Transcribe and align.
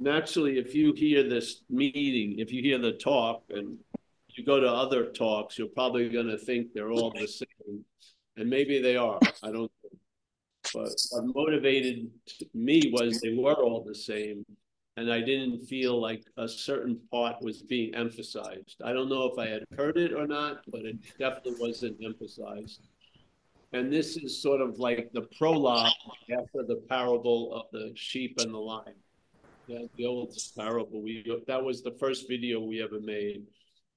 naturally, 0.00 0.58
if 0.58 0.74
you 0.74 0.92
hear 0.94 1.28
this 1.28 1.62
meeting, 1.68 2.38
if 2.38 2.52
you 2.52 2.62
hear 2.62 2.78
the 2.78 2.92
talk 2.92 3.44
and 3.50 3.78
you 4.28 4.44
go 4.44 4.58
to 4.58 4.68
other 4.68 5.06
talks, 5.06 5.58
you're 5.58 5.68
probably 5.68 6.08
going 6.08 6.26
to 6.26 6.38
think 6.38 6.72
they're 6.72 6.90
all 6.90 7.10
the 7.10 7.28
same. 7.28 7.84
And 8.36 8.48
maybe 8.48 8.80
they 8.80 8.96
are. 8.96 9.18
I 9.42 9.46
don't 9.46 9.70
know. 9.82 9.90
But 10.72 10.90
what 11.10 11.34
motivated 11.34 12.10
me 12.54 12.90
was 12.92 13.20
they 13.20 13.34
were 13.34 13.54
all 13.54 13.82
the 13.82 13.94
same. 13.94 14.44
And 14.96 15.12
I 15.12 15.20
didn't 15.20 15.66
feel 15.66 16.00
like 16.00 16.24
a 16.36 16.48
certain 16.48 17.00
part 17.10 17.36
was 17.40 17.62
being 17.62 17.94
emphasized. 17.94 18.80
I 18.84 18.92
don't 18.92 19.08
know 19.08 19.30
if 19.32 19.38
I 19.38 19.48
had 19.48 19.64
heard 19.76 19.96
it 19.96 20.12
or 20.12 20.26
not, 20.26 20.62
but 20.70 20.82
it 20.84 20.96
definitely 21.18 21.54
wasn't 21.58 21.96
emphasized. 22.04 22.88
And 23.72 23.92
this 23.92 24.16
is 24.16 24.42
sort 24.42 24.60
of 24.60 24.78
like 24.78 25.10
the 25.12 25.22
prologue 25.38 25.92
after 26.30 26.64
the 26.66 26.82
parable 26.88 27.54
of 27.54 27.66
the 27.72 27.92
sheep 27.94 28.38
and 28.38 28.52
the 28.52 28.58
lion. 28.58 28.94
Yeah, 29.70 29.86
the 29.96 30.06
old 30.06 30.36
parable. 30.56 31.00
We 31.00 31.24
that 31.46 31.62
was 31.62 31.80
the 31.80 31.92
first 31.92 32.26
video 32.28 32.58
we 32.58 32.82
ever 32.82 32.98
made, 32.98 33.44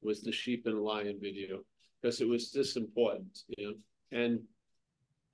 was 0.03 0.21
the 0.21 0.31
sheep 0.31 0.67
and 0.67 0.83
lion 0.83 1.17
video, 1.19 1.61
because 1.99 2.21
it 2.21 2.27
was 2.27 2.51
this 2.51 2.75
important, 2.75 3.39
you 3.57 3.65
know. 3.65 3.73
And 4.11 4.41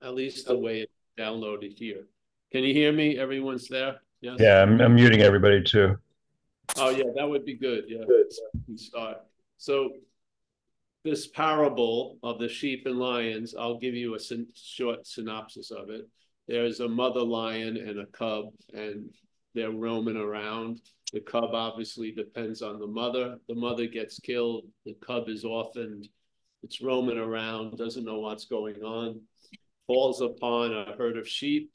at 0.02 0.14
least 0.14 0.46
the 0.46 0.56
way 0.56 0.80
it 0.80 0.90
downloaded 1.18 1.76
here. 1.76 2.06
Can 2.52 2.64
you 2.64 2.72
hear 2.72 2.90
me? 2.90 3.18
Everyone's 3.18 3.68
there? 3.68 3.96
Yes? 4.22 4.38
Yeah, 4.40 4.62
I'm, 4.62 4.80
I'm 4.80 4.94
muting 4.94 5.20
everybody 5.20 5.62
too. 5.62 5.98
Oh 6.78 6.88
yeah, 6.88 7.10
that 7.16 7.28
would 7.28 7.44
be 7.44 7.54
good. 7.54 7.84
Yeah, 7.86 8.04
good. 8.06 8.80
start. 8.80 9.18
So 9.58 9.90
this 11.04 11.26
parable 11.26 12.16
of 12.22 12.38
the 12.38 12.48
sheep 12.48 12.86
and 12.86 12.98
lions, 12.98 13.54
I'll 13.54 13.78
give 13.78 13.94
you 13.94 14.14
a 14.14 14.18
short 14.54 15.06
synopsis 15.06 15.70
of 15.70 15.90
it. 15.90 16.08
There's 16.48 16.80
a 16.80 16.88
mother 16.88 17.20
lion 17.20 17.76
and 17.76 17.98
a 18.00 18.06
cub, 18.06 18.46
and 18.72 19.10
they're 19.54 19.70
roaming 19.70 20.16
around. 20.16 20.80
The 21.12 21.20
cub 21.20 21.54
obviously 21.54 22.12
depends 22.12 22.62
on 22.62 22.78
the 22.78 22.86
mother. 22.86 23.38
The 23.48 23.54
mother 23.54 23.86
gets 23.86 24.18
killed. 24.20 24.64
The 24.84 24.94
cub 25.04 25.28
is 25.28 25.44
orphaned. 25.44 26.08
It's 26.62 26.80
roaming 26.80 27.18
around, 27.18 27.78
doesn't 27.78 28.04
know 28.04 28.20
what's 28.20 28.44
going 28.44 28.82
on, 28.82 29.20
falls 29.86 30.20
upon 30.20 30.72
a 30.72 30.94
herd 30.96 31.16
of 31.16 31.26
sheep. 31.26 31.72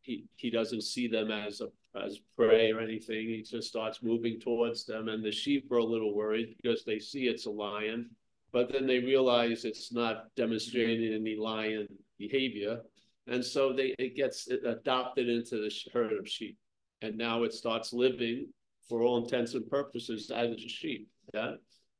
He, 0.00 0.24
he 0.34 0.50
doesn't 0.50 0.82
see 0.82 1.06
them 1.06 1.30
as 1.30 1.60
a 1.60 1.68
as 1.94 2.18
prey 2.36 2.72
or 2.72 2.80
anything. 2.80 3.28
He 3.28 3.42
just 3.42 3.68
starts 3.68 4.02
moving 4.02 4.40
towards 4.40 4.86
them, 4.86 5.08
and 5.08 5.22
the 5.22 5.30
sheep 5.30 5.70
are 5.70 5.76
a 5.76 5.84
little 5.84 6.14
worried 6.14 6.56
because 6.60 6.84
they 6.84 6.98
see 6.98 7.28
it's 7.28 7.44
a 7.44 7.50
lion 7.50 8.08
but 8.52 8.70
then 8.70 8.86
they 8.86 8.98
realize 8.98 9.64
it's 9.64 9.92
not 9.92 10.26
demonstrating 10.36 11.14
any 11.14 11.36
lion 11.36 11.88
behavior. 12.18 12.80
And 13.26 13.44
so 13.44 13.72
they 13.72 13.94
it 13.98 14.14
gets 14.14 14.48
adopted 14.48 15.28
into 15.28 15.56
the 15.56 15.72
herd 15.92 16.12
of 16.12 16.28
sheep. 16.28 16.58
And 17.02 17.16
now 17.16 17.42
it 17.42 17.52
starts 17.52 17.92
living 17.92 18.48
for 18.88 19.02
all 19.02 19.22
intents 19.22 19.54
and 19.54 19.68
purposes 19.68 20.30
as 20.30 20.50
a 20.50 20.58
sheep. 20.58 21.08
Yeah. 21.34 21.54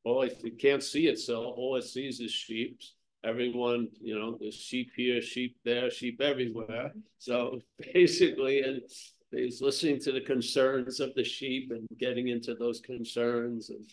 It, 0.04 0.40
it 0.44 0.58
can't 0.58 0.82
see 0.82 1.06
itself. 1.06 1.54
All 1.56 1.76
it 1.76 1.84
sees 1.84 2.20
is 2.20 2.30
sheep. 2.30 2.80
Everyone, 3.24 3.88
you 4.00 4.18
know, 4.18 4.36
there's 4.40 4.56
sheep 4.56 4.90
here, 4.96 5.22
sheep 5.22 5.56
there, 5.64 5.90
sheep 5.90 6.20
everywhere. 6.20 6.92
So 7.18 7.60
basically, 7.94 8.62
and 8.62 8.82
he's 9.30 9.62
listening 9.62 10.00
to 10.00 10.12
the 10.12 10.20
concerns 10.20 10.98
of 10.98 11.14
the 11.14 11.24
sheep 11.24 11.70
and 11.70 11.86
getting 11.98 12.28
into 12.28 12.54
those 12.54 12.80
concerns 12.80 13.70
and 13.70 13.86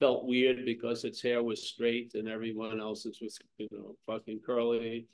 felt 0.00 0.26
weird 0.26 0.64
because 0.64 1.04
its 1.04 1.22
hair 1.22 1.42
was 1.42 1.68
straight 1.68 2.12
and 2.14 2.28
everyone 2.28 2.80
else's 2.80 3.20
was, 3.22 3.38
you 3.58 3.68
know, 3.70 3.94
fucking 4.06 4.40
curly. 4.44 5.06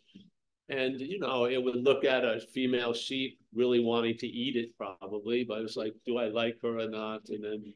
And, 0.70 1.00
you 1.00 1.18
know, 1.18 1.46
it 1.46 1.62
would 1.62 1.76
look 1.76 2.04
at 2.04 2.24
a 2.24 2.40
female 2.54 2.94
sheep 2.94 3.40
really 3.52 3.80
wanting 3.80 4.16
to 4.18 4.26
eat 4.26 4.54
it 4.56 4.76
probably, 4.78 5.42
but 5.42 5.62
it's 5.62 5.76
like, 5.76 5.94
do 6.06 6.16
I 6.16 6.28
like 6.28 6.58
her 6.62 6.78
or 6.78 6.88
not? 6.88 7.28
And 7.28 7.42
then 7.42 7.74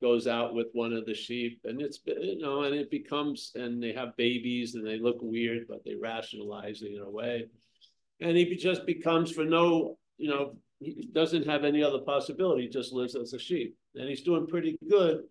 goes 0.00 0.26
out 0.26 0.54
with 0.54 0.68
one 0.72 0.94
of 0.94 1.04
the 1.04 1.14
sheep 1.14 1.60
and 1.64 1.82
it's, 1.82 1.98
you 2.06 2.38
know, 2.38 2.62
and 2.62 2.74
it 2.74 2.90
becomes, 2.90 3.52
and 3.54 3.82
they 3.82 3.92
have 3.92 4.16
babies 4.16 4.74
and 4.74 4.86
they 4.86 4.98
look 4.98 5.18
weird, 5.20 5.66
but 5.68 5.84
they 5.84 5.94
rationalize 5.94 6.80
it 6.80 6.94
in 6.94 7.02
a 7.02 7.10
way. 7.10 7.44
And 8.22 8.36
he 8.36 8.56
just 8.56 8.86
becomes 8.86 9.30
for 9.30 9.44
no, 9.44 9.98
you 10.16 10.30
know, 10.30 10.56
he 10.78 11.10
doesn't 11.12 11.46
have 11.46 11.64
any 11.64 11.82
other 11.82 11.98
possibility, 11.98 12.62
he 12.62 12.68
just 12.68 12.94
lives 12.94 13.14
as 13.14 13.34
a 13.34 13.38
sheep. 13.38 13.76
And 13.94 14.08
he's 14.08 14.22
doing 14.22 14.46
pretty 14.46 14.78
good 14.88 15.24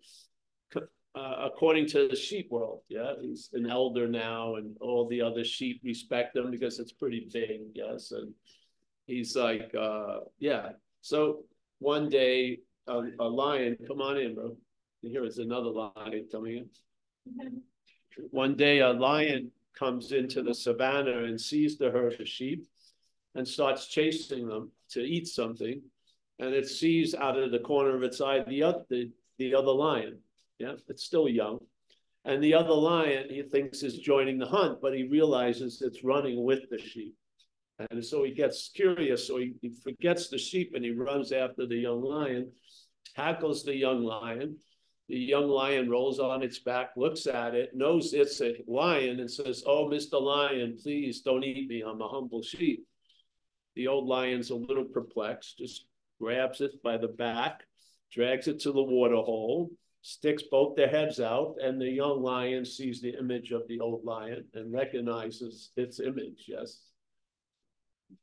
uh, 1.14 1.34
according 1.44 1.86
to 1.88 2.08
the 2.08 2.16
sheep 2.16 2.50
world. 2.50 2.82
Yeah, 2.88 3.14
he's 3.20 3.50
an 3.52 3.68
elder 3.68 4.06
now, 4.06 4.56
and 4.56 4.76
all 4.80 5.08
the 5.08 5.20
other 5.20 5.44
sheep 5.44 5.80
respect 5.84 6.36
him 6.36 6.50
because 6.50 6.78
it's 6.78 6.92
pretty 6.92 7.28
big. 7.32 7.60
Yes, 7.74 8.12
and 8.12 8.32
he's 9.06 9.36
like, 9.36 9.74
uh, 9.78 10.20
yeah. 10.38 10.70
So 11.02 11.44
one 11.78 12.08
day, 12.08 12.60
a, 12.86 13.02
a 13.18 13.28
lion, 13.28 13.76
come 13.86 14.00
on 14.00 14.18
in, 14.18 14.34
bro. 14.34 14.56
Here 15.02 15.24
is 15.24 15.38
another 15.38 15.70
lion 15.70 16.28
coming 16.30 16.68
in. 17.36 17.62
One 18.30 18.54
day, 18.54 18.80
a 18.80 18.90
lion 18.90 19.50
comes 19.78 20.12
into 20.12 20.42
the 20.42 20.54
savannah 20.54 21.24
and 21.24 21.40
sees 21.40 21.78
the 21.78 21.90
herd 21.90 22.20
of 22.20 22.28
sheep 22.28 22.66
and 23.34 23.46
starts 23.46 23.86
chasing 23.86 24.46
them 24.46 24.70
to 24.90 25.00
eat 25.00 25.26
something. 25.26 25.80
And 26.38 26.54
it 26.54 26.68
sees 26.68 27.14
out 27.14 27.38
of 27.38 27.50
the 27.50 27.60
corner 27.60 27.96
of 27.96 28.02
its 28.02 28.20
eye 28.20 28.40
the 28.40 28.62
other, 28.62 28.84
the, 28.90 29.10
the 29.38 29.54
other 29.54 29.72
lion 29.72 30.18
yeah, 30.60 30.74
it's 30.88 31.04
still 31.04 31.28
young. 31.28 31.58
And 32.26 32.42
the 32.42 32.54
other 32.54 32.74
lion 32.74 33.28
he 33.30 33.42
thinks 33.42 33.82
is 33.82 33.98
joining 33.98 34.38
the 34.38 34.46
hunt, 34.46 34.80
but 34.82 34.94
he 34.94 35.08
realizes 35.08 35.80
it's 35.80 36.04
running 36.04 36.44
with 36.44 36.60
the 36.70 36.78
sheep. 36.78 37.16
And 37.90 38.04
so 38.04 38.24
he 38.24 38.32
gets 38.32 38.70
curious, 38.74 39.26
so 39.26 39.38
he, 39.38 39.54
he 39.62 39.70
forgets 39.82 40.28
the 40.28 40.36
sheep 40.36 40.72
and 40.74 40.84
he 40.84 40.90
runs 40.90 41.32
after 41.32 41.66
the 41.66 41.76
young 41.76 42.02
lion, 42.02 42.52
tackles 43.16 43.64
the 43.64 43.74
young 43.74 44.04
lion. 44.04 44.58
The 45.08 45.16
young 45.16 45.48
lion 45.48 45.88
rolls 45.88 46.20
on 46.20 46.42
its 46.42 46.58
back, 46.58 46.90
looks 46.94 47.26
at 47.26 47.54
it, 47.54 47.70
knows 47.74 48.12
it's 48.12 48.40
a 48.42 48.54
lion, 48.68 49.18
and 49.18 49.30
says, 49.30 49.64
Oh, 49.66 49.88
Mr. 49.88 50.20
Lion, 50.20 50.76
please 50.80 51.22
don't 51.22 51.42
eat 51.42 51.68
me. 51.68 51.82
I'm 51.82 52.00
a 52.00 52.06
humble 52.06 52.42
sheep. 52.42 52.86
The 53.74 53.88
old 53.88 54.06
lion's 54.06 54.50
a 54.50 54.54
little 54.54 54.84
perplexed, 54.84 55.58
just 55.58 55.86
grabs 56.20 56.60
it 56.60 56.80
by 56.82 56.98
the 56.98 57.08
back, 57.08 57.64
drags 58.12 58.46
it 58.46 58.60
to 58.60 58.72
the 58.72 58.82
water 58.82 59.16
hole, 59.16 59.70
sticks 60.02 60.42
both 60.50 60.76
their 60.76 60.88
heads 60.88 61.20
out, 61.20 61.56
and 61.62 61.80
the 61.80 61.88
young 61.88 62.22
lion 62.22 62.64
sees 62.64 63.00
the 63.00 63.18
image 63.18 63.52
of 63.52 63.66
the 63.68 63.80
old 63.80 64.04
lion 64.04 64.44
and 64.54 64.72
recognizes 64.72 65.70
its 65.76 66.00
image. 66.00 66.44
Yes, 66.48 66.90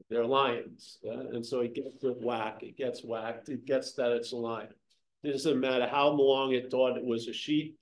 they're 0.09 0.25
lions, 0.25 0.99
yeah? 1.01 1.13
and 1.13 1.45
so 1.45 1.61
it 1.61 1.75
gets 1.75 2.03
a 2.03 2.13
whack. 2.13 2.59
It 2.61 2.77
gets 2.77 3.03
whacked. 3.03 3.49
It 3.49 3.65
gets 3.65 3.93
that 3.93 4.11
it's 4.11 4.31
a 4.31 4.37
lion. 4.37 4.69
It 5.23 5.31
doesn't 5.31 5.59
matter 5.59 5.87
how 5.87 6.09
long 6.09 6.53
it 6.53 6.71
thought 6.71 6.97
it 6.97 7.05
was 7.05 7.27
a 7.27 7.33
sheep. 7.33 7.77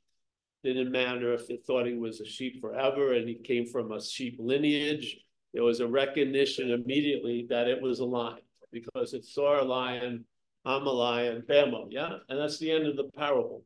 It 0.63 0.73
didn't 0.73 0.91
matter 0.91 1.33
if 1.33 1.49
it 1.49 1.63
thought 1.65 1.85
he 1.85 1.93
was 1.93 2.21
a 2.21 2.25
sheep 2.25 2.59
forever 2.59 3.13
and 3.13 3.27
he 3.27 3.35
came 3.35 3.67
from 3.67 3.91
a 3.91 4.01
sheep 4.01 4.37
lineage. 4.39 5.17
There 5.53 5.63
was 5.63 5.79
a 5.79 5.87
recognition 5.87 6.71
immediately 6.71 7.45
that 7.49 7.67
it 7.67 7.81
was 7.81 7.99
a 7.99 8.05
lion 8.05 8.39
because 8.71 9.13
it 9.13 9.25
saw 9.25 9.61
a 9.61 9.63
lion. 9.63 10.25
I'm 10.65 10.87
a 10.87 10.91
lion, 10.91 11.43
bamo, 11.47 11.73
oh, 11.73 11.87
yeah, 11.91 12.17
and 12.27 12.39
that's 12.39 12.57
the 12.57 12.71
end 12.71 12.87
of 12.87 12.95
the 12.95 13.09
parable. 13.15 13.63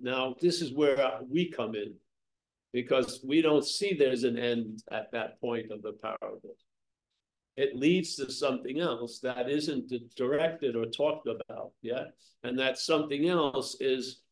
Now, 0.00 0.34
this 0.40 0.60
is 0.60 0.72
where 0.72 1.20
we 1.28 1.50
come 1.50 1.74
in 1.74 1.94
because 2.72 3.20
we 3.26 3.42
don't 3.42 3.66
see 3.66 3.94
there's 3.94 4.24
an 4.24 4.38
end 4.38 4.82
at 4.90 5.12
that 5.12 5.40
point 5.40 5.70
of 5.70 5.82
the 5.82 5.92
parable. 5.92 6.56
It 7.56 7.76
leads 7.76 8.16
to 8.16 8.32
something 8.32 8.80
else 8.80 9.20
that 9.20 9.50
isn't 9.50 9.92
directed 10.16 10.74
or 10.74 10.86
talked 10.86 11.28
about 11.28 11.72
yet. 11.82 12.14
And 12.42 12.58
that 12.58 12.78
something 12.78 13.28
else 13.28 13.76
is, 13.78 14.22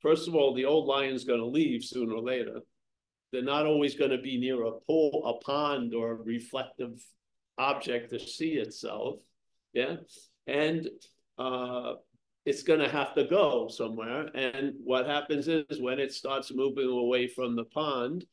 first 0.00 0.28
of 0.28 0.34
all, 0.34 0.54
the 0.54 0.64
old 0.64 0.86
lion's 0.86 1.24
going 1.24 1.40
to 1.40 1.46
leave 1.46 1.84
sooner 1.84 2.14
or 2.14 2.22
later. 2.22 2.60
They're 3.32 3.42
not 3.42 3.66
always 3.66 3.94
going 3.94 4.10
to 4.10 4.18
be 4.18 4.38
near 4.38 4.64
a 4.64 4.72
pool, 4.72 5.22
a 5.26 5.44
pond, 5.44 5.94
or 5.94 6.12
a 6.12 6.14
reflective 6.14 7.04
object 7.58 8.10
to 8.10 8.18
see 8.18 8.52
itself. 8.52 9.16
Yeah. 9.74 9.96
And 10.46 10.88
uh, 11.38 11.94
it's 12.44 12.62
going 12.62 12.80
to 12.80 12.88
have 12.88 13.14
to 13.14 13.24
go 13.24 13.68
somewhere. 13.68 14.28
And 14.34 14.74
what 14.82 15.06
happens 15.06 15.48
is 15.48 15.80
when 15.80 15.98
it 15.98 16.12
starts 16.12 16.52
moving 16.52 16.88
away 16.88 17.28
from 17.28 17.54
the 17.54 17.64
pond, 17.64 18.24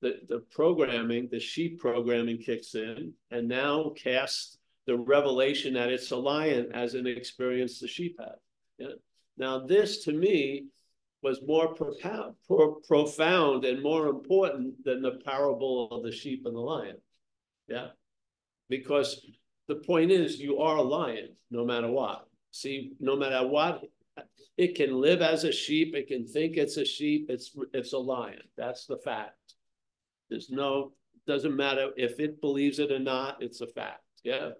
the, 0.00 0.20
the 0.28 0.40
programming, 0.50 1.28
the 1.30 1.40
sheep 1.40 1.80
programming 1.80 2.38
kicks 2.38 2.74
in 2.74 3.12
and 3.30 3.48
now 3.48 3.90
casts 3.96 4.58
the 4.86 4.96
revelation 4.96 5.74
that 5.74 5.90
it's 5.90 6.10
a 6.12 6.16
lion 6.16 6.70
as 6.72 6.94
an 6.94 7.06
experience 7.06 7.80
the 7.80 7.88
sheep 7.88 8.16
have. 8.18 8.36
Yeah. 8.78 8.96
Now, 9.36 9.66
this 9.66 10.04
to 10.04 10.12
me 10.12 10.66
was 11.22 11.40
more 11.46 11.74
pro 11.74 12.74
profound 12.86 13.64
and 13.64 13.82
more 13.82 14.06
important 14.06 14.84
than 14.84 15.02
the 15.02 15.18
parable 15.24 15.90
of 15.90 16.04
the 16.04 16.12
sheep 16.12 16.44
and 16.46 16.54
the 16.54 16.60
lion. 16.60 16.96
Yeah. 17.66 17.88
Because 18.68 19.26
the 19.66 19.76
point 19.76 20.10
is, 20.10 20.38
you 20.38 20.58
are 20.60 20.76
a 20.76 20.82
lion 20.82 21.30
no 21.50 21.64
matter 21.64 21.90
what. 21.90 22.27
See, 22.50 22.92
no 23.00 23.16
matter 23.16 23.46
what, 23.46 23.82
it 24.56 24.74
can 24.74 25.00
live 25.00 25.22
as 25.22 25.44
a 25.44 25.52
sheep. 25.52 25.94
It 25.94 26.08
can 26.08 26.26
think 26.26 26.56
it's 26.56 26.76
a 26.76 26.84
sheep. 26.84 27.26
It's 27.28 27.54
it's 27.72 27.92
a 27.92 27.98
lion. 27.98 28.42
That's 28.56 28.86
the 28.86 28.98
fact. 28.98 29.54
There's 30.28 30.50
no 30.50 30.92
doesn't 31.26 31.56
matter 31.56 31.90
if 31.96 32.18
it 32.18 32.40
believes 32.40 32.78
it 32.78 32.90
or 32.90 32.98
not. 32.98 33.42
It's 33.42 33.60
a 33.60 33.66
fact. 33.66 34.02
Yeah. 34.24 34.50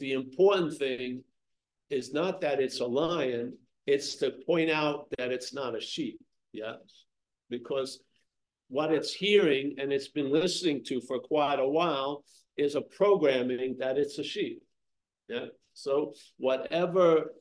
The 0.00 0.12
important 0.12 0.76
thing 0.76 1.22
is 1.88 2.12
not 2.12 2.40
that 2.42 2.60
it's 2.60 2.80
a 2.80 2.86
lion, 2.86 3.56
it's 3.86 4.16
to 4.16 4.32
point 4.46 4.70
out 4.70 5.06
that 5.16 5.32
it's 5.32 5.54
not 5.54 5.76
a 5.76 5.80
sheep. 5.80 6.20
Yes. 6.52 6.76
Because 7.48 8.00
what 8.68 8.92
it's 8.92 9.12
hearing 9.12 9.76
and 9.78 9.92
it's 9.92 10.08
been 10.08 10.30
listening 10.30 10.84
to 10.84 11.00
for 11.00 11.18
quite 11.20 11.58
a 11.58 11.66
while 11.66 12.24
is 12.56 12.74
a 12.74 12.82
programming 12.82 13.76
that 13.78 13.96
it's 13.96 14.18
a 14.18 14.24
sheep. 14.24 14.62
Yeah. 15.28 15.46
So 15.78 16.14
whatever 16.38 17.34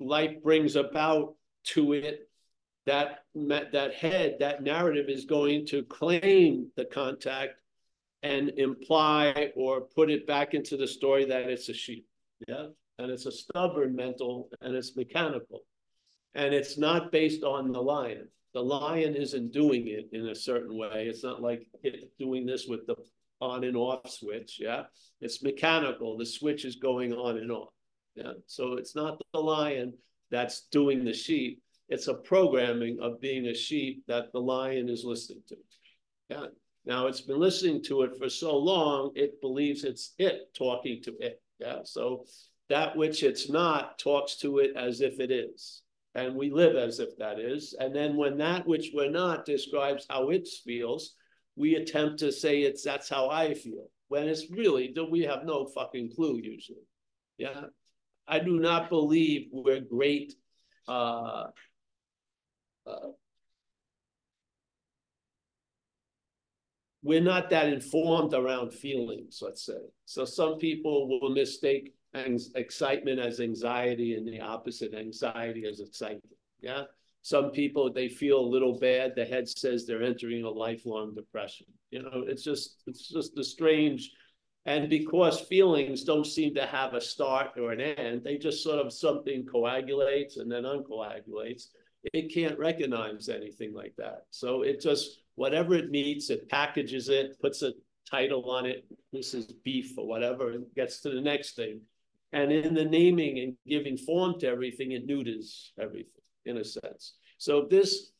life 0.00 0.42
brings 0.42 0.74
about 0.74 1.34
to 1.74 1.92
it, 1.92 2.28
that 2.86 3.20
that 3.34 3.94
head, 3.94 4.36
that 4.40 4.62
narrative 4.62 5.06
is 5.08 5.24
going 5.24 5.66
to 5.66 5.84
claim 5.84 6.70
the 6.76 6.84
contact 6.84 7.54
and 8.22 8.50
imply 8.56 9.52
or 9.54 9.82
put 9.82 10.10
it 10.10 10.26
back 10.26 10.54
into 10.54 10.76
the 10.76 10.86
story 10.86 11.24
that 11.26 11.48
it's 11.48 11.68
a 11.68 11.74
sheep. 11.74 12.06
Yeah. 12.48 12.66
And 12.98 13.10
it's 13.10 13.26
a 13.26 13.32
stubborn 13.32 13.94
mental 13.94 14.48
and 14.60 14.74
it's 14.74 14.96
mechanical. 14.96 15.60
And 16.34 16.52
it's 16.52 16.76
not 16.76 17.12
based 17.12 17.44
on 17.44 17.70
the 17.70 17.80
lion. 17.80 18.28
The 18.54 18.62
lion 18.62 19.14
isn't 19.14 19.52
doing 19.52 19.88
it 19.88 20.08
in 20.12 20.28
a 20.28 20.34
certain 20.34 20.76
way. 20.76 21.06
It's 21.08 21.22
not 21.22 21.42
like 21.42 21.66
it's 21.82 22.06
doing 22.18 22.44
this 22.46 22.66
with 22.66 22.86
the 22.86 22.96
on 23.40 23.64
and 23.64 23.76
off 23.76 24.10
switch. 24.10 24.58
Yeah. 24.60 24.84
It's 25.20 25.42
mechanical. 25.42 26.16
The 26.16 26.26
switch 26.26 26.64
is 26.64 26.76
going 26.76 27.12
on 27.12 27.36
and 27.36 27.52
off. 27.52 27.73
Yeah. 28.14 28.32
So 28.46 28.74
it's 28.74 28.94
not 28.94 29.20
the 29.32 29.40
lion 29.40 29.94
that's 30.30 30.62
doing 30.70 31.04
the 31.04 31.12
sheep. 31.12 31.62
It's 31.88 32.08
a 32.08 32.14
programming 32.14 32.98
of 33.00 33.20
being 33.20 33.46
a 33.46 33.54
sheep 33.54 34.04
that 34.08 34.32
the 34.32 34.40
lion 34.40 34.88
is 34.88 35.04
listening 35.04 35.42
to. 35.48 35.56
Yeah. 36.30 36.46
Now 36.86 37.06
it's 37.06 37.20
been 37.20 37.40
listening 37.40 37.82
to 37.84 38.02
it 38.02 38.16
for 38.18 38.28
so 38.28 38.56
long, 38.56 39.12
it 39.14 39.40
believes 39.40 39.84
it's 39.84 40.14
it 40.18 40.54
talking 40.56 41.02
to 41.04 41.14
it. 41.20 41.40
Yeah. 41.58 41.80
So 41.84 42.24
that 42.68 42.96
which 42.96 43.22
it's 43.22 43.50
not 43.50 43.98
talks 43.98 44.36
to 44.36 44.58
it 44.58 44.72
as 44.76 45.00
if 45.00 45.20
it 45.20 45.30
is 45.30 45.82
and 46.14 46.34
we 46.34 46.50
live 46.50 46.76
as 46.76 47.00
if 47.00 47.16
that 47.18 47.38
is. 47.38 47.74
And 47.78 47.94
then 47.94 48.16
when 48.16 48.38
that 48.38 48.66
which 48.66 48.90
we're 48.94 49.10
not 49.10 49.44
describes 49.44 50.06
how 50.08 50.30
it 50.30 50.48
feels, 50.64 51.14
we 51.56 51.74
attempt 51.74 52.20
to 52.20 52.32
say 52.32 52.62
it's 52.62 52.82
that's 52.82 53.08
how 53.08 53.28
I 53.30 53.54
feel. 53.54 53.88
When 54.08 54.28
it's 54.28 54.50
really 54.50 54.94
we 55.10 55.22
have 55.22 55.44
no 55.44 55.66
fucking 55.66 56.12
clue 56.14 56.40
usually. 56.42 56.86
Yeah. 57.38 57.64
I 58.26 58.38
do 58.38 58.58
not 58.58 58.88
believe 58.88 59.48
we're 59.52 59.80
great 59.80 60.34
uh, 60.88 61.46
uh, 62.86 63.08
we're 67.04 67.20
not 67.20 67.50
that 67.50 67.68
informed 67.68 68.32
around 68.32 68.72
feelings, 68.72 69.40
let's 69.42 69.64
say. 69.64 69.78
So 70.06 70.24
some 70.24 70.56
people 70.56 71.06
will 71.08 71.30
mistake 71.30 71.94
excitement 72.14 73.20
as 73.20 73.40
anxiety 73.40 74.14
and 74.14 74.26
the 74.26 74.40
opposite 74.40 74.94
anxiety 74.94 75.66
as 75.66 75.80
excitement. 75.80 76.34
Yeah. 76.60 76.84
Some 77.20 77.50
people, 77.50 77.92
they 77.92 78.08
feel 78.08 78.38
a 78.38 78.46
little 78.46 78.78
bad. 78.78 79.12
The 79.14 79.24
head 79.24 79.48
says 79.48 79.86
they're 79.86 80.02
entering 80.02 80.44
a 80.44 80.50
lifelong 80.50 81.14
depression. 81.14 81.66
You 81.90 82.02
know, 82.02 82.24
it's 82.26 82.42
just, 82.42 82.82
it's 82.86 83.08
just 83.08 83.38
a 83.38 83.44
strange, 83.44 84.10
and 84.66 84.88
because 84.88 85.40
feelings 85.40 86.04
don't 86.04 86.26
seem 86.26 86.54
to 86.54 86.66
have 86.66 86.94
a 86.94 87.00
start 87.00 87.50
or 87.58 87.72
an 87.72 87.80
end, 87.80 88.22
they 88.24 88.38
just 88.38 88.62
sort 88.62 88.84
of 88.84 88.92
something 88.92 89.44
coagulates 89.44 90.38
and 90.38 90.50
then 90.50 90.62
uncoagulates. 90.64 91.68
It 92.12 92.32
can't 92.32 92.58
recognize 92.58 93.28
anything 93.28 93.74
like 93.74 93.94
that. 93.98 94.24
So 94.30 94.62
it 94.62 94.80
just, 94.80 95.20
whatever 95.34 95.74
it 95.74 95.90
meets, 95.90 96.30
it 96.30 96.48
packages 96.48 97.10
it, 97.10 97.38
puts 97.40 97.62
a 97.62 97.72
title 98.10 98.50
on 98.50 98.64
it. 98.64 98.86
This 99.12 99.34
is 99.34 99.46
beef 99.64 99.98
or 99.98 100.06
whatever, 100.06 100.52
and 100.52 100.64
gets 100.74 101.00
to 101.00 101.10
the 101.10 101.20
next 101.20 101.56
thing. 101.56 101.80
And 102.32 102.50
in 102.50 102.74
the 102.74 102.84
naming 102.84 103.38
and 103.40 103.56
giving 103.68 103.98
form 103.98 104.40
to 104.40 104.48
everything, 104.48 104.92
it 104.92 105.06
neuters 105.06 105.72
everything 105.78 106.10
in 106.46 106.56
a 106.56 106.64
sense. 106.64 107.14
So 107.38 107.66
this, 107.70 108.12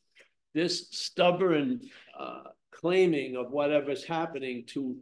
this 0.53 0.89
stubborn 0.91 1.81
uh, 2.17 2.43
claiming 2.71 3.35
of 3.35 3.51
whatever's 3.51 4.03
happening 4.03 4.63
to 4.67 4.95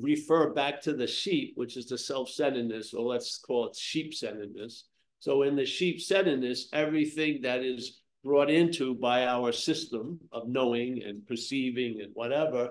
refer 0.00 0.52
back 0.52 0.80
to 0.82 0.92
the 0.92 1.06
sheep, 1.06 1.52
which 1.56 1.76
is 1.76 1.86
the 1.86 1.98
self-centeredness, 1.98 2.94
or 2.94 3.06
let's 3.06 3.38
call 3.38 3.68
it 3.68 3.76
sheep-centeredness. 3.76 4.84
So 5.20 5.42
in 5.42 5.56
the 5.56 5.66
sheep-centeredness, 5.66 6.68
everything 6.72 7.42
that 7.42 7.62
is 7.62 8.00
brought 8.24 8.50
into 8.50 8.94
by 8.94 9.26
our 9.26 9.52
system 9.52 10.20
of 10.32 10.48
knowing 10.48 11.02
and 11.04 11.26
perceiving 11.26 12.00
and 12.02 12.10
whatever 12.14 12.70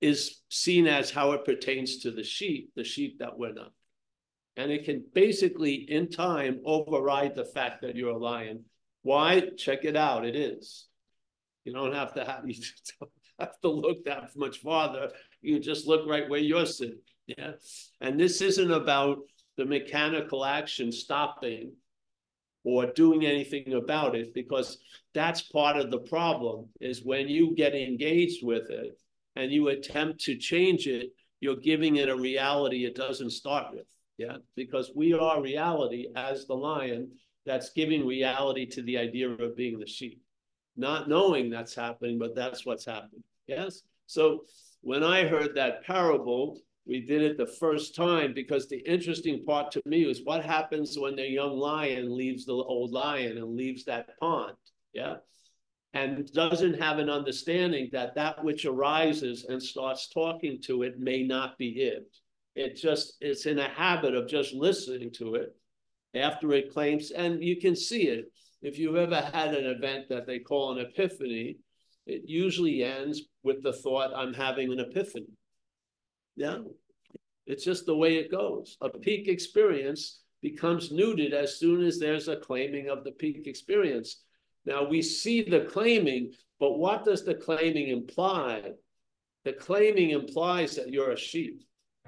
is 0.00 0.40
seen 0.48 0.86
as 0.86 1.10
how 1.10 1.32
it 1.32 1.44
pertains 1.44 1.98
to 1.98 2.10
the 2.10 2.22
sheep, 2.22 2.70
the 2.76 2.84
sheep 2.84 3.18
that 3.18 3.36
we're 3.36 3.52
not 3.52 3.72
and 4.58 4.72
it 4.72 4.84
can 4.84 5.04
basically 5.14 5.74
in 5.88 6.10
time 6.10 6.60
override 6.66 7.36
the 7.36 7.44
fact 7.44 7.80
that 7.80 7.94
you're 7.94 8.10
a 8.10 8.18
lion. 8.18 8.64
Why? 9.02 9.50
Check 9.56 9.84
it 9.84 9.96
out. 9.96 10.26
It 10.26 10.34
is. 10.34 10.88
You 11.64 11.72
don't 11.72 11.94
have 11.94 12.14
to 12.14 12.24
have 12.24 12.44
have 13.46 13.60
to 13.60 13.68
look 13.68 14.04
that 14.04 14.30
much 14.36 14.58
farther. 14.58 15.10
You 15.42 15.58
just 15.60 15.86
look 15.86 16.08
right 16.08 16.28
where 16.28 16.40
you're 16.40 16.66
sitting. 16.66 16.98
Yeah. 17.26 17.52
And 18.00 18.18
this 18.18 18.40
isn't 18.40 18.70
about 18.70 19.18
the 19.56 19.64
mechanical 19.64 20.44
action 20.44 20.90
stopping 20.92 21.72
or 22.64 22.86
doing 22.86 23.26
anything 23.26 23.74
about 23.74 24.14
it 24.14 24.34
because 24.34 24.78
that's 25.14 25.42
part 25.42 25.76
of 25.76 25.90
the 25.90 25.98
problem 25.98 26.66
is 26.80 27.04
when 27.04 27.28
you 27.28 27.54
get 27.54 27.74
engaged 27.74 28.44
with 28.44 28.70
it 28.70 28.98
and 29.36 29.52
you 29.52 29.68
attempt 29.68 30.20
to 30.20 30.36
change 30.36 30.86
it, 30.86 31.10
you're 31.40 31.56
giving 31.56 31.96
it 31.96 32.08
a 32.08 32.16
reality 32.16 32.84
it 32.84 32.94
doesn't 32.94 33.30
start 33.30 33.72
with. 33.72 33.86
Yeah, 34.16 34.38
because 34.56 34.90
we 34.96 35.12
are 35.12 35.40
reality 35.40 36.08
as 36.16 36.46
the 36.46 36.54
lion 36.54 37.12
that's 37.46 37.70
giving 37.70 38.04
reality 38.04 38.66
to 38.66 38.82
the 38.82 38.98
idea 38.98 39.30
of 39.30 39.56
being 39.56 39.78
the 39.78 39.86
sheep, 39.86 40.20
not 40.76 41.08
knowing 41.08 41.50
that's 41.50 41.74
happening, 41.74 42.18
but 42.18 42.34
that's 42.34 42.66
what's 42.66 42.84
happening. 42.84 43.22
Yes. 43.48 43.82
So 44.06 44.44
when 44.82 45.02
I 45.02 45.26
heard 45.26 45.54
that 45.56 45.84
parable, 45.84 46.60
we 46.86 47.00
did 47.00 47.22
it 47.22 47.36
the 47.36 47.46
first 47.46 47.94
time 47.94 48.32
because 48.32 48.68
the 48.68 48.78
interesting 48.78 49.44
part 49.44 49.70
to 49.72 49.82
me 49.84 50.06
was 50.06 50.22
what 50.24 50.44
happens 50.44 50.98
when 50.98 51.16
the 51.16 51.28
young 51.28 51.58
lion 51.58 52.16
leaves 52.16 52.46
the 52.46 52.52
old 52.52 52.92
lion 52.92 53.36
and 53.38 53.56
leaves 53.56 53.84
that 53.84 54.18
pond. 54.20 54.54
Yeah. 54.92 55.16
And 55.94 56.30
doesn't 56.32 56.80
have 56.80 56.98
an 56.98 57.10
understanding 57.10 57.88
that 57.92 58.14
that 58.14 58.44
which 58.44 58.66
arises 58.66 59.46
and 59.48 59.62
starts 59.62 60.08
talking 60.08 60.60
to 60.66 60.82
it 60.82 61.00
may 61.00 61.24
not 61.24 61.58
be 61.58 61.68
it. 61.68 62.06
It 62.54 62.76
just 62.76 63.16
it's 63.20 63.46
in 63.46 63.58
a 63.58 63.68
habit 63.68 64.14
of 64.14 64.28
just 64.28 64.52
listening 64.52 65.10
to 65.12 65.34
it 65.36 65.56
after 66.14 66.52
it 66.52 66.72
claims, 66.72 67.10
and 67.10 67.42
you 67.42 67.56
can 67.56 67.76
see 67.76 68.08
it. 68.08 68.32
If 68.60 68.78
you've 68.78 68.96
ever 68.96 69.20
had 69.20 69.54
an 69.54 69.64
event 69.66 70.08
that 70.08 70.26
they 70.26 70.40
call 70.40 70.72
an 70.72 70.84
epiphany, 70.84 71.58
it 72.08 72.22
usually 72.26 72.82
ends 72.82 73.22
with 73.42 73.62
the 73.62 73.72
thought, 73.72 74.12
I'm 74.14 74.34
having 74.34 74.72
an 74.72 74.80
epiphany. 74.80 75.26
Yeah. 76.36 76.58
It's 77.46 77.64
just 77.64 77.86
the 77.86 77.96
way 77.96 78.16
it 78.16 78.30
goes. 78.30 78.76
A 78.80 78.88
peak 78.88 79.28
experience 79.28 80.20
becomes 80.42 80.90
neutered 80.90 81.32
as 81.32 81.58
soon 81.58 81.82
as 81.82 81.98
there's 81.98 82.28
a 82.28 82.36
claiming 82.36 82.88
of 82.88 83.04
the 83.04 83.12
peak 83.12 83.46
experience. 83.46 84.22
Now 84.64 84.86
we 84.86 85.02
see 85.02 85.42
the 85.42 85.60
claiming, 85.60 86.32
but 86.60 86.78
what 86.78 87.04
does 87.04 87.24
the 87.24 87.34
claiming 87.34 87.88
imply? 87.88 88.72
The 89.44 89.52
claiming 89.52 90.10
implies 90.10 90.76
that 90.76 90.90
you're 90.90 91.12
a 91.12 91.16
sheep. 91.16 91.62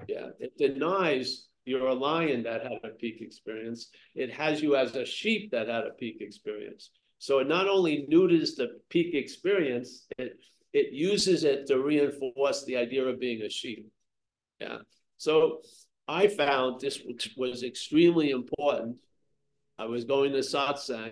Yeah, 0.07 0.27
it 0.39 0.57
denies 0.57 1.47
you're 1.65 1.87
a 1.87 1.93
lion 1.93 2.43
that 2.43 2.63
had 2.63 2.79
a 2.83 2.89
peak 2.89 3.21
experience. 3.21 3.89
It 4.15 4.31
has 4.33 4.61
you 4.61 4.75
as 4.75 4.95
a 4.95 5.05
sheep 5.05 5.51
that 5.51 5.67
had 5.67 5.85
a 5.85 5.91
peak 5.91 6.17
experience. 6.21 6.91
So 7.21 7.37
it 7.37 7.47
not 7.47 7.67
only 7.67 8.07
neuters 8.09 8.55
the 8.55 8.79
peak 8.89 9.13
experience, 9.13 10.07
it 10.17 10.39
it 10.73 10.91
uses 10.91 11.43
it 11.43 11.67
to 11.67 11.77
reinforce 11.77 12.65
the 12.65 12.77
idea 12.77 13.05
of 13.05 13.19
being 13.19 13.43
a 13.43 13.49
sheep. 13.49 13.87
Yeah. 14.59 14.79
So 15.17 15.61
I 16.07 16.27
found 16.27 16.81
this 16.81 16.99
was 17.37 17.61
extremely 17.61 18.31
important. 18.31 18.95
I 19.77 19.85
was 19.85 20.03
going 20.03 20.31
to 20.31 20.39
satsang 20.39 21.11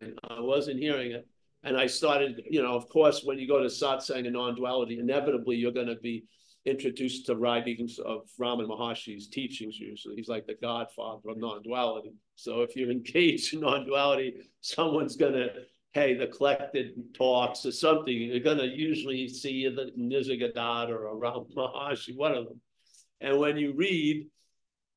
and 0.00 0.18
I 0.28 0.40
wasn't 0.40 0.80
hearing 0.80 1.12
it. 1.12 1.28
And 1.62 1.76
I 1.76 1.86
started, 1.86 2.42
you 2.50 2.62
know, 2.62 2.74
of 2.74 2.88
course, 2.88 3.22
when 3.22 3.38
you 3.38 3.46
go 3.46 3.60
to 3.60 3.68
satsang 3.68 4.24
and 4.24 4.32
non-duality, 4.32 4.98
inevitably 4.98 5.54
you're 5.54 5.70
going 5.70 5.86
to 5.86 6.00
be 6.02 6.24
introduced 6.64 7.26
to 7.26 7.36
writings 7.36 8.00
of 8.00 8.22
Ramana 8.40 8.66
Maharshi's 8.66 9.28
teachings 9.28 9.78
usually. 9.78 10.16
He's 10.16 10.28
like 10.28 10.46
the 10.46 10.56
godfather 10.60 11.30
of 11.30 11.36
non-duality. 11.36 12.12
So 12.36 12.62
if 12.62 12.76
you're 12.76 12.90
engaged 12.92 13.54
in 13.54 13.60
non-duality, 13.60 14.34
someone's 14.60 15.16
gonna, 15.16 15.48
hey, 15.92 16.14
the 16.14 16.28
collected 16.28 16.92
talks 17.14 17.66
or 17.66 17.72
something, 17.72 18.14
you're 18.14 18.40
gonna 18.40 18.64
usually 18.64 19.28
see 19.28 19.68
the 19.68 19.90
Nisargadatta 19.98 20.90
or 20.90 21.08
a 21.08 21.14
Ramana 21.14 21.52
Maharshi, 21.54 22.16
one 22.16 22.32
of 22.32 22.46
them. 22.46 22.60
And 23.20 23.38
when 23.38 23.56
you 23.56 23.72
read, 23.74 24.28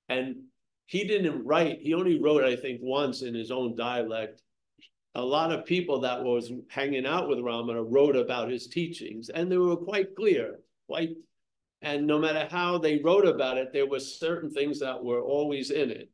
and 0.09 0.43
he 0.85 1.05
didn't 1.05 1.45
write, 1.45 1.79
he 1.81 1.93
only 1.93 2.21
wrote, 2.21 2.43
I 2.43 2.55
think, 2.55 2.81
once 2.81 3.21
in 3.21 3.33
his 3.33 3.51
own 3.51 3.75
dialect. 3.75 4.41
A 5.15 5.23
lot 5.23 5.51
of 5.51 5.65
people 5.65 6.01
that 6.01 6.23
was 6.23 6.51
hanging 6.69 7.05
out 7.05 7.27
with 7.27 7.39
Ramana 7.39 7.83
wrote 7.87 8.15
about 8.15 8.49
his 8.49 8.67
teachings, 8.67 9.29
and 9.29 9.51
they 9.51 9.57
were 9.57 9.75
quite 9.75 10.15
clear, 10.15 10.59
quite 10.87 11.15
and 11.81 12.05
no 12.05 12.19
matter 12.19 12.47
how 12.51 12.77
they 12.77 12.99
wrote 12.99 13.25
about 13.25 13.57
it, 13.57 13.71
there 13.71 13.87
were 13.87 13.99
certain 13.99 14.51
things 14.51 14.79
that 14.79 15.03
were 15.03 15.21
always 15.21 15.71
in 15.71 15.89
it. 15.91 16.09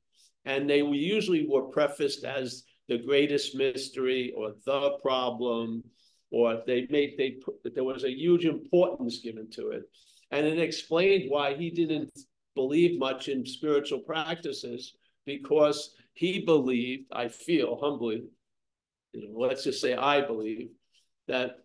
And 0.46 0.70
they 0.70 0.82
usually 0.82 1.48
were 1.48 1.64
prefaced 1.64 2.24
as 2.24 2.64
the 2.88 3.00
greatest 3.00 3.56
mystery 3.56 4.34
or 4.38 4.54
the 4.66 4.98
problem, 5.02 5.84
or 6.32 6.62
they 6.68 6.88
made 6.90 7.16
they 7.18 7.32
put 7.32 7.56
there 7.74 7.84
was 7.84 8.04
a 8.04 8.12
huge 8.12 8.46
importance 8.46 9.20
given 9.20 9.50
to 9.52 9.70
it. 9.72 9.84
And 10.32 10.46
it 10.46 10.60
explained 10.60 11.30
why 11.30 11.56
he 11.56 11.70
didn't 11.70 12.12
believe 12.56 13.00
much 13.00 13.28
in 13.28 13.46
spiritual 13.46 14.00
practices 14.00 14.94
because 15.26 15.96
he 16.14 16.40
believed, 16.40 17.06
I 17.12 17.28
feel 17.28 17.78
humbly, 17.78 18.26
you 19.14 19.28
know, 19.28 19.40
let's 19.40 19.64
just 19.64 19.82
say 19.82 19.96
I 19.96 20.22
believe, 20.22 20.70
that 21.28 21.58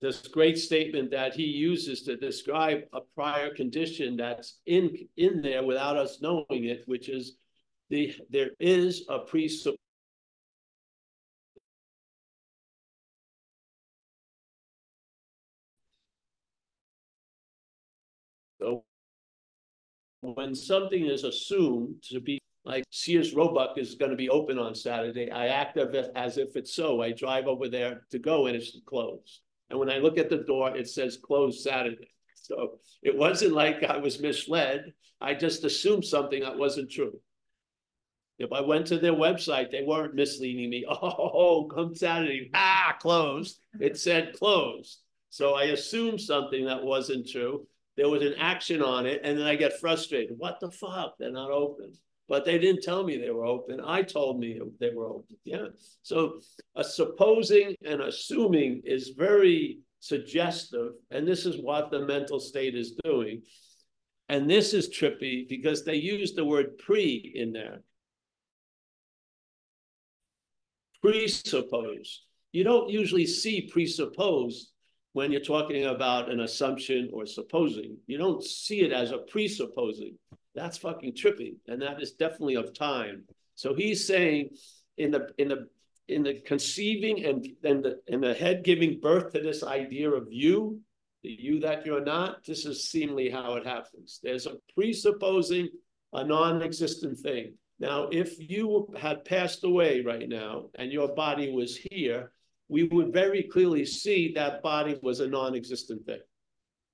this 0.00 0.26
great 0.28 0.58
statement 0.58 1.10
that 1.10 1.34
he 1.34 1.44
uses 1.44 2.02
to 2.02 2.16
describe 2.16 2.84
a 2.94 3.00
prior 3.14 3.54
condition 3.54 4.16
that's 4.16 4.60
in 4.66 4.96
in 5.18 5.42
there 5.42 5.62
without 5.62 5.96
us 5.96 6.20
knowing 6.22 6.64
it, 6.64 6.82
which 6.86 7.08
is 7.08 7.36
the 7.90 8.14
there 8.30 8.50
is 8.58 9.04
a 9.08 9.18
pre 9.20 9.48
So 18.60 18.84
when 20.22 20.54
something 20.54 21.06
is 21.06 21.24
assumed 21.24 22.02
to 22.10 22.20
be 22.20 22.38
like 22.64 22.84
Sears 22.90 23.34
Roebuck 23.34 23.78
is 23.78 23.94
going 23.94 24.10
to 24.10 24.16
be 24.16 24.28
open 24.28 24.58
on 24.58 24.74
Saturday, 24.74 25.30
I 25.30 25.46
act 25.48 25.78
as 25.78 26.36
if 26.36 26.56
it's 26.56 26.74
so. 26.74 27.00
I 27.00 27.12
drive 27.12 27.46
over 27.46 27.68
there 27.68 28.02
to 28.10 28.18
go 28.18 28.46
and 28.46 28.56
it's 28.56 28.76
closed. 28.86 29.40
And 29.70 29.78
when 29.78 29.88
I 29.90 29.98
look 29.98 30.18
at 30.18 30.28
the 30.28 30.38
door, 30.38 30.76
it 30.76 30.88
says 30.88 31.16
closed 31.16 31.60
Saturday. 31.60 32.10
So 32.34 32.80
it 33.02 33.16
wasn't 33.16 33.54
like 33.54 33.82
I 33.82 33.96
was 33.96 34.20
misled. 34.20 34.92
I 35.20 35.34
just 35.34 35.64
assumed 35.64 36.04
something 36.04 36.42
that 36.42 36.58
wasn't 36.58 36.90
true. 36.90 37.18
If 38.40 38.52
I 38.52 38.60
went 38.60 38.86
to 38.88 38.98
their 38.98 39.12
website, 39.12 39.70
they 39.70 39.82
weren't 39.82 40.14
misleading 40.14 40.70
me. 40.70 40.84
Oh, 40.90 41.68
come 41.72 41.94
Saturday, 41.94 42.50
ah, 42.54 42.96
closed. 43.00 43.60
It 43.78 43.98
said 43.98 44.34
closed. 44.36 44.98
So 45.28 45.54
I 45.54 45.64
assumed 45.64 46.20
something 46.20 46.64
that 46.64 46.82
wasn't 46.82 47.28
true. 47.28 47.66
There 47.96 48.08
was 48.08 48.22
an 48.22 48.34
action 48.38 48.82
on 48.82 49.06
it, 49.06 49.20
and 49.22 49.38
then 49.38 49.46
I 49.46 49.54
get 49.54 49.78
frustrated. 49.78 50.36
What 50.38 50.58
the 50.60 50.70
fuck? 50.70 51.14
They're 51.18 51.30
not 51.30 51.50
open 51.50 51.92
but 52.30 52.44
they 52.44 52.58
didn't 52.58 52.82
tell 52.82 53.02
me 53.02 53.18
they 53.18 53.30
were 53.30 53.44
open. 53.44 53.80
I 53.84 54.02
told 54.02 54.38
me 54.38 54.60
they 54.78 54.94
were 54.94 55.08
open. 55.08 55.36
Yeah. 55.44 55.66
So 56.02 56.38
a 56.76 56.84
supposing 56.84 57.74
and 57.84 58.00
assuming 58.00 58.82
is 58.84 59.14
very 59.18 59.80
suggestive. 59.98 60.92
And 61.10 61.26
this 61.26 61.44
is 61.44 61.60
what 61.60 61.90
the 61.90 62.06
mental 62.06 62.38
state 62.38 62.76
is 62.76 62.92
doing. 63.02 63.42
And 64.28 64.48
this 64.48 64.74
is 64.74 64.88
trippy 64.88 65.48
because 65.48 65.84
they 65.84 65.96
use 65.96 66.32
the 66.32 66.44
word 66.44 66.78
pre 66.78 67.32
in 67.34 67.52
there. 67.52 67.82
Presuppose. 71.10 72.22
You 72.52 72.64
don't 72.64 72.90
usually 72.90 73.26
see 73.26 73.62
presuppose 73.62 74.72
when 75.12 75.32
you're 75.32 75.40
talking 75.40 75.86
about 75.86 76.30
an 76.30 76.40
assumption 76.40 77.10
or 77.12 77.26
supposing. 77.26 77.96
You 78.06 78.18
don't 78.18 78.42
see 78.44 78.80
it 78.80 78.92
as 78.92 79.10
a 79.10 79.18
presupposing. 79.18 80.16
That's 80.54 80.78
fucking 80.78 81.14
trippy, 81.14 81.56
and 81.68 81.80
that 81.82 82.02
is 82.02 82.12
definitely 82.12 82.56
of 82.56 82.74
time. 82.74 83.24
So 83.54 83.74
he's 83.74 84.06
saying 84.06 84.50
in 84.98 85.10
the 85.10 85.28
in 85.38 85.48
the 85.48 85.68
in 86.08 86.22
the 86.22 86.40
conceiving 86.40 87.24
and 87.24 87.46
then 87.62 87.82
the 87.82 88.00
in 88.08 88.20
the 88.20 88.34
head 88.34 88.64
giving 88.64 89.00
birth 89.00 89.32
to 89.32 89.40
this 89.40 89.62
idea 89.62 90.10
of 90.10 90.26
you, 90.30 90.80
the 91.22 91.30
you 91.30 91.60
that 91.60 91.86
you're 91.86 92.04
not, 92.04 92.44
this 92.44 92.66
is 92.66 92.90
seemingly 92.90 93.30
how 93.30 93.54
it 93.54 93.66
happens. 93.66 94.20
There's 94.22 94.46
a 94.46 94.56
presupposing 94.74 95.68
a 96.12 96.24
non-existent 96.24 97.18
thing. 97.18 97.54
Now, 97.80 98.08
if 98.12 98.36
you 98.38 98.86
had 98.96 99.24
passed 99.24 99.64
away 99.64 100.02
right 100.02 100.28
now 100.28 100.66
and 100.74 100.92
your 100.92 101.14
body 101.14 101.50
was 101.50 101.78
here, 101.90 102.30
we 102.68 102.84
would 102.84 103.12
very 103.12 103.44
clearly 103.44 103.86
see 103.86 104.32
that 104.34 104.62
body 104.62 104.98
was 105.02 105.20
a 105.20 105.26
non-existent 105.26 106.04
thing. 106.04 106.20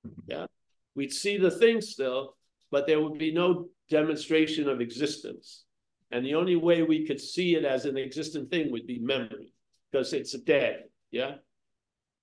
Mm-hmm. 0.06 0.30
Yeah. 0.30 0.46
We'd 0.94 1.12
see 1.12 1.36
the 1.38 1.50
thing 1.50 1.80
still, 1.80 2.36
but 2.70 2.86
there 2.86 3.00
would 3.00 3.18
be 3.18 3.32
no 3.32 3.68
demonstration 3.90 4.68
of 4.68 4.80
existence. 4.80 5.64
And 6.12 6.24
the 6.24 6.36
only 6.36 6.54
way 6.54 6.82
we 6.82 7.04
could 7.04 7.20
see 7.20 7.56
it 7.56 7.64
as 7.64 7.84
an 7.84 7.96
existent 7.96 8.48
thing 8.48 8.70
would 8.70 8.86
be 8.86 9.00
memory, 9.00 9.52
because 9.90 10.12
it's 10.12 10.38
dead, 10.38 10.84
yeah? 11.10 11.34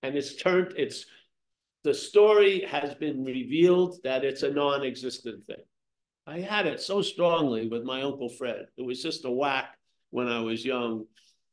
And 0.04 0.16
it's 0.16 0.36
turned, 0.36 0.74
it's, 0.78 1.06
the 1.84 1.94
story 1.94 2.62
has 2.62 2.96
been 2.96 3.26
revealed 3.26 3.98
that 4.06 4.24
it's 4.24 4.44
a 4.44 4.52
non-existent 4.52 5.46
thing. 5.46 5.64
I 6.26 6.40
had 6.40 6.68
it 6.68 6.80
so 6.80 7.02
strongly 7.02 7.68
with 7.68 7.84
my 7.84 8.02
Uncle 8.02 8.30
Fred. 8.30 8.68
It 8.78 8.86
was 8.86 9.02
just 9.02 9.26
a 9.26 9.32
whack 9.32 9.78
when 10.12 10.28
I 10.28 10.40
was 10.40 10.64
young. 10.64 11.06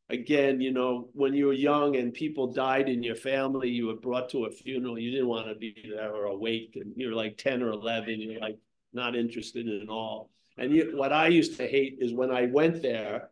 Again, 0.08 0.60
you 0.60 0.72
know, 0.72 1.08
when 1.12 1.34
you 1.34 1.46
were 1.46 1.52
young 1.52 1.96
and 1.96 2.12
people 2.12 2.52
died 2.52 2.88
in 2.88 3.02
your 3.02 3.16
family, 3.16 3.68
you 3.68 3.86
were 3.86 3.96
brought 3.96 4.28
to 4.30 4.44
a 4.44 4.50
funeral, 4.50 4.98
you 4.98 5.10
didn't 5.10 5.28
want 5.28 5.48
to 5.48 5.54
be 5.54 5.74
there 5.88 6.12
or 6.14 6.26
awake, 6.26 6.72
and 6.74 6.92
you're 6.96 7.14
like 7.14 7.36
10 7.36 7.62
or 7.62 7.70
11, 7.70 8.20
you're 8.20 8.40
like, 8.40 8.58
not 8.92 9.16
interested 9.16 9.68
in 9.68 9.88
all. 9.88 10.30
And 10.58 10.74
you, 10.74 10.96
what 10.96 11.12
I 11.12 11.28
used 11.28 11.56
to 11.58 11.66
hate 11.66 11.98
is 12.00 12.12
when 12.12 12.30
I 12.30 12.46
went 12.46 12.82
there, 12.82 13.28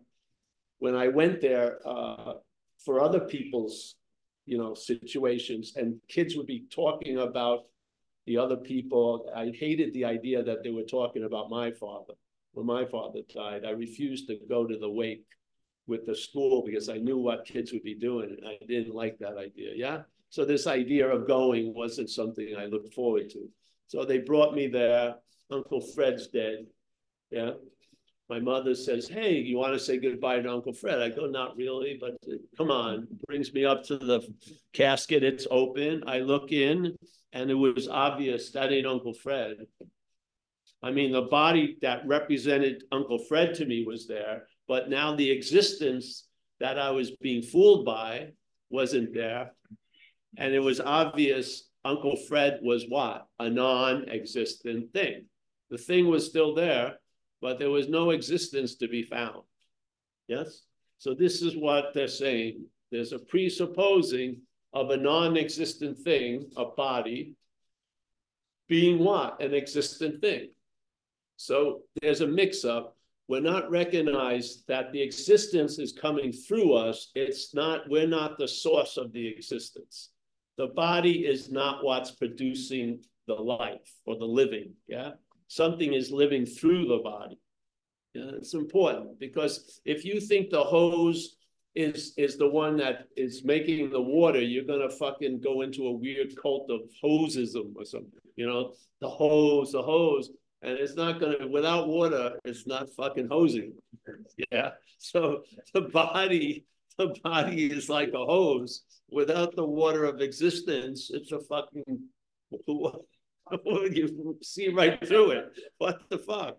when 0.78 0.94
I 0.94 1.08
went 1.08 1.40
there 1.40 1.78
uh, 1.84 2.34
for 2.84 3.00
other 3.00 3.20
people's, 3.20 3.96
you 4.46 4.56
know, 4.56 4.74
situations, 4.74 5.72
and 5.76 6.00
kids 6.08 6.36
would 6.36 6.46
be 6.46 6.66
talking 6.70 7.18
about 7.18 7.64
the 8.28 8.36
other 8.38 8.56
people. 8.56 9.30
I 9.34 9.50
hated 9.58 9.92
the 9.92 10.04
idea 10.04 10.42
that 10.44 10.62
they 10.62 10.70
were 10.70 10.84
talking 10.84 11.24
about 11.24 11.50
my 11.50 11.72
father. 11.72 12.14
When 12.52 12.66
my 12.66 12.84
father 12.84 13.20
died, 13.34 13.64
I 13.64 13.70
refused 13.70 14.28
to 14.28 14.38
go 14.48 14.66
to 14.66 14.78
the 14.78 14.90
wake 14.90 15.26
with 15.86 16.06
the 16.06 16.14
school 16.14 16.62
because 16.64 16.88
I 16.88 16.98
knew 16.98 17.18
what 17.18 17.46
kids 17.46 17.72
would 17.72 17.82
be 17.82 17.94
doing. 17.94 18.36
And 18.38 18.46
I 18.46 18.58
didn't 18.66 18.94
like 18.94 19.18
that 19.18 19.36
idea. 19.36 19.72
Yeah. 19.74 20.02
So 20.30 20.44
this 20.44 20.66
idea 20.66 21.08
of 21.08 21.26
going 21.26 21.74
wasn't 21.74 22.10
something 22.10 22.54
I 22.56 22.66
looked 22.66 22.92
forward 22.92 23.30
to. 23.30 23.48
So 23.86 24.04
they 24.04 24.18
brought 24.18 24.54
me 24.54 24.66
there. 24.66 25.14
Uncle 25.50 25.80
Fred's 25.80 26.28
dead. 26.28 26.66
Yeah. 27.30 27.52
My 28.28 28.40
mother 28.40 28.74
says, 28.74 29.08
Hey, 29.08 29.36
you 29.36 29.56
want 29.56 29.72
to 29.72 29.78
say 29.78 29.98
goodbye 29.98 30.40
to 30.40 30.52
Uncle 30.52 30.74
Fred? 30.74 31.00
I 31.00 31.08
go, 31.08 31.26
Not 31.26 31.56
really, 31.56 31.98
but 32.00 32.16
uh, 32.30 32.36
come 32.56 32.70
on. 32.70 33.08
Brings 33.26 33.52
me 33.52 33.64
up 33.64 33.84
to 33.84 33.96
the 33.96 34.20
casket. 34.72 35.22
It's 35.22 35.46
open. 35.50 36.04
I 36.06 36.18
look 36.18 36.52
in, 36.52 36.94
and 37.32 37.50
it 37.50 37.54
was 37.54 37.88
obvious 37.88 38.50
that 38.52 38.72
ain't 38.72 38.86
Uncle 38.86 39.14
Fred. 39.14 39.56
I 40.82 40.90
mean, 40.90 41.10
the 41.10 41.22
body 41.22 41.76
that 41.82 42.06
represented 42.06 42.84
Uncle 42.92 43.18
Fred 43.18 43.54
to 43.54 43.66
me 43.66 43.84
was 43.84 44.06
there, 44.06 44.46
but 44.68 44.88
now 44.88 45.14
the 45.14 45.30
existence 45.30 46.28
that 46.60 46.78
I 46.78 46.90
was 46.90 47.12
being 47.16 47.42
fooled 47.42 47.84
by 47.84 48.28
wasn't 48.70 49.14
there. 49.14 49.52
And 50.36 50.54
it 50.54 50.60
was 50.60 50.80
obvious 50.80 51.68
Uncle 51.84 52.16
Fred 52.28 52.60
was 52.62 52.84
what? 52.88 53.26
A 53.40 53.48
non 53.48 54.08
existent 54.08 54.92
thing. 54.92 55.24
The 55.70 55.78
thing 55.78 56.06
was 56.06 56.26
still 56.26 56.54
there, 56.54 56.98
but 57.40 57.58
there 57.58 57.70
was 57.70 57.88
no 57.88 58.10
existence 58.10 58.76
to 58.76 58.88
be 58.88 59.02
found. 59.02 59.42
Yes? 60.26 60.62
So 60.98 61.14
this 61.14 61.42
is 61.42 61.56
what 61.56 61.94
they're 61.94 62.08
saying. 62.08 62.64
There's 62.90 63.12
a 63.12 63.18
presupposing 63.18 64.40
of 64.72 64.90
a 64.90 64.96
non-existent 64.96 65.98
thing, 65.98 66.50
a 66.56 66.66
body, 66.66 67.34
being 68.68 68.98
what? 68.98 69.40
An 69.40 69.54
existent 69.54 70.20
thing. 70.20 70.50
So 71.36 71.82
there's 72.02 72.20
a 72.20 72.26
mix-up. 72.26 72.96
We're 73.28 73.40
not 73.40 73.70
recognized 73.70 74.66
that 74.68 74.92
the 74.92 75.00
existence 75.00 75.78
is 75.78 75.92
coming 75.92 76.32
through 76.32 76.74
us. 76.74 77.10
It's 77.14 77.54
not, 77.54 77.88
we're 77.88 78.06
not 78.06 78.38
the 78.38 78.48
source 78.48 78.96
of 78.96 79.12
the 79.12 79.26
existence. 79.28 80.10
The 80.56 80.68
body 80.68 81.26
is 81.26 81.50
not 81.50 81.84
what's 81.84 82.10
producing 82.10 83.00
the 83.26 83.34
life 83.34 83.92
or 84.04 84.16
the 84.16 84.24
living. 84.24 84.72
Yeah 84.88 85.12
something 85.48 85.92
is 85.92 86.10
living 86.10 86.46
through 86.46 86.86
the 86.86 86.98
body. 86.98 87.38
Yeah, 88.14 88.30
it's 88.36 88.54
important 88.54 89.18
because 89.18 89.80
if 89.84 90.04
you 90.04 90.20
think 90.20 90.50
the 90.50 90.62
hose 90.62 91.36
is 91.74 92.14
is 92.16 92.36
the 92.36 92.48
one 92.48 92.76
that 92.76 93.08
is 93.16 93.44
making 93.44 93.90
the 93.90 94.00
water, 94.00 94.40
you're 94.40 94.64
gonna 94.64 94.90
fucking 94.90 95.40
go 95.40 95.62
into 95.62 95.86
a 95.86 95.92
weird 95.92 96.34
cult 96.40 96.70
of 96.70 96.80
hosism 97.02 97.74
or 97.76 97.84
something. 97.84 98.20
You 98.36 98.46
know, 98.46 98.74
the 99.00 99.08
hose, 99.08 99.72
the 99.72 99.82
hose, 99.82 100.30
and 100.62 100.72
it's 100.72 100.94
not 100.94 101.20
gonna 101.20 101.46
without 101.46 101.88
water, 101.88 102.38
it's 102.44 102.66
not 102.66 102.90
fucking 102.96 103.28
hosing. 103.28 103.72
Yeah. 104.50 104.70
So 104.98 105.44
the 105.74 105.82
body, 105.82 106.64
the 106.96 107.14
body 107.22 107.66
is 107.66 107.88
like 107.88 108.12
a 108.14 108.24
hose. 108.24 108.82
Without 109.10 109.54
the 109.54 109.64
water 109.64 110.04
of 110.04 110.20
existence, 110.20 111.10
it's 111.12 111.32
a 111.32 111.40
fucking 111.40 112.08
you 113.64 114.38
see 114.42 114.68
right 114.68 115.06
through 115.06 115.32
it. 115.32 115.52
What 115.78 116.00
the 116.08 116.18
fuck? 116.18 116.56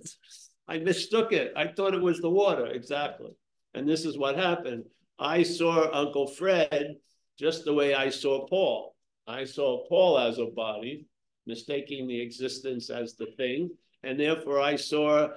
I 0.69 0.79
mistook 0.79 1.33
it. 1.33 1.53
I 1.57 1.69
thought 1.69 1.95
it 1.95 2.01
was 2.01 2.21
the 2.21 2.31
water, 2.31 2.67
exactly. 2.67 3.31
And 3.75 3.89
this 3.89 4.05
is 4.05 4.17
what 4.17 4.37
happened. 4.37 4.85
I 5.19 5.43
saw 5.43 5.91
Uncle 5.93 6.27
Fred 6.27 6.97
just 7.39 7.65
the 7.65 7.75
way 7.75 7.95
I 7.95 8.09
saw 8.09 8.47
Paul. 8.47 8.95
I 9.27 9.45
saw 9.45 9.87
Paul 9.89 10.19
as 10.19 10.39
a 10.39 10.47
body, 10.47 11.07
mistaking 11.47 12.07
the 12.07 12.21
existence 12.21 12.91
as 12.91 13.15
the 13.15 13.27
thing. 13.37 13.71
And 14.03 14.19
therefore 14.19 14.61
I 14.61 14.77
saw 14.77 15.29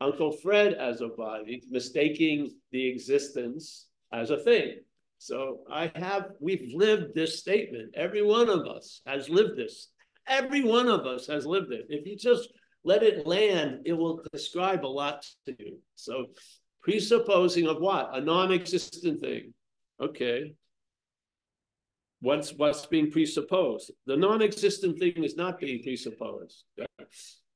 Uncle 0.00 0.32
Fred 0.32 0.74
as 0.74 1.00
a 1.00 1.08
body, 1.08 1.62
mistaking 1.70 2.50
the 2.70 2.86
existence 2.86 3.86
as 4.12 4.30
a 4.30 4.38
thing. 4.38 4.80
So 5.18 5.60
I 5.70 5.90
have, 5.94 6.26
we've 6.40 6.72
lived 6.74 7.14
this 7.14 7.38
statement. 7.38 7.94
Every 7.94 8.22
one 8.22 8.48
of 8.48 8.66
us 8.66 9.00
has 9.06 9.28
lived 9.28 9.56
this. 9.56 9.88
Every 10.28 10.62
one 10.62 10.88
of 10.88 11.06
us 11.06 11.26
has 11.26 11.46
lived 11.46 11.72
it. 11.72 11.86
If 11.88 12.06
you 12.06 12.16
just 12.16 12.48
let 12.84 13.02
it 13.02 13.26
land, 13.26 13.80
it 13.84 13.92
will 13.92 14.22
describe 14.32 14.84
a 14.84 14.86
lot 14.86 15.26
to 15.46 15.56
you. 15.58 15.78
So 15.94 16.26
presupposing 16.82 17.66
of 17.66 17.78
what? 17.78 18.10
A 18.12 18.20
non-existent 18.20 19.20
thing. 19.20 19.52
Okay. 20.00 20.54
What's 22.20 22.52
what's 22.54 22.86
being 22.86 23.10
presupposed? 23.10 23.90
The 24.06 24.16
non-existent 24.16 24.98
thing 24.98 25.22
is 25.22 25.36
not 25.36 25.58
being 25.58 25.82
presupposed. 25.82 26.64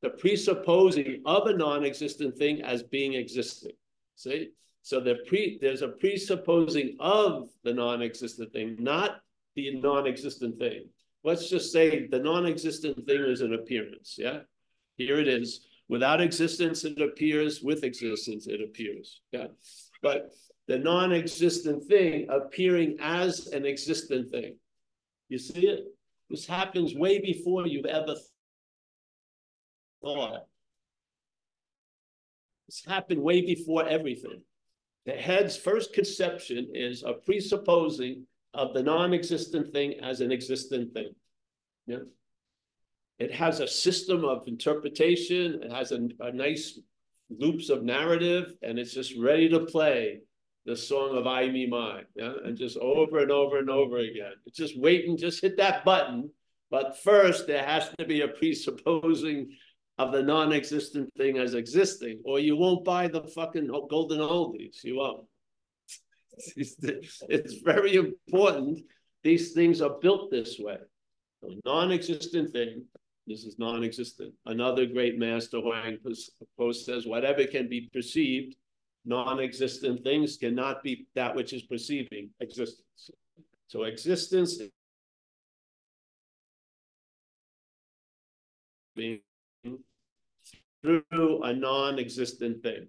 The 0.03 0.11
presupposing 0.11 1.23
of 1.27 1.47
a 1.47 1.57
non-existent 1.57 2.37
thing 2.37 2.63
as 2.63 2.83
being 2.83 3.15
existing. 3.15 3.73
See? 4.17 4.51
So 4.83 5.01
the 5.01 5.17
pre 5.27 5.59
there's 5.61 5.83
a 5.83 5.89
presupposing 5.89 6.97
of 7.01 7.49
the 7.65 7.75
non-existent 7.75 8.53
thing, 8.53 8.77
not 8.79 9.21
the 9.57 9.81
non-existent 9.81 10.59
thing. 10.59 10.89
Let's 11.23 11.51
just 11.51 11.73
say 11.73 12.07
the 12.07 12.19
non-existent 12.19 13.07
thing 13.07 13.21
is 13.25 13.43
an 13.43 13.55
appearance. 13.55 14.17
Yeah. 14.19 14.41
Here 14.97 15.19
it 15.19 15.29
is. 15.29 15.67
Without 15.89 16.21
existence, 16.21 16.85
it 16.85 17.01
appears. 17.01 17.61
With 17.63 17.85
existence, 17.85 18.47
it 18.47 18.61
appears. 18.63 19.21
Yeah. 19.33 19.49
But 20.03 20.31
the 20.67 20.79
non-existent 20.79 21.85
thing 21.85 22.29
appearing 22.31 22.97
as 23.01 23.49
an 23.49 23.67
existent 23.67 24.31
thing. 24.31 24.57
You 25.29 25.39
see 25.39 25.67
it? 25.67 25.85
This 26.31 26.47
happens 26.47 26.95
way 26.95 27.19
before 27.19 27.67
you've 27.67 27.87
ever 27.87 28.15
thought. 30.03 30.47
This 32.67 32.85
happened 32.87 33.21
way 33.21 33.41
before 33.41 33.87
everything. 33.87 34.43
The 35.07 35.13
head's 35.13 35.57
first 35.57 35.93
conception 35.93 36.69
is 36.75 37.03
a 37.03 37.15
presupposing 37.15 38.27
of 38.55 38.75
the 38.75 38.83
non-existent 38.83 39.73
thing 39.73 39.95
as 40.03 40.21
an 40.21 40.33
existent 40.33 40.93
thing. 40.93 41.13
Yeah. 41.87 42.05
It 43.19 43.33
has 43.33 43.61
a 43.61 43.69
system 43.69 44.25
of 44.25 44.47
interpretation. 44.47 45.63
It 45.63 45.73
has 45.73 45.93
a, 45.93 46.09
a 46.21 46.33
nice 46.33 46.79
loops 47.29 47.71
of 47.71 47.83
narrative, 47.83 48.55
and 48.63 48.79
it's 48.79 48.95
just 48.95 49.17
ready 49.19 49.49
to 49.51 49.61
play 49.61 50.21
the 50.67 50.77
song 50.77 51.17
of 51.17 51.27
I, 51.27 51.49
me, 51.49 51.67
my, 51.67 52.03
yeah? 52.15 52.33
and 52.45 52.57
just 52.57 52.77
over 52.77 53.19
and 53.19 53.31
over 53.31 53.59
and 53.59 53.71
over 53.71 53.99
again. 53.99 54.33
It's 54.47 54.59
just 54.59 54.79
waiting, 54.79 55.17
just 55.17 55.41
hit 55.41 55.57
that 55.57 55.85
button. 55.85 56.31
But 56.71 57.03
first, 57.03 57.47
there 57.47 57.65
has 57.65 57.91
to 57.99 58.05
be 58.05 58.21
a 58.21 58.29
presupposing 58.29 59.51
of 60.01 60.13
the 60.13 60.23
non-existent 60.23 61.13
thing 61.17 61.39
as 61.39 61.55
existing, 61.55 62.21
or 62.25 62.39
you 62.39 62.57
won't 62.57 62.85
buy 62.85 63.09
the 63.09 63.23
fucking 63.37 63.69
golden 63.89 64.21
oldies. 64.21 64.83
You 64.83 64.97
won't. 64.97 65.27
It's 67.37 67.55
very 67.73 67.95
important. 67.95 68.81
These 69.23 69.53
things 69.53 69.83
are 69.83 69.97
built 70.01 70.31
this 70.31 70.59
way. 70.59 70.79
Non-existent 71.65 72.53
thing. 72.53 72.85
This 73.27 73.45
is 73.45 73.59
non-existent. 73.59 74.33
Another 74.47 74.87
great 74.87 75.19
master 75.19 75.59
Huang 75.59 75.99
Po 76.57 76.73
says, 76.73 77.07
whatever 77.07 77.45
can 77.47 77.69
be 77.69 77.91
perceived 77.93 78.57
non-existent 79.05 80.05
things 80.05 80.37
cannot 80.37 80.83
be 80.83 81.07
that 81.15 81.35
which 81.35 81.53
is 81.53 81.63
perceiving 81.63 82.31
existence. 82.41 83.11
So 83.69 83.85
existence 83.85 84.61
being 88.95 89.21
through 90.83 91.43
a 91.43 91.53
non-existent 91.53 92.63
thing. 92.63 92.89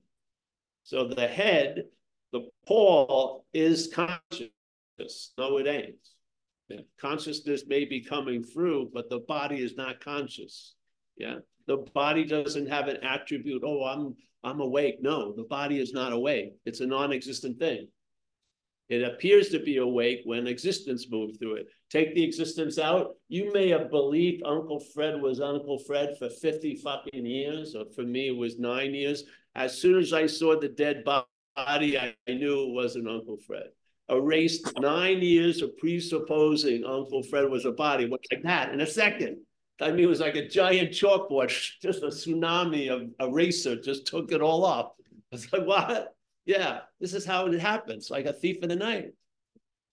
So 0.83 1.07
the 1.07 1.27
head, 1.27 1.83
the 2.31 2.49
Paul 2.65 3.45
is 3.53 3.91
conscious. 3.93 4.49
No, 5.37 5.57
it 5.57 5.67
ain't. 5.67 6.85
Consciousness 6.99 7.63
may 7.67 7.85
be 7.85 8.01
coming 8.01 8.43
through, 8.43 8.91
but 8.93 9.09
the 9.09 9.19
body 9.19 9.61
is 9.61 9.75
not 9.75 10.03
conscious. 10.03 10.75
Yeah. 11.17 11.39
The 11.67 11.77
body 11.93 12.25
doesn't 12.25 12.67
have 12.67 12.87
an 12.87 12.97
attribute. 13.03 13.63
Oh, 13.65 13.83
I'm 13.83 14.15
I'm 14.43 14.59
awake. 14.59 14.97
No, 15.01 15.33
the 15.33 15.43
body 15.43 15.79
is 15.79 15.93
not 15.93 16.13
awake. 16.13 16.55
It's 16.65 16.79
a 16.79 16.87
non-existent 16.87 17.59
thing. 17.59 17.87
It 18.89 19.03
appears 19.03 19.49
to 19.49 19.59
be 19.59 19.77
awake 19.77 20.21
when 20.25 20.47
existence 20.47 21.07
moves 21.09 21.37
through 21.37 21.55
it. 21.55 21.67
Take 21.91 22.15
the 22.15 22.23
existence 22.23 22.79
out. 22.79 23.17
You 23.27 23.51
may 23.51 23.67
have 23.69 23.89
believed 23.89 24.43
Uncle 24.45 24.79
Fred 24.79 25.21
was 25.21 25.41
Uncle 25.41 25.77
Fred 25.77 26.15
for 26.17 26.29
50 26.29 26.77
fucking 26.77 27.25
years, 27.25 27.75
or 27.75 27.83
for 27.93 28.03
me, 28.03 28.29
it 28.29 28.37
was 28.37 28.57
nine 28.57 28.93
years. 28.93 29.25
As 29.55 29.77
soon 29.77 29.99
as 29.99 30.13
I 30.13 30.25
saw 30.25 30.57
the 30.57 30.69
dead 30.69 31.03
body, 31.03 31.99
I 31.99 32.15
knew 32.29 32.63
it 32.63 32.73
wasn't 32.73 33.09
Uncle 33.09 33.37
Fred. 33.45 33.71
Erased 34.07 34.79
nine 34.79 35.21
years 35.21 35.61
of 35.61 35.77
presupposing 35.77 36.85
Uncle 36.85 37.23
Fred 37.23 37.49
was 37.49 37.65
a 37.65 37.71
body, 37.71 38.07
what's 38.07 38.31
like 38.31 38.43
that 38.43 38.73
in 38.73 38.79
a 38.79 38.87
second. 38.87 39.39
I 39.81 39.91
mean, 39.91 40.05
it 40.05 40.07
was 40.07 40.21
like 40.21 40.35
a 40.35 40.47
giant 40.47 40.91
chalkboard, 40.91 41.49
just 41.81 42.03
a 42.03 42.07
tsunami 42.07 42.89
of 42.89 43.09
eraser 43.19 43.75
just 43.75 44.07
took 44.07 44.31
it 44.31 44.41
all 44.41 44.65
up. 44.65 44.95
It's 45.33 45.51
like, 45.53 45.65
what? 45.65 46.13
Yeah, 46.45 46.81
this 46.99 47.13
is 47.13 47.25
how 47.25 47.45
it 47.45 47.59
happens, 47.61 48.09
like 48.09 48.25
a 48.25 48.33
thief 48.33 48.57
in 48.63 48.69
the 48.69 48.75
night. 48.75 49.13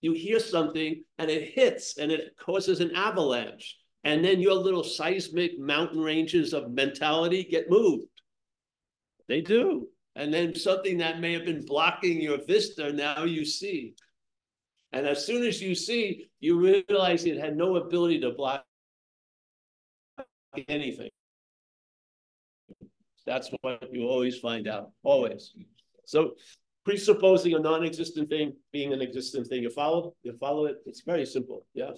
You 0.00 0.12
hear 0.12 0.38
something 0.38 1.02
and 1.18 1.30
it 1.30 1.52
hits 1.54 1.98
and 1.98 2.12
it 2.12 2.36
causes 2.38 2.80
an 2.80 2.94
avalanche. 2.94 3.76
And 4.04 4.24
then 4.24 4.40
your 4.40 4.54
little 4.54 4.84
seismic 4.84 5.58
mountain 5.58 6.00
ranges 6.00 6.52
of 6.52 6.70
mentality 6.70 7.44
get 7.44 7.68
moved. 7.68 8.06
They 9.28 9.40
do. 9.40 9.88
And 10.14 10.32
then 10.32 10.54
something 10.54 10.98
that 10.98 11.20
may 11.20 11.32
have 11.32 11.44
been 11.44 11.64
blocking 11.64 12.20
your 12.20 12.44
vista, 12.44 12.92
now 12.92 13.24
you 13.24 13.44
see. 13.44 13.94
And 14.92 15.06
as 15.06 15.26
soon 15.26 15.44
as 15.44 15.60
you 15.60 15.74
see, 15.74 16.30
you 16.40 16.58
realize 16.58 17.24
it 17.24 17.38
had 17.38 17.56
no 17.56 17.76
ability 17.76 18.20
to 18.20 18.30
block 18.30 18.64
anything. 20.68 21.10
That's 23.26 23.50
what 23.60 23.92
you 23.92 24.08
always 24.08 24.38
find 24.38 24.66
out, 24.66 24.90
always. 25.02 25.52
So 26.06 26.36
presupposing 26.88 27.52
a 27.52 27.58
non-existent 27.58 28.30
thing 28.30 28.54
being 28.72 28.94
an 28.94 29.02
existent 29.02 29.46
thing, 29.46 29.62
you 29.62 29.68
follow? 29.68 30.14
You 30.22 30.32
follow 30.40 30.64
it? 30.64 30.76
It's 30.86 31.02
very 31.02 31.26
simple, 31.26 31.66
yeah? 31.74 31.90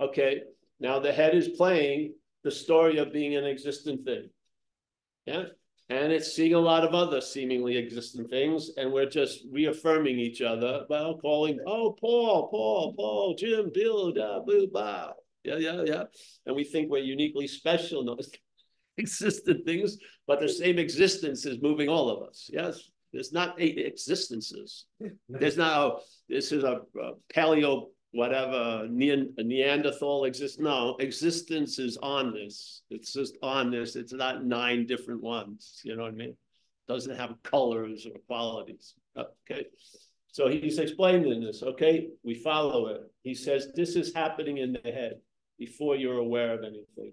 Okay, 0.00 0.40
now 0.80 0.98
the 0.98 1.12
head 1.12 1.36
is 1.36 1.50
playing 1.50 2.14
the 2.42 2.50
story 2.50 2.98
of 2.98 3.12
being 3.12 3.36
an 3.36 3.44
existent 3.44 4.04
thing, 4.04 4.30
yeah? 5.26 5.44
And 5.90 6.12
it's 6.12 6.32
seeing 6.32 6.54
a 6.54 6.58
lot 6.58 6.82
of 6.82 6.92
other 6.92 7.20
seemingly 7.20 7.76
existent 7.76 8.30
things, 8.30 8.72
and 8.76 8.92
we're 8.92 9.08
just 9.08 9.44
reaffirming 9.48 10.18
each 10.18 10.42
other, 10.42 10.86
well, 10.88 11.18
calling, 11.18 11.60
oh, 11.64 11.96
Paul, 12.00 12.48
Paul, 12.48 12.94
Paul, 12.94 13.36
Jim, 13.38 13.70
Bill, 13.72 14.10
da, 14.10 14.40
boo, 14.40 14.66
bow. 14.66 15.12
Yeah, 15.44 15.58
yeah, 15.58 15.82
yeah. 15.86 16.04
And 16.46 16.56
we 16.56 16.64
think 16.64 16.90
we're 16.90 17.04
uniquely 17.04 17.46
special. 17.46 18.02
No, 18.02 18.18
existent 18.98 19.64
things, 19.64 19.98
but 20.26 20.40
the 20.40 20.48
same 20.48 20.80
existence 20.80 21.46
is 21.46 21.62
moving 21.62 21.88
all 21.88 22.10
of 22.10 22.28
us. 22.28 22.50
Yes. 22.52 22.90
There's 23.12 23.32
not 23.32 23.56
eight 23.58 23.78
existences. 23.78 24.86
There's 25.28 25.56
now, 25.56 25.82
oh, 25.82 26.00
this 26.28 26.50
is 26.50 26.64
a, 26.64 26.80
a 27.00 27.12
paleo, 27.34 27.88
whatever, 28.12 28.86
ne 28.90 29.26
Neanderthal 29.38 30.24
exists. 30.24 30.58
No, 30.58 30.96
existence 30.98 31.78
is 31.78 31.98
on 32.02 32.32
this. 32.32 32.82
It's 32.90 33.12
just 33.12 33.36
on 33.42 33.70
this. 33.70 33.96
It's 33.96 34.12
not 34.12 34.44
nine 34.44 34.86
different 34.86 35.22
ones. 35.22 35.80
You 35.84 35.96
know 35.96 36.04
what 36.04 36.12
I 36.12 36.16
mean? 36.16 36.36
Doesn't 36.88 37.16
have 37.16 37.42
colors 37.42 38.06
or 38.06 38.18
qualities. 38.26 38.94
Okay. 39.16 39.66
So 40.28 40.48
he's 40.48 40.78
explaining 40.78 41.42
this. 41.42 41.62
Okay. 41.62 42.08
We 42.22 42.34
follow 42.34 42.86
it. 42.86 43.02
He 43.22 43.34
says, 43.34 43.68
this 43.74 43.94
is 43.96 44.14
happening 44.14 44.58
in 44.58 44.72
the 44.72 44.90
head 44.90 45.20
before 45.58 45.96
you're 45.96 46.18
aware 46.18 46.54
of 46.54 46.64
anything. 46.64 47.12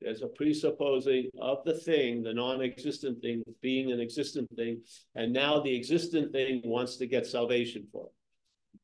There's 0.00 0.22
a 0.22 0.28
presupposing 0.28 1.28
of 1.40 1.64
the 1.64 1.74
thing, 1.74 2.22
the 2.22 2.32
non-existent 2.32 3.20
thing, 3.20 3.42
being 3.60 3.90
an 3.90 4.00
existent 4.00 4.48
thing, 4.54 4.82
and 5.14 5.32
now 5.32 5.60
the 5.60 5.74
existent 5.74 6.32
thing 6.32 6.62
wants 6.64 6.96
to 6.96 7.06
get 7.06 7.26
salvation 7.26 7.86
for 7.92 8.06
it. 8.06 8.80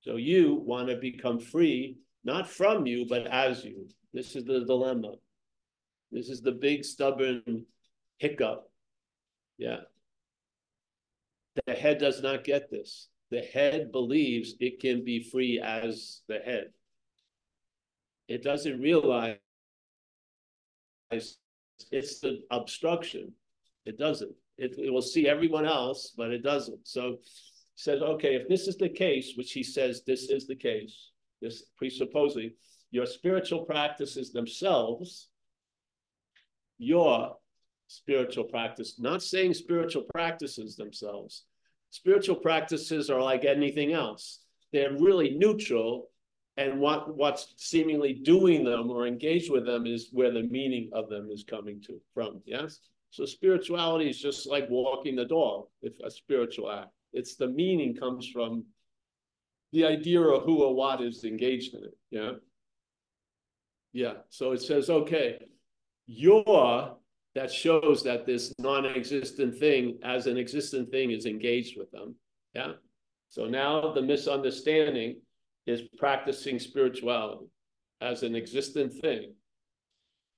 So 0.00 0.16
you 0.16 0.54
want 0.54 0.88
to 0.88 0.96
become 0.96 1.38
free, 1.38 1.98
not 2.24 2.48
from 2.48 2.84
you, 2.84 3.06
but 3.08 3.26
as 3.28 3.64
you. 3.64 3.88
This 4.12 4.34
is 4.34 4.44
the 4.44 4.64
dilemma. 4.64 5.14
This 6.10 6.28
is 6.28 6.40
the 6.40 6.52
big 6.52 6.84
stubborn 6.84 7.66
hiccup. 8.18 8.70
Yeah. 9.56 9.80
The 11.66 11.74
head 11.74 11.98
does 11.98 12.22
not 12.22 12.44
get 12.44 12.70
this. 12.70 13.08
The 13.30 13.40
head 13.40 13.92
believes 13.92 14.54
it 14.58 14.80
can 14.80 15.04
be 15.04 15.28
free 15.30 15.60
as 15.60 16.22
the 16.28 16.38
head 16.38 16.70
it 18.28 18.42
doesn't 18.42 18.80
realize 18.80 19.36
it's 21.90 22.20
the 22.20 22.40
obstruction. 22.50 23.32
It 23.84 23.98
doesn't. 23.98 24.32
It, 24.56 24.78
it 24.78 24.90
will 24.90 25.02
see 25.02 25.28
everyone 25.28 25.66
else, 25.66 26.14
but 26.16 26.30
it 26.30 26.42
doesn't. 26.42 26.86
So 26.86 27.18
says, 27.74 28.02
okay, 28.02 28.36
if 28.36 28.48
this 28.48 28.68
is 28.68 28.76
the 28.76 28.88
case, 28.88 29.32
which 29.36 29.52
he 29.52 29.64
says 29.64 30.02
this 30.06 30.30
is 30.30 30.46
the 30.46 30.54
case, 30.54 31.10
this 31.42 31.64
presupposing 31.76 32.52
your 32.92 33.06
spiritual 33.06 33.64
practices 33.64 34.32
themselves 34.32 35.28
your 36.78 37.36
spiritual 37.86 38.44
practice, 38.44 38.98
not 38.98 39.22
saying 39.22 39.54
spiritual 39.54 40.04
practices 40.14 40.76
themselves. 40.76 41.44
Spiritual 41.90 42.36
practices 42.36 43.10
are 43.10 43.22
like 43.22 43.44
anything 43.44 43.92
else. 43.92 44.40
They're 44.72 44.96
really 44.98 45.36
neutral 45.36 46.10
and 46.56 46.80
what 46.80 47.16
what's 47.16 47.54
seemingly 47.56 48.12
doing 48.12 48.64
them 48.64 48.90
or 48.90 49.06
engaged 49.06 49.50
with 49.50 49.66
them 49.66 49.86
is 49.86 50.08
where 50.12 50.30
the 50.30 50.44
meaning 50.44 50.90
of 50.92 51.08
them 51.08 51.28
is 51.30 51.44
coming 51.44 51.80
to 51.82 52.00
from 52.12 52.40
yes? 52.46 52.80
So 53.10 53.24
spirituality 53.24 54.10
is 54.10 54.20
just 54.20 54.46
like 54.46 54.68
walking 54.70 55.16
the 55.16 55.24
dog 55.24 55.66
if 55.82 55.92
a 56.04 56.10
spiritual 56.10 56.70
act. 56.70 56.90
It's 57.12 57.36
the 57.36 57.46
meaning 57.46 57.94
comes 57.94 58.28
from 58.28 58.64
the 59.74 59.84
idea 59.84 60.20
of 60.20 60.44
who 60.44 60.62
or 60.62 60.74
what 60.74 61.00
is 61.00 61.24
engaged 61.24 61.74
in 61.74 61.84
it 61.84 61.98
yeah? 62.10 62.30
Yeah 63.92 64.14
so 64.30 64.52
it 64.52 64.62
says 64.62 64.88
okay 64.88 65.38
you're 66.06 66.94
that 67.34 67.50
shows 67.50 68.04
that 68.04 68.24
this 68.24 68.54
non-existent 68.60 69.58
thing 69.58 69.98
as 70.04 70.28
an 70.28 70.38
existent 70.38 70.90
thing 70.92 71.10
is 71.10 71.26
engaged 71.26 71.76
with 71.76 71.90
them 71.90 72.14
yeah? 72.54 72.72
So 73.30 73.46
now 73.46 73.92
the 73.92 74.02
misunderstanding 74.02 75.16
is 75.66 75.82
practicing 75.98 76.58
spirituality 76.58 77.46
as 78.00 78.22
an 78.22 78.36
existent 78.36 78.92
thing. 79.00 79.34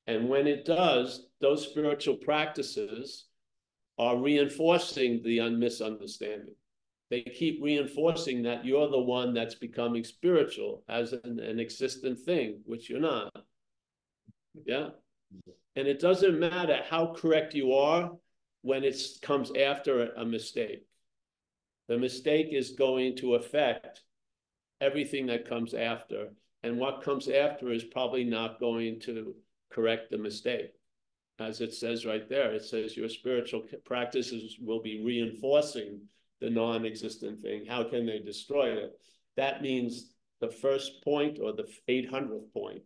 And 0.07 0.29
when 0.29 0.47
it 0.47 0.65
does, 0.65 1.27
those 1.41 1.67
spiritual 1.67 2.17
practices 2.17 3.27
are 3.99 4.17
reinforcing 4.17 5.23
the 5.25 5.49
misunderstanding. 5.51 6.55
They 7.11 7.23
keep 7.23 7.63
reinforcing 7.63 8.43
that 8.43 8.65
you're 8.65 8.91
the 8.91 9.01
one 9.01 9.33
that's 9.33 9.55
becoming 9.55 10.05
spiritual 10.05 10.83
as 10.89 11.13
an, 11.13 11.39
an 11.39 11.61
existent 11.61 12.21
thing, 12.21 12.61
which 12.65 12.91
you're 12.91 13.01
not. 13.01 13.33
Yeah. 14.65 14.91
And 15.77 15.87
it 15.87 16.01
doesn't 16.01 16.39
matter 16.39 16.81
how 16.89 17.15
correct 17.15 17.55
you 17.55 17.75
are 17.75 18.11
when 18.63 18.83
it 18.83 19.01
comes 19.23 19.53
after 19.57 20.13
a 20.13 20.25
mistake. 20.25 20.85
The 21.89 21.99
mistake 21.99 22.49
is 22.51 22.73
going 22.73 23.17
to 23.19 23.35
affect 23.37 24.03
everything 24.81 25.27
that 25.27 25.49
comes 25.49 25.75
after. 25.75 26.29
And 26.63 26.79
what 26.79 27.03
comes 27.03 27.29
after 27.29 27.71
is 27.71 27.85
probably 27.85 28.25
not 28.25 28.61
going 28.61 29.01
to 29.01 29.35
correct 29.71 30.11
the 30.11 30.19
mistake. 30.19 30.73
As 31.39 31.61
it 31.61 31.75
says 31.75 32.07
right 32.07 32.29
there, 32.29 32.53
it 32.53 32.65
says 32.65 32.97
your 32.97 33.09
spiritual 33.09 33.63
practices 33.85 34.57
will 34.61 34.81
be 34.81 35.03
reinforcing 35.05 36.01
the 36.41 36.51
non 36.51 36.87
existent 36.87 37.41
thing. 37.41 37.67
How 37.67 37.85
can 37.85 38.07
they 38.07 38.19
destroy 38.19 38.73
it? 38.73 38.99
That 39.37 39.63
means 39.63 40.15
the 40.41 40.49
first 40.49 41.05
point 41.05 41.39
or 41.43 41.53
the 41.53 41.69
800th 41.89 42.53
point. 42.53 42.83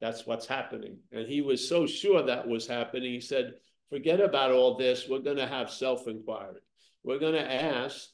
That's 0.00 0.26
what's 0.26 0.46
happening. 0.46 0.98
And 1.12 1.26
he 1.26 1.40
was 1.40 1.68
so 1.68 1.86
sure 1.86 2.22
that 2.22 2.48
was 2.48 2.66
happening. 2.66 3.12
He 3.12 3.20
said, 3.20 3.54
forget 3.90 4.20
about 4.20 4.52
all 4.52 4.76
this. 4.76 5.06
We're 5.08 5.18
going 5.18 5.36
to 5.36 5.46
have 5.46 5.70
self 5.70 6.06
inquiry. 6.06 6.60
We're 7.02 7.18
going 7.18 7.34
to 7.34 7.52
ask 7.52 8.08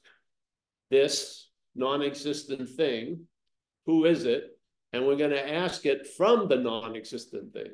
this 0.90 1.45
non-existent 1.76 2.68
thing. 2.70 3.26
Who 3.86 4.04
is 4.04 4.24
it? 4.24 4.58
And 4.92 5.06
we're 5.06 5.16
going 5.16 5.30
to 5.30 5.54
ask 5.54 5.86
it 5.86 6.06
from 6.16 6.48
the 6.48 6.56
non-existent 6.56 7.52
thing. 7.52 7.72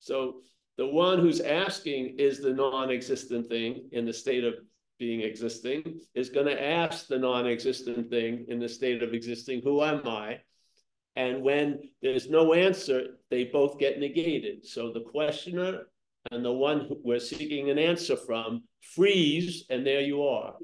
So 0.00 0.40
the 0.76 0.86
one 0.86 1.18
who's 1.18 1.40
asking 1.40 2.16
is 2.18 2.40
the 2.40 2.52
non-existent 2.52 3.48
thing 3.48 3.88
in 3.92 4.04
the 4.04 4.12
state 4.12 4.44
of 4.44 4.54
being 4.98 5.20
existing 5.20 6.00
is 6.14 6.28
going 6.28 6.46
to 6.46 6.62
ask 6.62 7.06
the 7.06 7.18
non-existent 7.18 8.10
thing 8.10 8.46
in 8.48 8.58
the 8.58 8.68
state 8.68 9.02
of 9.02 9.14
existing, 9.14 9.62
who 9.62 9.82
am 9.82 10.06
I? 10.06 10.40
And 11.16 11.42
when 11.42 11.80
there's 12.02 12.28
no 12.28 12.52
answer, 12.52 13.18
they 13.30 13.44
both 13.44 13.78
get 13.78 13.98
negated. 13.98 14.66
So 14.66 14.92
the 14.92 15.00
questioner 15.00 15.82
and 16.30 16.44
the 16.44 16.52
one 16.52 16.88
we're 17.02 17.18
seeking 17.18 17.70
an 17.70 17.78
answer 17.78 18.16
from 18.16 18.64
freeze, 18.94 19.64
and 19.70 19.86
there 19.86 20.00
you 20.00 20.22
are 20.24 20.54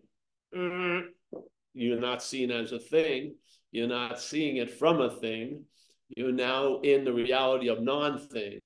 mm-hmm. 0.55 1.07
You're 1.75 2.01
not 2.01 2.23
seen 2.23 2.51
as 2.51 2.73
a 2.73 2.79
thing. 2.79 3.35
You're 3.73 3.89
not 3.89 4.21
seeing 4.21 4.57
it 4.57 4.71
from 4.71 5.01
a 5.01 5.11
thing. 5.11 5.65
You're 6.09 6.33
now 6.33 6.81
in 6.81 7.05
the 7.05 7.13
reality 7.13 7.69
of 7.69 7.83
non-thing. 7.83 8.61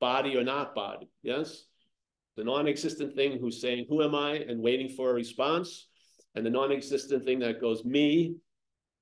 Body 0.00 0.36
or 0.36 0.44
not 0.44 0.74
body, 0.74 1.08
yes? 1.22 1.64
The 2.36 2.44
non-existent 2.44 3.14
thing 3.14 3.38
who's 3.38 3.60
saying, 3.60 3.86
who 3.88 4.02
am 4.02 4.14
I? 4.14 4.36
And 4.36 4.62
waiting 4.62 4.88
for 4.88 5.10
a 5.10 5.14
response. 5.14 5.88
And 6.34 6.46
the 6.46 6.50
non-existent 6.50 7.24
thing 7.24 7.40
that 7.40 7.60
goes, 7.60 7.84
me. 7.84 8.36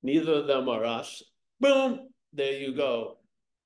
Neither 0.02 0.32
of 0.32 0.46
them 0.46 0.68
are 0.68 0.84
us. 0.84 1.22
Boom, 1.60 2.08
there 2.32 2.54
you 2.54 2.74
go. 2.74 3.18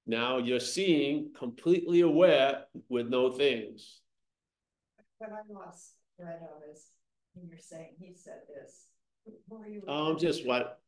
Now 0.07 0.38
you're 0.38 0.61
seeing 0.61 1.30
completely 1.38 2.00
aware 2.00 2.64
with 2.88 3.09
no 3.09 3.30
things. 3.30 4.00
But 5.20 5.30
I 5.30 5.40
lost 5.52 5.94
thread 6.18 6.40
of 6.42 6.61
you're 7.42 7.59
saying 7.59 7.94
he 7.99 8.14
said 8.14 8.40
this. 8.49 8.87
Who 9.49 9.57
are 9.57 9.68
you? 9.68 9.83
Um, 9.88 10.18
just 10.18 10.47
what 10.47 10.81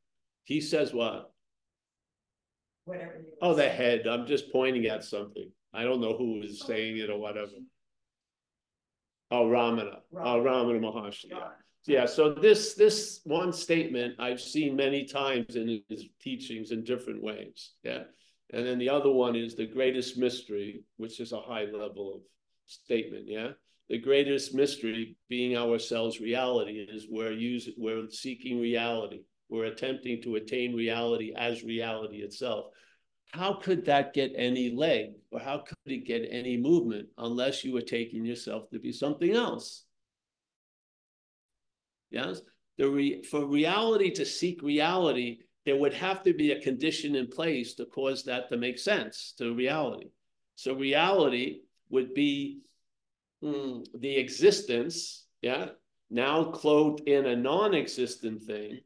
he 0.44 0.60
says. 0.60 0.92
What? 0.92 1.32
Whatever. 2.84 3.24
Oh, 3.42 3.54
the 3.54 3.68
head. 3.68 4.06
I'm 4.06 4.26
just 4.26 4.52
pointing 4.52 4.86
at 4.86 5.04
something. 5.04 5.50
I 5.74 5.82
don't 5.82 6.00
know 6.00 6.16
who 6.16 6.42
is 6.42 6.60
saying 6.60 6.98
it 6.98 7.10
or 7.10 7.18
whatever. 7.18 7.52
Oh, 9.30 9.46
Ramana. 9.46 9.96
Ramana. 10.14 10.24
Oh, 10.24 10.40
Ramana 10.40 10.80
Maharshi. 10.80 11.30
Yeah. 11.30 11.48
yeah. 11.86 12.06
So 12.06 12.32
this 12.32 12.74
this 12.74 13.20
one 13.24 13.52
statement 13.52 14.14
I've 14.18 14.40
seen 14.40 14.76
many 14.76 15.04
times 15.04 15.56
in 15.56 15.82
his 15.88 16.04
teachings 16.20 16.70
in 16.70 16.84
different 16.84 17.22
ways. 17.22 17.72
Yeah. 17.82 18.04
And 18.52 18.64
then 18.64 18.78
the 18.78 18.90
other 18.90 19.10
one 19.10 19.34
is 19.34 19.56
the 19.56 19.66
greatest 19.66 20.16
mystery, 20.16 20.84
which 20.98 21.18
is 21.18 21.32
a 21.32 21.40
high 21.40 21.64
level 21.64 22.14
of 22.14 22.20
statement. 22.66 23.24
Yeah 23.26 23.52
the 23.88 23.98
greatest 23.98 24.54
mystery 24.54 25.16
being 25.28 25.56
ourselves 25.56 26.20
reality 26.20 26.86
is 26.88 27.06
we're 27.08 27.32
using 27.32 27.74
we're 27.76 28.08
seeking 28.10 28.60
reality. 28.60 29.22
We're 29.48 29.66
attempting 29.66 30.22
to 30.22 30.34
attain 30.34 30.74
reality 30.74 31.32
as 31.36 31.62
reality 31.62 32.16
itself. 32.16 32.66
How 33.32 33.54
could 33.54 33.84
that 33.84 34.12
get 34.12 34.32
any 34.36 34.70
leg 34.70 35.10
or 35.30 35.38
how 35.38 35.58
could 35.58 35.76
it 35.86 36.06
get 36.06 36.26
any 36.30 36.56
movement 36.56 37.08
unless 37.18 37.64
you 37.64 37.72
were 37.72 37.80
taking 37.80 38.24
yourself 38.24 38.68
to 38.70 38.80
be 38.80 38.90
something 38.90 39.32
else? 39.32 39.84
Yes? 42.10 42.40
The 42.78 42.88
re, 42.88 43.22
for 43.22 43.46
reality 43.46 44.10
to 44.12 44.26
seek 44.26 44.62
reality 44.62 45.38
there 45.66 45.76
would 45.76 45.92
have 45.94 46.22
to 46.22 46.32
be 46.32 46.52
a 46.52 46.60
condition 46.60 47.16
in 47.16 47.26
place 47.26 47.74
to 47.74 47.84
cause 47.86 48.22
that 48.22 48.48
to 48.48 48.56
make 48.56 48.78
sense 48.78 49.34
to 49.36 49.52
reality. 49.52 50.06
So 50.54 50.74
reality 50.74 51.62
would 51.90 52.14
be 52.14 52.60
mm, 53.42 53.86
the 53.98 54.16
existence, 54.16 55.26
yeah, 55.42 55.70
now 56.10 56.44
clothed 56.44 57.08
in 57.08 57.26
a 57.26 57.36
non-existent 57.36 58.42
thing. 58.42 58.80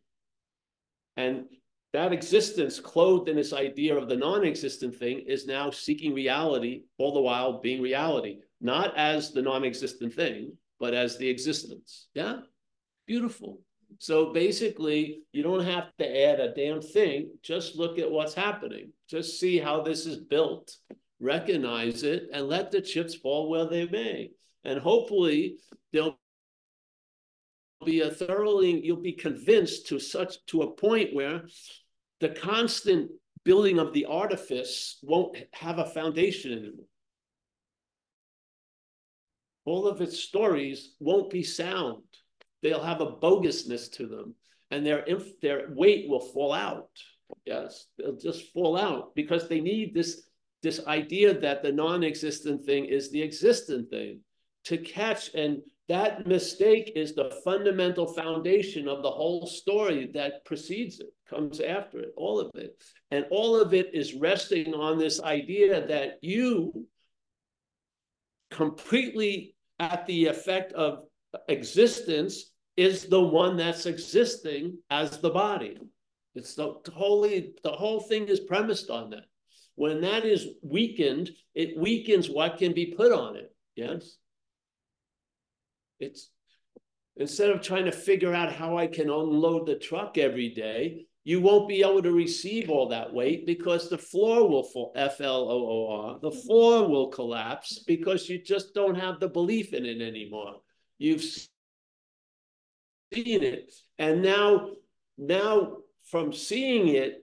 And 1.17 1.45
that 1.93 2.13
existence 2.13 2.79
clothed 2.79 3.29
in 3.29 3.37
this 3.37 3.53
idea 3.53 3.97
of 3.97 4.09
the 4.09 4.17
non-existent 4.17 4.95
thing 4.95 5.25
is 5.27 5.47
now 5.47 5.71
seeking 5.71 6.15
reality, 6.15 6.85
all 6.99 7.13
the 7.13 7.21
while 7.21 7.61
being 7.61 7.83
reality, 7.83 8.39
not 8.61 8.97
as 8.97 9.33
the 9.33 9.43
non-existent 9.43 10.15
thing, 10.15 10.57
but 10.79 10.95
as 10.95 11.19
the 11.19 11.29
existence. 11.29 12.09
Yeah, 12.15 12.41
beautiful. 13.07 13.61
So 13.99 14.33
basically, 14.33 15.23
you 15.33 15.43
don't 15.43 15.65
have 15.65 15.91
to 15.99 16.25
add 16.25 16.39
a 16.39 16.55
damn 16.55 16.81
thing. 16.81 17.31
Just 17.43 17.77
look 17.77 17.99
at 17.99 18.11
what's 18.11 18.35
happening. 18.35 18.93
Just 19.09 19.41
see 19.41 19.59
how 19.59 19.83
this 19.83 20.07
is 20.07 20.19
built, 20.19 20.77
recognize 21.21 22.03
it, 22.03 22.29
and 22.33 22.49
let 22.49 22.71
the 22.71 22.81
chips 22.81 23.15
fall 23.15 23.49
where 23.49 23.67
they 23.67 23.87
may. 23.87 24.31
And 24.65 24.81
hopefully 24.81 25.59
there'll 25.93 26.19
be 27.85 28.01
a 28.01 28.11
thoroughly 28.11 28.85
you'll 28.85 29.01
be 29.01 29.13
convinced 29.13 29.87
to 29.87 29.99
such 29.99 30.45
to 30.47 30.63
a 30.63 30.71
point 30.71 31.15
where 31.15 31.43
the 32.21 32.29
constant 32.29 33.11
building 33.45 33.79
of 33.79 33.93
the 33.93 34.05
artifice 34.05 34.99
won't 35.03 35.37
have 35.55 35.79
a 35.79 35.87
foundation 35.87 36.53
anymore. 36.53 36.85
All 39.65 39.87
of 39.87 40.01
its 40.01 40.19
stories 40.19 40.95
won't 41.01 41.31
be 41.31 41.43
sound. 41.43 42.03
They'll 42.63 42.83
have 42.83 43.01
a 43.01 43.13
bogusness 43.13 43.91
to 43.93 44.07
them 44.07 44.35
and 44.71 44.85
their 44.85 45.07
their 45.41 45.69
weight 45.71 46.09
will 46.09 46.21
fall 46.21 46.53
out. 46.53 46.91
Yes 47.47 47.87
they'll 47.97 48.17
just 48.17 48.53
fall 48.53 48.77
out 48.77 49.15
because 49.15 49.49
they 49.49 49.61
need 49.61 49.95
this 49.95 50.23
this 50.63 50.81
idea 50.87 51.39
that 51.41 51.63
the 51.63 51.73
non-existent 51.73 52.65
thing 52.65 52.85
is 52.85 53.11
the 53.11 53.23
existent 53.23 53.91
thing 53.91 54.21
to 54.65 54.79
catch. 54.79 55.35
And 55.35 55.63
that 55.89 56.27
mistake 56.27 56.93
is 56.95 57.15
the 57.15 57.35
fundamental 57.45 58.07
foundation 58.07 58.87
of 58.87 59.03
the 59.03 59.11
whole 59.11 59.47
story 59.47 60.11
that 60.15 60.45
precedes 60.45 61.01
it, 61.01 61.13
comes 61.29 61.61
after 61.61 61.99
it, 61.99 62.13
all 62.17 62.39
of 62.39 62.51
it. 62.55 62.83
And 63.11 63.27
all 63.31 63.61
of 63.61 63.75
it 63.75 63.95
is 63.95 64.15
resting 64.15 64.75
on 64.75 64.99
this 64.99 65.21
idea 65.21 65.87
that 65.89 66.19
you 66.23 66.87
completely 68.51 69.55
at 69.79 70.07
the 70.07 70.27
effect 70.27 70.73
of 70.75 71.05
existence 71.49 72.53
is 72.77 73.07
the 73.07 73.21
one 73.21 73.57
that's 73.57 73.87
existing 73.87 74.79
as 74.91 75.19
the 75.19 75.31
body. 75.31 75.79
It's 76.35 76.55
the 76.55 76.75
wholly 76.93 77.55
the 77.63 77.73
whole 77.73 78.01
thing 78.01 78.29
is 78.29 78.41
premised 78.41 78.91
on 78.91 79.11
that. 79.11 79.25
When 79.81 80.03
that 80.03 80.27
is 80.27 80.47
weakened, 80.61 81.31
it 81.55 81.75
weakens 81.75 82.29
what 82.29 82.59
can 82.59 82.75
be 82.75 82.93
put 82.95 83.13
on 83.13 83.37
it. 83.37 83.51
Yes. 83.75 84.19
It's 85.99 86.29
instead 87.17 87.49
of 87.49 87.63
trying 87.63 87.87
to 87.87 87.91
figure 87.91 88.35
out 88.35 88.53
how 88.53 88.77
I 88.77 88.87
can 88.89 89.09
unload 89.09 89.67
the 89.67 89.77
truck 89.77 90.19
every 90.19 90.51
day, 90.51 91.07
you 91.25 91.41
won't 91.41 91.67
be 91.67 91.81
able 91.81 92.03
to 92.03 92.13
receive 92.13 92.69
all 92.69 92.91
that 92.91 93.15
weight 93.15 93.47
because 93.47 93.89
the 93.89 93.97
floor 93.97 94.47
will 94.47 94.65
fall, 94.65 94.93
F 94.97 95.23
L 95.23 95.49
O 95.51 95.67
O 95.71 95.89
R, 96.03 96.19
the 96.21 96.31
floor 96.31 96.87
will 96.87 97.09
collapse 97.09 97.83
because 97.87 98.29
you 98.29 98.39
just 98.43 98.75
don't 98.75 98.97
have 98.97 99.19
the 99.19 99.29
belief 99.29 99.73
in 99.73 99.87
it 99.87 100.03
anymore. 100.03 100.57
You've 100.99 101.23
seen 101.23 101.41
it. 103.15 103.73
And 103.99 104.21
now, 104.21 104.73
now 105.17 105.79
from 106.05 106.35
seeing 106.35 106.89
it, 106.89 107.20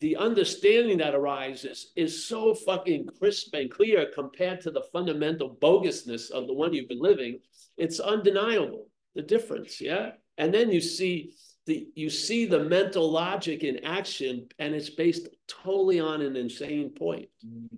the 0.00 0.16
understanding 0.16 0.98
that 0.98 1.14
arises 1.14 1.92
is 1.94 2.26
so 2.26 2.54
fucking 2.54 3.08
crisp 3.18 3.54
and 3.54 3.70
clear 3.70 4.10
compared 4.14 4.60
to 4.62 4.70
the 4.70 4.84
fundamental 4.92 5.56
bogusness 5.60 6.30
of 6.30 6.46
the 6.46 6.54
one 6.54 6.72
you've 6.72 6.88
been 6.88 7.02
living. 7.02 7.38
It's 7.76 8.00
undeniable, 8.00 8.88
the 9.14 9.22
difference, 9.22 9.80
yeah? 9.80 10.12
And 10.38 10.54
then 10.54 10.70
you 10.70 10.80
see 10.80 11.34
the 11.66 11.86
you 11.94 12.08
see 12.08 12.46
the 12.46 12.64
mental 12.64 13.10
logic 13.10 13.62
in 13.62 13.84
action, 13.84 14.48
and 14.58 14.74
it's 14.74 14.88
based 14.88 15.28
totally 15.46 16.00
on 16.00 16.22
an 16.22 16.34
insane 16.34 16.90
point. 16.90 17.28
Mm-hmm. 17.46 17.76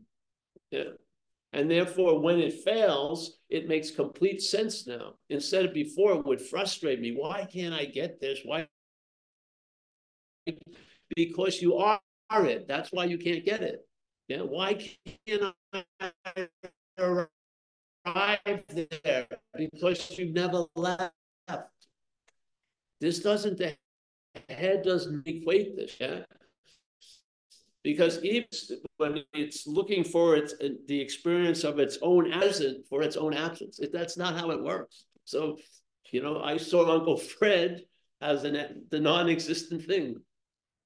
Yeah. 0.71 0.93
And 1.53 1.71
therefore, 1.71 2.21
when 2.21 2.39
it 2.39 2.63
fails, 2.63 3.39
it 3.51 3.69
makes 3.69 3.91
complete 3.91 4.41
sense 4.41 4.87
now. 4.87 5.15
Instead 5.29 5.67
of 5.67 5.75
before, 5.75 6.13
it 6.13 6.25
would 6.25 6.41
frustrate 6.41 7.01
me. 7.01 7.15
Why 7.15 7.47
can't 7.53 7.75
I 7.75 7.85
get 7.85 8.21
this? 8.21 8.39
Why? 8.45 8.69
Because 11.15 11.61
you 11.61 11.77
are 11.77 12.01
it. 12.41 12.67
That's 12.69 12.91
why 12.93 13.05
you 13.05 13.19
can't 13.19 13.45
get 13.45 13.63
it. 13.63 13.87
Yeah. 14.29 14.43
Why 14.43 14.75
can't 15.27 15.55
I 16.01 16.49
arrive 16.99 17.59
there? 18.05 19.27
Because 19.57 20.19
you 20.19 20.33
never 20.33 20.65
left. 20.75 21.13
This 23.01 23.19
doesn't, 23.19 23.59
the 23.59 23.77
head 24.49 24.83
doesn't 24.83 25.27
equate 25.27 25.77
this, 25.77 25.97
yeah? 26.01 26.21
Because 27.83 28.23
even 28.23 28.47
when 28.99 29.25
it's 29.35 29.67
looking 29.67 30.05
for 30.05 30.37
its 30.37 30.55
the 30.87 31.01
experience 31.01 31.65
of 31.65 31.81
its 31.81 31.99
own 32.01 32.33
absence 32.33 32.87
for 32.89 33.03
its 33.03 33.17
own 33.17 33.35
absence, 33.35 33.81
it, 33.81 33.93
that's 33.93 34.17
not 34.17 34.39
how 34.39 34.51
it 34.51 34.63
works. 34.63 35.05
So, 35.25 35.59
you 36.13 36.23
know, 36.23 36.41
I 36.43 36.59
saw 36.59 36.89
Uncle 36.89 37.17
Fred 37.39 37.83
as 38.21 38.45
an 38.45 38.87
the 38.91 39.01
non-existent 39.01 39.85
thing. 39.85 40.21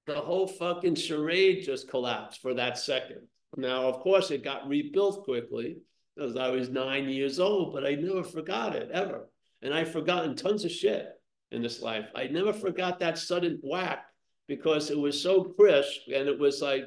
The 0.06 0.14
whole 0.14 0.46
fucking 0.46 0.94
charade 0.94 1.64
just 1.64 1.88
collapsed 1.88 2.40
for 2.40 2.54
that 2.54 2.78
second. 2.78 3.26
Now, 3.56 3.88
of 3.88 4.00
course, 4.00 4.30
it 4.30 4.44
got 4.44 4.68
rebuilt 4.68 5.24
quickly 5.24 5.78
because 6.14 6.36
I 6.36 6.48
was 6.48 6.68
nine 6.68 7.08
years 7.08 7.40
old, 7.40 7.72
but 7.72 7.86
I 7.86 7.94
never 7.94 8.22
forgot 8.22 8.76
it 8.76 8.90
ever. 8.92 9.28
And 9.62 9.74
I've 9.74 9.90
forgotten 9.90 10.36
tons 10.36 10.64
of 10.64 10.70
shit 10.70 11.08
in 11.50 11.62
this 11.62 11.82
life. 11.82 12.06
I 12.14 12.28
never 12.28 12.52
forgot 12.52 13.00
that 13.00 13.18
sudden 13.18 13.58
whack 13.62 14.04
because 14.46 14.90
it 14.90 14.98
was 14.98 15.20
so 15.20 15.44
crisp 15.44 16.02
and 16.06 16.28
it 16.28 16.38
was 16.38 16.62
like, 16.62 16.84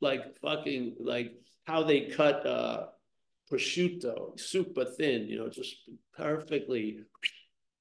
like 0.00 0.38
fucking, 0.40 0.96
like 1.00 1.32
how 1.64 1.82
they 1.82 2.02
cut 2.02 2.46
uh, 2.46 2.86
prosciutto, 3.50 4.38
super 4.38 4.84
thin, 4.84 5.26
you 5.26 5.38
know, 5.38 5.48
just 5.48 5.76
perfectly. 6.16 7.00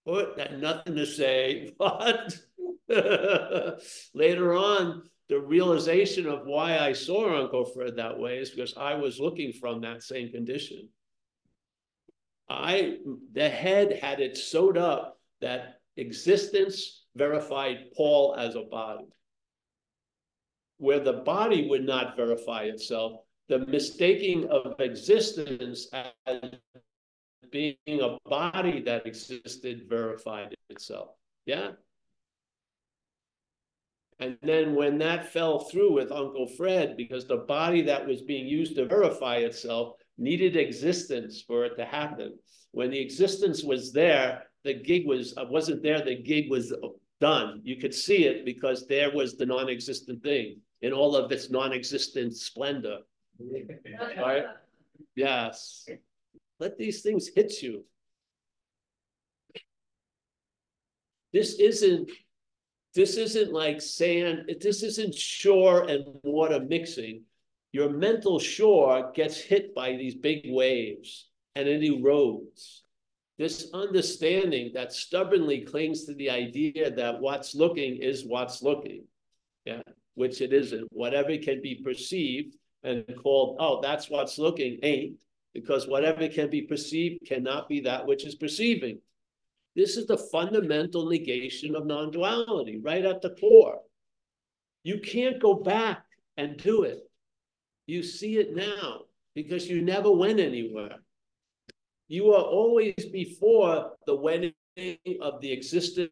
Got 0.06 0.58
nothing 0.58 0.96
to 0.96 1.06
say. 1.06 1.74
What? 1.78 2.40
Later 4.14 4.54
on, 4.54 5.04
the 5.30 5.40
realization 5.40 6.28
of 6.28 6.46
why 6.46 6.80
I 6.80 6.94
saw 6.94 7.40
Uncle 7.40 7.66
Fred 7.66 7.96
that 7.98 8.20
way 8.20 8.38
is 8.40 8.50
because 8.50 8.74
I 8.76 8.96
was 8.96 9.20
looking 9.20 9.54
from 9.54 9.82
that 9.82 10.02
same 10.02 10.32
condition. 10.32 10.90
I 12.50 12.98
the 13.34 13.48
head 13.48 14.00
had 14.02 14.20
it 14.20 14.36
sewed 14.36 14.78
up 14.78 15.20
that 15.40 15.82
existence 15.98 17.06
verified 17.16 17.92
Paul 17.96 18.36
as 18.38 18.56
a 18.56 18.64
body. 18.64 19.06
Where 20.78 21.00
the 21.00 21.14
body 21.14 21.68
would 21.70 21.86
not 21.86 22.16
verify 22.16 22.64
itself, 22.64 23.22
the 23.50 23.60
mistaking 23.68 24.48
of 24.50 24.80
existence 24.80 25.88
as 25.94 26.52
being 27.52 27.76
a 27.88 28.18
body 28.28 28.82
that 28.82 29.06
existed 29.06 29.84
verified 29.90 30.56
itself. 30.70 31.10
Yeah. 31.46 31.72
And 34.20 34.38
then 34.44 34.76
when 34.76 34.98
that 34.98 35.32
fell 35.32 35.60
through 35.60 35.94
with 35.94 36.12
Uncle 36.12 36.48
Fred, 36.48 36.98
because 36.98 37.26
the 37.26 37.38
body 37.38 37.82
that 37.84 38.06
was 38.06 38.22
being 38.22 38.48
used 38.48 38.76
to 38.76 38.86
verify 38.86 39.38
itself 39.38 39.94
needed 40.18 40.58
existence 40.58 41.42
for 41.42 41.66
it 41.66 41.78
to 41.78 41.86
happen. 41.86 42.38
When 42.72 42.92
the 42.92 43.00
existence 43.00 43.64
was 43.64 43.94
there, 43.94 44.44
the 44.66 44.74
gig 44.74 45.08
was 45.08 45.34
I 45.38 45.44
wasn't 45.44 45.82
there. 45.82 46.04
The 46.04 46.22
gig 46.22 46.50
was 46.50 46.74
done. 47.22 47.62
You 47.64 47.78
could 47.78 47.94
see 47.94 48.26
it 48.26 48.46
because 48.46 48.88
there 48.88 49.12
was 49.12 49.38
the 49.38 49.46
non-existent 49.46 50.22
thing 50.22 50.60
in 50.82 50.92
all 50.92 51.16
of 51.16 51.32
its 51.32 51.50
non-existent 51.50 52.36
splendor. 52.36 53.00
right? 54.18 54.46
Yes. 55.16 55.88
Let 56.60 56.78
these 56.78 57.02
things 57.02 57.30
hit 57.34 57.62
you. 57.62 57.86
This 61.32 61.56
isn't 61.60 62.10
this 62.96 63.18
isn't 63.18 63.54
like 63.54 63.82
sand, 63.82 64.50
this 64.62 64.84
isn't 64.84 65.16
shore 65.16 65.84
and 65.84 66.04
water 66.24 66.60
mixing. 66.60 67.24
Your 67.72 67.90
mental 67.90 68.40
shore 68.40 69.12
gets 69.14 69.38
hit 69.38 69.76
by 69.76 69.92
these 69.92 70.16
big 70.16 70.46
waves 70.46 71.28
and 71.56 71.68
it 71.68 71.82
erodes 71.82 72.82
this 73.40 73.70
understanding 73.74 74.70
that 74.74 74.92
stubbornly 74.92 75.62
clings 75.62 76.04
to 76.04 76.14
the 76.16 76.30
idea 76.30 76.92
that 76.92 77.22
what's 77.22 77.56
looking 77.56 77.96
is 77.96 78.26
what's 78.26 78.62
looking, 78.62 79.06
yeah, 79.64 79.82
which 80.16 80.42
it 80.42 80.52
isn't. 80.52 80.86
Whatever 80.92 81.38
can 81.38 81.62
be 81.62 81.76
perceived 81.82 82.58
and 82.84 83.06
called, 83.24 83.56
oh, 83.62 83.80
that's 83.82 84.10
what's 84.10 84.38
looking, 84.38 84.80
ain't, 84.84 85.24
because 85.54 85.88
whatever 85.88 86.28
can 86.28 86.50
be 86.50 86.64
perceived 86.64 87.26
cannot 87.26 87.70
be 87.70 87.80
that 87.80 88.06
which 88.06 88.26
is 88.26 88.36
perceiving. 88.36 89.00
This 89.76 89.98
is 89.98 90.08
the 90.08 90.18
fundamental 90.18 91.08
negation 91.08 91.76
of 91.76 91.86
non 91.86 92.12
duality, 92.12 92.80
right 92.82 93.06
at 93.06 93.22
the 93.22 93.32
core. 93.32 93.80
You 94.84 95.00
can't 95.00 95.42
go 95.42 95.54
back 95.56 96.04
and 96.38 96.58
do 96.58 96.84
it. 96.84 97.00
You 97.86 98.04
see 98.04 98.38
it 98.38 98.56
now 98.56 99.02
because 99.36 99.70
you 99.70 99.82
never 99.82 100.12
went 100.12 100.40
anywhere. 100.40 100.98
You 102.08 102.34
are 102.34 102.44
always 102.44 102.96
before 103.12 103.92
the 104.06 104.16
wedding 104.16 104.54
of 105.22 105.42
the 105.42 105.52
existence 105.52 106.12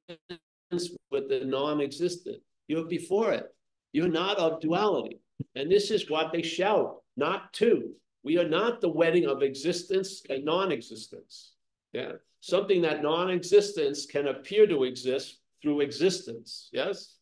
with 1.11 1.29
the 1.29 1.41
non-existent. 1.45 2.37
You're 2.67 2.85
before 2.85 3.31
it. 3.31 3.45
You're 3.93 4.09
not 4.09 4.37
of 4.37 4.61
duality. 4.61 5.19
And 5.55 5.71
this 5.71 5.91
is 5.91 6.09
what 6.09 6.31
they 6.31 6.41
shout, 6.41 6.97
not 7.15 7.53
two. 7.53 7.93
We 8.23 8.37
are 8.37 8.47
not 8.47 8.81
the 8.81 8.89
wedding 8.89 9.25
of 9.25 9.41
existence 9.41 10.21
and 10.29 10.43
non-existence. 10.43 11.53
Yeah. 11.93 12.13
Something 12.39 12.81
that 12.83 13.01
non-existence 13.01 14.05
can 14.05 14.27
appear 14.27 14.67
to 14.67 14.83
exist 14.83 15.39
through 15.61 15.81
existence. 15.81 16.69
Yes. 16.71 17.15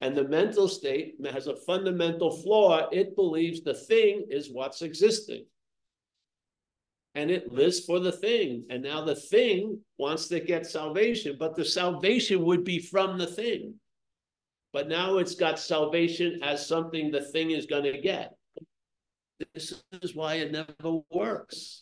And 0.00 0.16
the 0.16 0.26
mental 0.28 0.66
state 0.66 1.14
has 1.30 1.46
a 1.46 1.56
fundamental 1.56 2.42
flaw. 2.42 2.88
It 2.90 3.14
believes 3.14 3.62
the 3.62 3.74
thing 3.74 4.26
is 4.30 4.50
what's 4.50 4.82
existing 4.82 5.44
and 7.14 7.30
it 7.30 7.52
lives 7.52 7.80
for 7.80 8.00
the 8.00 8.12
thing. 8.12 8.64
And 8.70 8.82
now 8.82 9.04
the 9.04 9.14
thing 9.14 9.80
wants 9.98 10.28
to 10.28 10.40
get 10.40 10.66
salvation, 10.66 11.36
but 11.38 11.54
the 11.54 11.64
salvation 11.64 12.44
would 12.44 12.64
be 12.64 12.78
from 12.78 13.18
the 13.18 13.26
thing. 13.26 13.74
But 14.72 14.88
now 14.88 15.18
it's 15.18 15.34
got 15.34 15.58
salvation 15.58 16.40
as 16.42 16.66
something 16.66 17.10
the 17.10 17.20
thing 17.20 17.50
is 17.50 17.66
going 17.66 17.84
to 17.84 18.00
get. 18.00 18.34
This 19.54 19.82
is 20.00 20.14
why 20.14 20.36
it 20.36 20.52
never 20.52 21.00
works. 21.10 21.81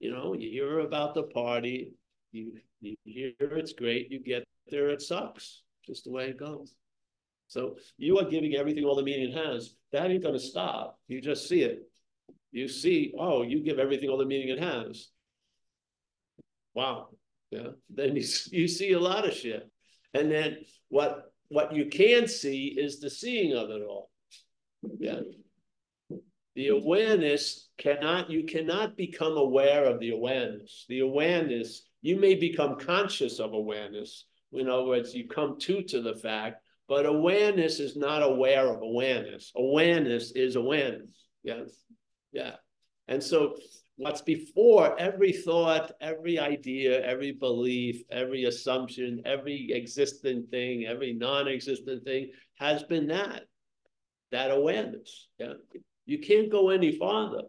You 0.00 0.12
know, 0.12 0.34
you 0.34 0.50
hear 0.50 0.80
about 0.80 1.14
the 1.14 1.24
party, 1.24 1.92
you, 2.32 2.52
you 2.80 2.96
hear 3.04 3.32
it's 3.40 3.72
great, 3.72 4.10
you 4.10 4.20
get 4.20 4.44
there, 4.68 4.90
it 4.90 5.02
sucks. 5.02 5.62
Just 5.86 6.04
the 6.04 6.10
way 6.10 6.26
it 6.26 6.38
goes. 6.38 6.74
So 7.48 7.76
you 7.96 8.18
are 8.18 8.28
giving 8.28 8.54
everything 8.54 8.84
all 8.84 8.94
the 8.94 9.02
meaning 9.02 9.32
it 9.32 9.46
has. 9.46 9.74
That 9.92 10.10
ain't 10.10 10.22
going 10.22 10.34
to 10.34 10.40
stop. 10.40 10.98
You 11.08 11.20
just 11.20 11.48
see 11.48 11.62
it 11.62 11.88
you 12.50 12.68
see, 12.68 13.12
oh, 13.18 13.42
you 13.42 13.62
give 13.62 13.78
everything 13.78 14.08
all 14.08 14.18
the 14.18 14.24
meaning 14.24 14.48
it 14.48 14.62
has. 14.62 15.08
Wow. 16.74 17.08
Yeah. 17.50 17.68
Then 17.90 18.16
you, 18.16 18.24
you 18.50 18.68
see 18.68 18.92
a 18.92 19.00
lot 19.00 19.26
of 19.26 19.34
shit. 19.34 19.68
And 20.14 20.30
then 20.30 20.58
what 20.88 21.32
what 21.48 21.74
you 21.74 21.86
can 21.86 22.28
see 22.28 22.66
is 22.66 23.00
the 23.00 23.10
seeing 23.10 23.54
of 23.54 23.70
it 23.70 23.82
all. 23.82 24.10
Yeah. 24.98 25.20
The 26.58 26.70
awareness 26.70 27.68
cannot, 27.78 28.32
you 28.32 28.42
cannot 28.42 28.96
become 28.96 29.36
aware 29.36 29.84
of 29.84 30.00
the 30.00 30.10
awareness. 30.10 30.86
The 30.88 30.98
awareness, 30.98 31.86
you 32.02 32.16
may 32.16 32.34
become 32.34 32.80
conscious 32.80 33.38
of 33.38 33.52
awareness. 33.52 34.24
In 34.52 34.68
other 34.68 34.82
words, 34.82 35.14
you 35.14 35.28
come 35.28 35.60
to 35.60 35.82
to 35.84 36.02
the 36.02 36.16
fact, 36.16 36.60
But 36.88 37.06
awareness 37.06 37.78
is 37.78 37.94
not 37.94 38.24
aware 38.24 38.66
of 38.66 38.82
awareness. 38.82 39.52
Awareness 39.54 40.32
is 40.32 40.56
awareness. 40.56 41.28
Yes. 41.44 41.84
Yeah. 42.32 42.56
And 43.06 43.22
so 43.22 43.54
what's 43.96 44.22
before 44.22 44.98
every 44.98 45.32
thought, 45.32 45.92
every 46.00 46.40
idea, 46.40 47.04
every 47.04 47.30
belief, 47.30 48.02
every 48.10 48.46
assumption, 48.46 49.22
every 49.24 49.70
existent 49.72 50.50
thing, 50.50 50.86
every 50.86 51.12
non-existent 51.12 52.04
thing 52.04 52.32
has 52.56 52.82
been 52.82 53.06
that, 53.06 53.44
that 54.32 54.50
awareness. 54.50 55.28
Yeah. 55.38 55.52
You 56.08 56.18
can't 56.18 56.50
go 56.50 56.70
any 56.70 56.92
farther. 56.98 57.42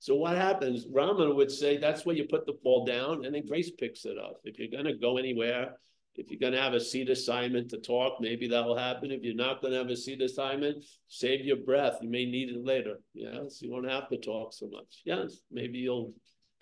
So 0.00 0.14
what 0.16 0.36
happens? 0.36 0.86
Raman 0.92 1.34
would 1.34 1.50
say 1.50 1.78
that's 1.78 2.04
where 2.04 2.14
you 2.14 2.24
put 2.24 2.44
the 2.44 2.58
ball 2.62 2.84
down 2.84 3.24
and 3.24 3.34
then 3.34 3.46
Grace 3.46 3.70
picks 3.70 4.04
it 4.04 4.18
up. 4.18 4.40
If 4.44 4.58
you're 4.58 4.68
going 4.68 4.84
to 4.84 5.00
go 5.00 5.16
anywhere, 5.16 5.76
if 6.14 6.30
you're 6.30 6.38
going 6.38 6.52
to 6.52 6.60
have 6.60 6.74
a 6.74 6.80
seat 6.80 7.08
assignment 7.08 7.70
to 7.70 7.78
talk, 7.78 8.20
maybe 8.20 8.48
that'll 8.48 8.76
happen. 8.76 9.10
If 9.10 9.22
you're 9.22 9.34
not 9.34 9.62
going 9.62 9.72
to 9.72 9.78
have 9.78 9.88
a 9.88 9.96
seat 9.96 10.20
assignment, 10.20 10.84
save 11.08 11.46
your 11.46 11.56
breath. 11.56 11.96
You 12.02 12.10
may 12.10 12.26
need 12.26 12.50
it 12.50 12.62
later. 12.62 13.00
Yes, 13.14 13.62
you 13.62 13.70
won't 13.70 13.88
have 13.88 14.10
to 14.10 14.18
talk 14.18 14.52
so 14.52 14.68
much. 14.70 15.00
Yes, 15.06 15.40
maybe 15.50 15.78
you'll 15.78 16.12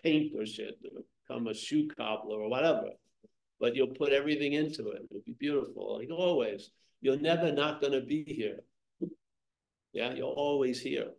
paint 0.03 0.33
or 0.39 0.47
shit, 0.47 0.79
or 0.85 1.03
become 1.27 1.49
a 1.49 1.55
shoe 1.55 1.89
cobbler 1.97 2.39
or 2.41 2.49
whatever. 2.49 2.91
But 3.59 3.75
you'll 3.75 3.89
put 3.89 4.13
everything 4.13 4.53
into 4.53 4.91
it. 4.91 5.03
It'll 5.11 5.23
be 5.27 5.35
beautiful, 5.39 5.99
like 5.99 6.11
always. 6.11 6.71
You're 7.01 7.19
never 7.19 7.51
not 7.51 7.81
going 7.81 7.93
to 7.93 8.03
be 8.03 8.25
here. 8.25 8.61
Yeah, 9.93 10.15
you're 10.15 10.27
always 10.27 10.81
here. 10.81 11.11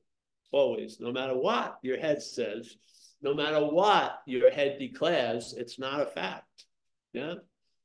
Always. 0.52 1.00
No 1.00 1.12
matter 1.12 1.38
what 1.38 1.78
your 1.82 1.98
head 1.98 2.22
says, 2.22 2.78
no 3.22 3.34
matter 3.34 3.60
what 3.60 4.20
your 4.26 4.52
head 4.52 4.78
declares, 4.80 5.54
it's 5.58 5.80
not 5.80 6.02
a 6.02 6.06
fact. 6.06 6.66
Yeah. 7.14 7.36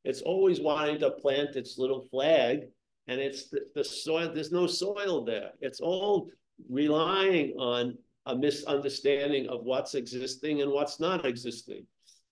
It's 0.04 0.22
always 0.22 0.60
wanting 0.60 0.98
to 1.00 1.10
plant 1.10 1.56
its 1.56 1.78
little 1.78 2.06
flag, 2.10 2.68
and 3.06 3.20
it's 3.20 3.48
the, 3.50 3.60
the 3.74 3.84
soil, 3.84 4.30
there's 4.32 4.52
no 4.52 4.66
soil 4.66 5.24
there. 5.24 5.50
It's 5.60 5.80
all 5.80 6.30
relying 6.68 7.52
on 7.58 7.96
a 8.26 8.36
misunderstanding 8.36 9.48
of 9.48 9.64
what's 9.64 9.94
existing 9.94 10.62
and 10.62 10.70
what's 10.70 11.00
not 11.00 11.26
existing. 11.26 11.86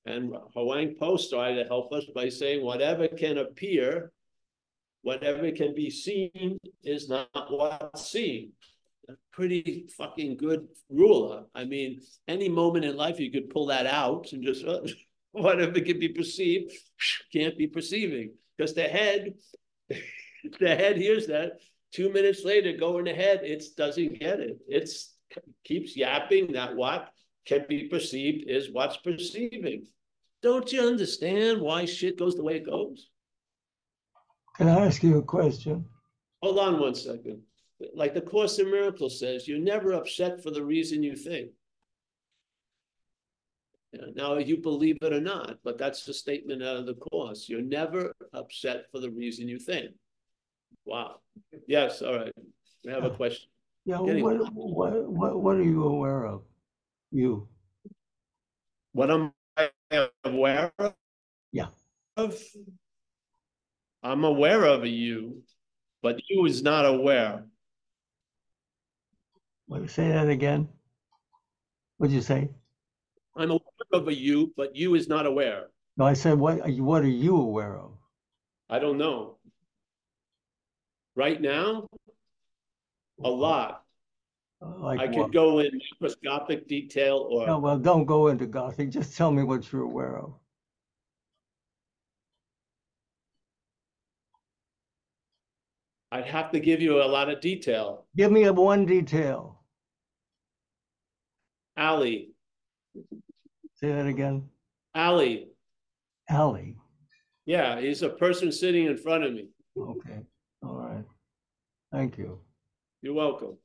And 0.07 0.35
Huang 0.55 0.95
Po 0.99 1.17
started 1.17 1.62
to 1.62 1.69
help 1.69 1.93
us 1.93 2.05
by 2.14 2.29
saying 2.29 2.64
whatever 2.64 3.09
can 3.09 3.38
appear, 3.38 4.12
whatever 5.03 5.51
can 5.51 5.75
be 5.75 5.91
seen 5.91 6.59
is 6.83 7.09
not 7.09 7.29
what's 7.51 8.11
seen. 8.11 8.53
A 9.09 9.14
pretty 9.33 9.88
fucking 9.97 10.37
good 10.37 10.68
ruler. 10.90 11.44
I 11.55 11.64
mean, 11.64 12.03
any 12.27 12.49
moment 12.49 12.85
in 12.85 12.97
life 12.97 13.18
you 13.18 13.31
could 13.31 13.49
pull 13.49 13.66
that 13.66 13.87
out 13.87 14.33
and 14.33 14.42
just 14.42 14.66
uh, 14.66 14.81
whatever 15.33 15.81
can 15.81 15.99
be 15.99 16.09
perceived 16.09 16.73
can't 17.33 17.57
be 17.57 17.66
perceiving. 17.66 18.35
Because 18.57 18.75
the 18.75 18.83
head 18.83 19.35
the 19.88 20.68
head 20.68 20.97
hears 20.97 21.27
that. 21.29 21.53
Two 21.90 22.12
minutes 22.12 22.44
later 22.44 22.73
going 22.77 23.09
ahead 23.09 23.40
it 23.42 23.64
doesn't 23.77 24.21
get 24.21 24.40
it. 24.40 24.59
It's 24.68 25.14
keeps 25.64 25.97
yapping. 25.97 26.53
That 26.53 26.77
what 26.77 27.09
can 27.47 27.64
be 27.66 27.88
perceived 27.88 28.49
is 28.49 28.71
what's 28.71 28.99
perceiving. 28.99 29.87
Don't 30.42 30.71
you 30.71 30.83
understand 30.83 31.62
why 31.62 31.87
shit 31.87 32.18
goes 32.18 32.35
the 32.35 32.44
way 32.44 32.57
it 32.57 32.66
goes? 32.66 33.09
Can 34.57 34.68
i 34.68 34.87
ask 34.87 35.03
you 35.03 35.16
a 35.18 35.23
question? 35.23 35.87
Hold 36.42 36.59
on 36.59 36.79
one 36.79 36.94
second 36.94 37.42
like 37.95 38.14
the 38.14 38.21
course 38.21 38.59
in 38.59 38.71
miracles 38.71 39.21
says 39.21 39.47
you're 39.47 39.59
never 39.59 39.93
upset 39.93 40.43
for 40.43 40.51
the 40.51 40.64
reason 40.64 41.03
you 41.03 41.14
think 41.14 41.51
now, 44.14 44.37
you 44.37 44.59
believe 44.59 44.99
it 45.01 45.12
or 45.12 45.21
not, 45.21 45.59
but 45.64 45.79
that's 45.79 46.05
the 46.05 46.12
statement 46.12 46.62
out 46.62 46.77
of 46.77 46.87
the 46.87 46.95
course. 46.95 47.49
You're 47.49 47.62
never 47.62 48.14
upset 48.35 48.85
for 48.93 49.01
the 49.01 49.11
reason 49.11 49.49
you 49.49 49.59
think. 49.59 49.93
Wow. 50.85 51.21
Yes. 51.67 52.03
All 52.03 52.17
right. 52.17 52.33
We 52.85 52.93
have 52.93 53.05
a 53.05 53.11
question. 53.11 53.49
Yeah. 53.85 53.99
What, 54.01 54.53
what, 54.53 55.09
what, 55.09 55.43
what 55.43 55.57
are 55.57 55.62
you 55.62 55.85
aware 55.85 56.27
of? 56.27 56.43
You. 57.11 57.49
What 58.93 59.11
am 59.11 59.33
I 59.57 59.71
aware 60.25 60.71
of? 60.79 60.95
Yeah. 61.53 61.69
Of. 62.17 62.38
I'm 64.03 64.25
aware 64.25 64.64
of 64.64 64.87
you, 64.87 65.43
but 66.03 66.21
you 66.29 66.45
is 66.45 66.62
not 66.62 66.85
aware. 66.85 67.45
Wait, 69.69 69.91
say 69.91 70.09
that 70.09 70.29
again. 70.29 70.69
What'd 71.99 72.15
you 72.15 72.23
say? 72.23 72.49
I'm 73.37 73.51
aware 73.51 73.61
of 73.93 74.09
a 74.09 74.15
you, 74.15 74.53
but 74.57 74.75
you 74.75 74.95
is 74.95 75.09
not 75.09 75.27
aware. 75.27 75.67
No, 75.97 76.07
I 76.07 76.15
said, 76.15 76.39
what 76.39 76.61
are 76.61 76.71
you, 76.71 76.85
what 76.85 77.03
are 77.03 77.09
you 77.09 77.37
aware 77.37 77.77
of? 77.77 77.93
I 78.71 78.79
don't 78.79 78.99
know. 78.99 79.37
Right 81.17 81.41
now, 81.41 81.89
a 83.23 83.29
lot. 83.29 83.83
Like 84.61 85.01
I 85.01 85.07
what? 85.07 85.15
could 85.15 85.33
go 85.33 85.59
in 85.61 85.81
microscopic 85.93 86.67
detail 86.67 87.29
or 87.31 87.47
No, 87.47 87.59
well, 87.59 87.79
don't 87.79 88.07
go 88.07 88.29
into 88.29 88.47
Gothic. 88.47 88.91
Just 88.91 89.17
tell 89.17 89.31
me 89.31 89.43
what 89.43 89.71
you're 89.71 89.83
aware 89.83 90.19
of. 90.19 90.35
I'd 96.11 96.25
have 96.25 96.51
to 96.53 96.61
give 96.61 96.81
you 96.81 97.03
a 97.03 97.05
lot 97.05 97.29
of 97.29 97.41
detail. 97.41 98.07
Give 98.17 98.33
me 98.33 98.45
a 98.45 98.53
one 98.53 98.87
detail. 98.87 99.58
Ali, 101.79 102.31
Say 103.77 103.93
that 103.93 104.07
again. 104.07 104.49
Ali, 104.95 105.47
Ali. 106.29 106.77
yeah, 107.47 107.81
he's 107.81 108.03
a 108.03 108.09
person 108.09 108.51
sitting 108.51 108.87
in 108.87 108.97
front 108.97 109.23
of 109.25 109.33
me. 109.33 109.49
Okay. 109.79 110.19
All 110.64 110.75
right. 110.75 111.05
Thank 111.93 112.19
you. 112.19 112.41
You're 113.03 113.14
welcome. 113.14 113.57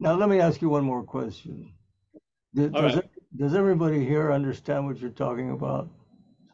Now, 0.00 0.14
let 0.14 0.28
me 0.28 0.40
ask 0.40 0.60
you 0.60 0.68
one 0.68 0.82
more 0.84 1.04
question. 1.04 1.72
Does, 2.54 2.70
does, 2.72 2.94
right. 2.96 3.04
it- 3.04 3.10
does 3.38 3.54
everybody 3.54 4.04
here 4.04 4.32
understand 4.32 4.86
what 4.86 4.98
you're 4.98 5.10
talking 5.10 5.52
about? 5.52 5.88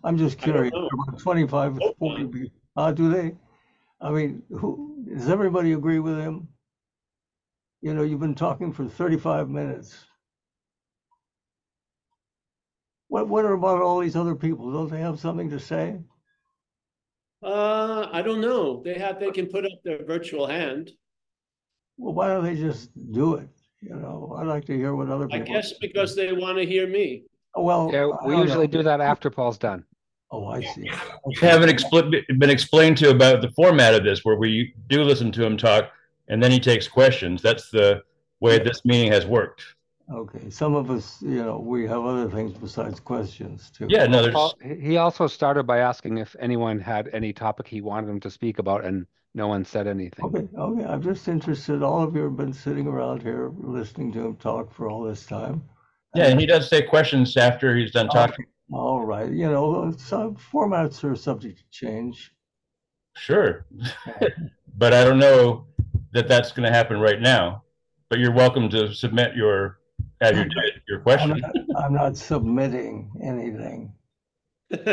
I'm 0.05 0.19
just 0.19 0.37
curious. 0.37 0.73
About 0.75 1.19
25, 1.19 1.79
Hope 1.81 1.99
40, 1.99 2.23
not. 2.25 2.51
uh, 2.77 2.93
do 2.93 3.09
they? 3.09 3.35
I 4.03 4.11
mean, 4.11 4.43
who, 4.51 5.03
does 5.11 5.31
everybody 5.31 5.73
agree 5.73 6.01
with 6.01 6.19
him? 6.19 6.49
You 7.87 7.95
know, 7.95 8.03
you've 8.03 8.19
been 8.19 8.35
talking 8.35 8.73
for 8.73 8.85
35 8.89 9.49
minutes. 9.49 9.97
What, 13.07 13.29
what 13.29 13.45
about 13.45 13.81
all 13.81 14.01
these 14.01 14.17
other 14.17 14.35
people? 14.35 14.73
Don't 14.73 14.91
they 14.91 14.99
have 14.99 15.21
something 15.21 15.49
to 15.51 15.61
say? 15.61 16.01
Uh, 17.45 18.09
I 18.11 18.23
don't 18.23 18.41
know. 18.41 18.83
They 18.85 18.95
have, 18.95 19.21
they 19.21 19.31
can 19.31 19.47
put 19.47 19.65
up 19.65 19.71
their 19.85 20.05
virtual 20.05 20.49
hand. 20.49 20.91
Well, 21.97 22.13
why 22.13 22.27
don't 22.27 22.43
they 22.43 22.57
just 22.57 22.91
do 23.13 23.35
it? 23.35 23.49
You 23.81 23.95
know, 23.95 24.35
I'd 24.37 24.49
like 24.49 24.65
to 24.65 24.77
hear 24.77 24.97
what 24.97 25.09
other 25.09 25.29
I 25.31 25.39
people. 25.39 25.55
guess 25.55 25.73
because 25.81 26.17
they 26.17 26.33
want 26.33 26.59
to 26.59 26.67
hear 26.67 26.89
me. 26.89 27.23
Well, 27.55 27.89
Yeah, 27.93 28.09
I 28.21 28.27
we 28.27 28.33
don't 28.33 28.49
usually 28.49 28.67
know. 28.67 28.79
do 28.79 28.83
that 28.83 29.01
after 29.01 29.31
Paul's 29.31 29.59
done. 29.59 29.85
Oh, 30.33 30.47
I 30.47 30.61
see. 30.61 30.91
Haven't 31.41 31.71
expl- 31.71 32.11
been 32.41 32.51
explained 32.51 32.97
to 32.99 33.11
about 33.11 33.43
the 33.43 33.51
format 33.51 33.95
of 33.95 34.03
this, 34.03 34.25
where 34.25 34.35
we 34.37 34.75
do 34.89 35.05
listen 35.05 35.31
to 35.31 35.45
him 35.47 35.57
talk, 35.57 35.93
and 36.29 36.43
then 36.43 36.51
he 36.51 36.61
takes 36.61 36.89
questions. 36.89 37.43
That's 37.43 37.71
the 37.71 38.03
way 38.41 38.59
this 38.59 38.85
meeting 38.85 39.13
has 39.13 39.27
worked. 39.27 39.63
Okay, 40.13 40.51
some 40.51 40.77
of 40.77 40.89
us, 40.89 41.21
you 41.21 41.43
know, 41.43 41.59
we 41.59 41.85
have 41.89 42.05
other 42.05 42.31
things 42.31 42.53
besides 42.53 43.01
questions 43.01 43.71
too. 43.77 43.87
Yeah, 43.89 44.07
no, 44.07 44.23
there's 44.23 44.55
he 44.63 44.91
he 44.91 44.97
also 44.99 45.27
started 45.27 45.65
by 45.65 45.79
asking 45.79 46.19
if 46.19 46.37
anyone 46.39 46.79
had 46.79 47.11
any 47.13 47.33
topic 47.33 47.67
he 47.67 47.81
wanted 47.81 48.11
him 48.11 48.21
to 48.21 48.31
speak 48.31 48.61
about, 48.61 48.85
and 48.85 49.07
no 49.35 49.49
one 49.49 49.65
said 49.65 49.89
anything. 49.89 50.25
Okay, 50.27 50.49
okay, 50.57 50.85
I'm 50.85 51.03
just 51.03 51.27
interested. 51.27 51.83
All 51.83 52.05
of 52.05 52.15
you 52.15 52.23
have 52.23 52.37
been 52.37 52.53
sitting 52.53 52.87
around 52.87 53.23
here 53.23 53.51
listening 53.59 54.13
to 54.13 54.21
him 54.21 54.37
talk 54.37 54.73
for 54.73 54.89
all 54.89 55.03
this 55.03 55.27
time. 55.27 55.65
yeah, 56.15 56.29
and 56.29 56.39
he 56.39 56.47
does 56.47 56.71
take 56.71 56.89
questions 56.89 57.37
after 57.37 57.75
he's 57.75 57.91
done 57.91 58.09
talking. 58.09 58.47
All 58.73 59.05
right, 59.05 59.31
you 59.31 59.51
know, 59.51 59.93
some 59.99 60.37
formats 60.37 61.03
are 61.03 61.17
subject 61.17 61.59
to 61.59 61.65
change. 61.73 62.33
Sure, 63.17 63.67
but 64.79 64.93
I 64.93 65.03
don't 65.03 65.19
know 65.19 65.67
that 66.17 66.29
that's 66.29 66.51
going 66.53 66.67
to 66.67 66.73
happen 66.73 66.99
right 66.99 67.21
now. 67.21 67.63
But 68.09 68.19
you're 68.19 68.33
welcome 68.33 68.71
to 68.71 68.95
submit 68.95 69.37
your 69.37 69.79
have 70.21 70.37
your 70.37 70.47
your 70.89 70.99
I'm 70.99 71.03
question. 71.03 71.41
not, 71.41 71.85
I'm 71.85 71.93
not 71.93 72.17
submitting 72.17 73.11
anything. 73.23 73.93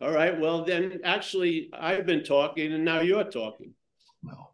All 0.00 0.10
right, 0.12 0.38
well 0.38 0.64
then, 0.64 1.00
actually, 1.04 1.70
I've 1.72 2.06
been 2.06 2.22
talking 2.22 2.72
and 2.72 2.84
now 2.84 3.00
you're 3.00 3.24
talking. 3.24 3.74
No. 4.22 4.50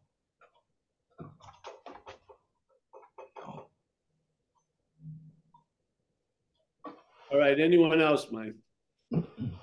All 7.33 7.39
right, 7.39 7.59
anyone 7.61 8.01
else, 8.01 8.29
Mike? 8.31 8.55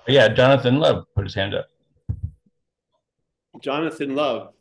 Yeah, 0.08 0.28
Jonathan 0.30 0.80
Love 0.80 1.06
put 1.16 1.26
his 1.26 1.34
hand 1.34 1.56
up. 1.56 1.68
Jonathan 3.62 4.16
Love. 4.16 4.54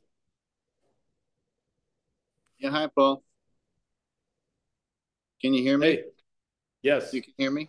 Yeah, 2.59 2.71
hi, 2.71 2.89
Paul. 2.95 3.23
Can 5.41 5.53
you 5.53 5.63
hear 5.63 5.77
me? 5.77 5.87
Hey, 5.87 6.03
yes, 6.83 7.13
You 7.13 7.23
can 7.23 7.35
hear 7.37 7.51
me? 7.51 7.69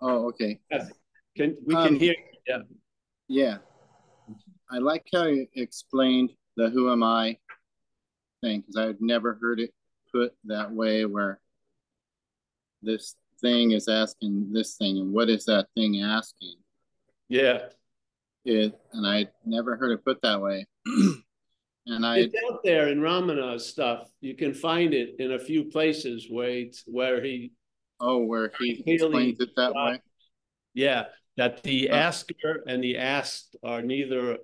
Oh, 0.00 0.28
okay. 0.28 0.60
yes. 0.70 0.90
Can, 1.36 1.56
we 1.64 1.74
can 1.74 1.94
Um, 1.94 1.98
hear, 1.98 2.14
yeah. 2.46 2.58
Yeah. 3.28 3.56
I 4.70 4.78
like 4.78 5.06
how 5.12 5.24
you 5.26 5.46
explained 5.54 6.32
the 6.56 6.68
who 6.68 6.90
am 6.92 7.02
I 7.02 7.38
thing 8.42 8.60
because 8.60 8.76
I've 8.76 9.00
never 9.00 9.34
heard 9.40 9.60
it 9.60 9.72
put 10.12 10.34
that 10.44 10.70
way 10.70 11.06
where 11.06 11.40
this 12.82 13.16
thing 13.40 13.70
is 13.70 13.88
asking 13.88 14.52
this 14.52 14.76
thing 14.76 14.98
and 14.98 15.12
what 15.12 15.30
is 15.30 15.46
that 15.46 15.68
thing 15.74 16.02
asking? 16.02 16.56
Yeah. 17.28 17.68
It 18.44 18.78
and 18.92 19.06
I 19.06 19.28
never 19.44 19.76
heard 19.76 19.92
it 19.92 20.04
put 20.04 20.20
that 20.22 20.40
way. 20.40 20.66
and 21.86 22.04
I 22.04 22.18
It's 22.18 22.34
out 22.50 22.60
there 22.64 22.88
in 22.88 22.98
Ramana's 23.00 23.64
stuff. 23.66 24.08
You 24.20 24.34
can 24.34 24.52
find 24.52 24.92
it 24.94 25.16
in 25.18 25.32
a 25.32 25.38
few 25.38 25.64
places 25.64 26.26
where 26.28 26.48
it's, 26.50 26.82
where 26.86 27.22
he, 27.22 27.52
oh 28.00 28.18
where 28.24 28.50
he 28.58 28.82
explains 28.86 29.38
it 29.40 29.50
that 29.56 29.72
got- 29.74 29.92
way. 29.92 30.00
yeah, 30.74 31.04
that 31.36 31.62
the 31.62 31.86
Huh. 31.88 31.94
asker 31.96 32.64
and 32.66 32.82
the 32.82 32.98
asked 32.98 33.54
are 33.62 33.80
neither, 33.80 34.38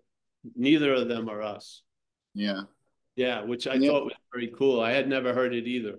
neither 0.54 0.94
of 0.94 1.08
them 1.08 1.28
are 1.28 1.42
us. 1.42 1.82
Yeah. 2.34 2.62
Yeah, 3.16 3.42
which 3.42 3.66
I 3.66 3.74
Yeah. 3.74 3.90
thought 3.90 4.04
was 4.04 4.14
very 4.32 4.52
cool. 4.56 4.80
I 4.80 4.92
had 4.92 5.08
never 5.08 5.34
heard 5.34 5.52
it 5.54 5.66
either. 5.66 5.98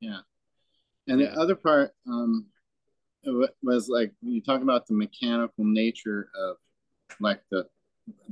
Yeah. 0.00 0.20
And 1.08 1.20
Yeah. 1.20 1.30
the 1.34 1.40
other 1.40 1.56
part 1.56 1.90
um, 2.06 2.46
was 3.60 3.88
like 3.88 4.12
you 4.22 4.40
talk 4.40 4.62
about 4.62 4.86
the 4.86 4.94
mechanical 4.94 5.64
nature 5.64 6.30
of 6.36 6.56
like 7.20 7.40
the 7.50 7.66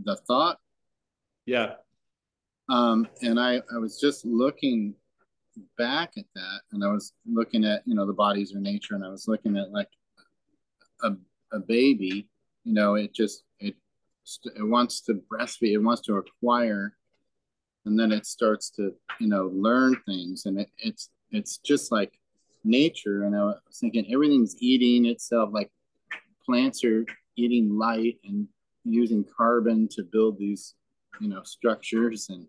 the 0.05 0.17
thought. 0.17 0.59
Yeah, 1.47 1.75
Um, 2.69 3.09
and 3.23 3.41
I 3.41 3.63
I 3.75 3.79
was 3.79 3.99
just 4.01 4.25
looking 4.25 4.95
back 5.77 6.13
at 6.17 6.27
that, 6.35 6.61
and 6.73 6.85
I 6.85 6.89
was 6.89 7.13
looking 7.27 7.65
at 7.65 7.83
you 7.87 7.95
know 7.95 8.07
the 8.07 8.13
bodies 8.13 8.55
of 8.55 8.61
nature, 8.61 8.95
and 8.95 9.05
I 9.05 9.09
was 9.09 9.27
looking 9.29 9.57
at 9.57 9.71
like 9.71 9.89
a 11.03 11.13
a 11.53 11.59
baby. 11.59 12.29
You 12.65 12.75
know, 12.75 12.95
it 12.95 13.15
just 13.15 13.45
it 13.59 13.75
it 14.57 14.67
wants 14.67 15.01
to 15.03 15.23
breastfeed, 15.33 15.73
it 15.73 15.79
wants 15.79 16.03
to 16.03 16.17
acquire, 16.17 16.97
and 17.85 17.99
then 17.99 18.13
it 18.13 18.27
starts 18.27 18.71
to 18.71 18.95
you 19.19 19.29
know 19.29 19.51
learn 19.53 19.97
things, 20.07 20.47
and 20.47 20.61
it, 20.61 20.71
it's 20.79 21.11
it's 21.33 21.59
just 21.59 21.93
like 21.93 22.13
nature 22.65 23.25
and 23.25 23.35
i 23.35 23.43
was 23.43 23.57
thinking 23.81 24.13
everything's 24.13 24.55
eating 24.61 25.07
itself 25.07 25.49
like 25.53 25.71
plants 26.45 26.85
are 26.85 27.07
eating 27.37 27.79
light 27.79 28.19
and 28.25 28.47
using 28.85 29.25
carbon 29.37 29.89
to 29.89 30.03
build 30.03 30.39
these 30.39 30.75
you 31.21 31.29
know 31.29 31.43
structures 31.43 32.29
and 32.31 32.47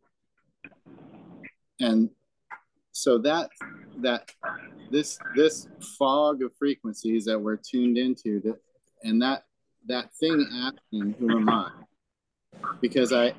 and 1.79 2.09
so 2.91 3.17
that 3.17 3.49
that 3.97 4.29
this 4.91 5.19
this 5.35 5.67
fog 5.97 6.41
of 6.41 6.51
frequencies 6.57 7.25
that 7.25 7.39
we're 7.39 7.57
tuned 7.57 7.97
into 7.97 8.39
that 8.41 8.57
and 9.03 9.21
that 9.21 9.43
that 9.87 10.13
thing 10.15 10.45
asking 10.53 11.15
who 11.19 11.37
am 11.37 11.49
i 11.49 11.69
because 12.81 13.11
i 13.11 13.33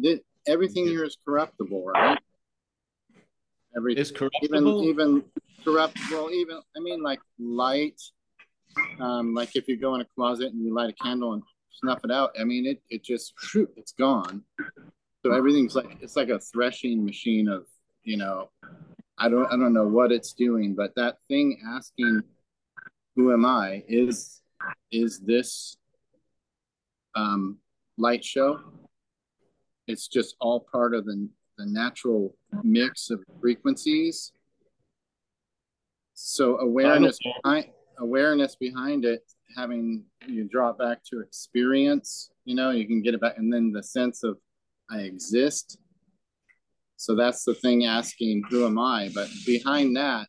did 0.00 0.20
everything 0.46 0.86
here 0.86 1.04
is 1.04 1.16
corruptible 1.24 1.84
right 1.86 2.18
every 3.76 3.94
it's 3.94 4.10
even 4.10 4.64
corruptible. 4.64 4.84
even 4.84 5.24
corrupt 5.64 5.98
well 6.10 6.30
even 6.30 6.58
i 6.76 6.80
mean 6.80 7.02
like 7.02 7.20
light 7.38 8.00
um 9.00 9.34
like 9.34 9.56
if 9.56 9.66
you 9.66 9.76
go 9.76 9.94
in 9.94 10.00
a 10.00 10.06
closet 10.14 10.52
and 10.52 10.62
you 10.62 10.74
light 10.74 10.90
a 10.90 11.02
candle 11.02 11.32
and 11.32 11.42
snuff 11.74 12.00
it 12.04 12.10
out. 12.10 12.34
I 12.38 12.44
mean 12.44 12.66
it 12.66 12.82
it 12.88 13.02
just 13.02 13.34
shoot, 13.38 13.70
it's 13.76 13.92
gone. 13.92 14.42
So 15.24 15.32
everything's 15.32 15.74
like 15.74 15.98
it's 16.00 16.16
like 16.16 16.28
a 16.28 16.38
threshing 16.38 17.04
machine 17.04 17.48
of 17.48 17.66
you 18.02 18.18
know 18.18 18.50
i 19.16 19.28
don't 19.30 19.46
i 19.46 19.56
don't 19.56 19.72
know 19.72 19.88
what 19.88 20.12
it's 20.12 20.34
doing 20.34 20.74
but 20.74 20.94
that 20.96 21.16
thing 21.28 21.58
asking 21.66 22.22
who 23.16 23.32
am 23.32 23.44
i? 23.44 23.82
Is 23.88 24.42
is 24.90 25.20
this 25.20 25.76
um 27.14 27.58
light 27.96 28.24
show? 28.24 28.60
It's 29.86 30.08
just 30.08 30.36
all 30.40 30.60
part 30.60 30.94
of 30.94 31.04
the 31.04 31.28
the 31.58 31.66
natural 31.66 32.34
mix 32.62 33.10
of 33.10 33.22
frequencies. 33.40 34.32
So 36.14 36.58
awareness 36.58 37.18
behind 37.18 37.66
awareness 37.98 38.56
behind 38.56 39.04
it 39.04 39.22
having 39.56 40.04
you 40.26 40.44
draw 40.44 40.70
it 40.70 40.78
back 40.78 41.02
to 41.04 41.20
experience 41.20 42.30
you 42.44 42.54
know 42.54 42.70
you 42.70 42.86
can 42.86 43.02
get 43.02 43.14
it 43.14 43.20
back 43.20 43.38
and 43.38 43.52
then 43.52 43.72
the 43.72 43.82
sense 43.82 44.22
of 44.22 44.38
i 44.90 44.98
exist. 44.98 45.78
So 46.96 47.14
that's 47.14 47.44
the 47.44 47.54
thing 47.54 47.84
asking 47.84 48.44
who 48.48 48.64
am 48.64 48.78
i? 48.78 49.10
But 49.14 49.28
behind 49.44 49.96
that 49.96 50.28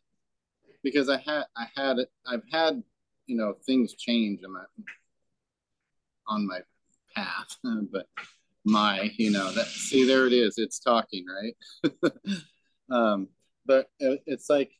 because 0.86 1.08
i 1.08 1.18
had 1.26 1.42
i 1.56 1.66
had 1.76 1.96
i've 2.28 2.44
had 2.52 2.80
you 3.26 3.36
know 3.36 3.54
things 3.66 3.94
change 3.94 4.40
on 4.44 4.52
my 4.52 4.64
on 6.28 6.46
my 6.46 6.60
path 7.14 7.56
but 7.92 8.06
my 8.64 9.10
you 9.16 9.30
know 9.30 9.50
that 9.52 9.66
see 9.66 10.04
there 10.06 10.26
it 10.26 10.32
is 10.32 10.58
it's 10.58 10.78
talking 10.78 11.24
right? 11.36 12.12
Um 12.88 13.28
but 13.66 13.90
it, 13.98 14.22
it's 14.26 14.48
like 14.48 14.70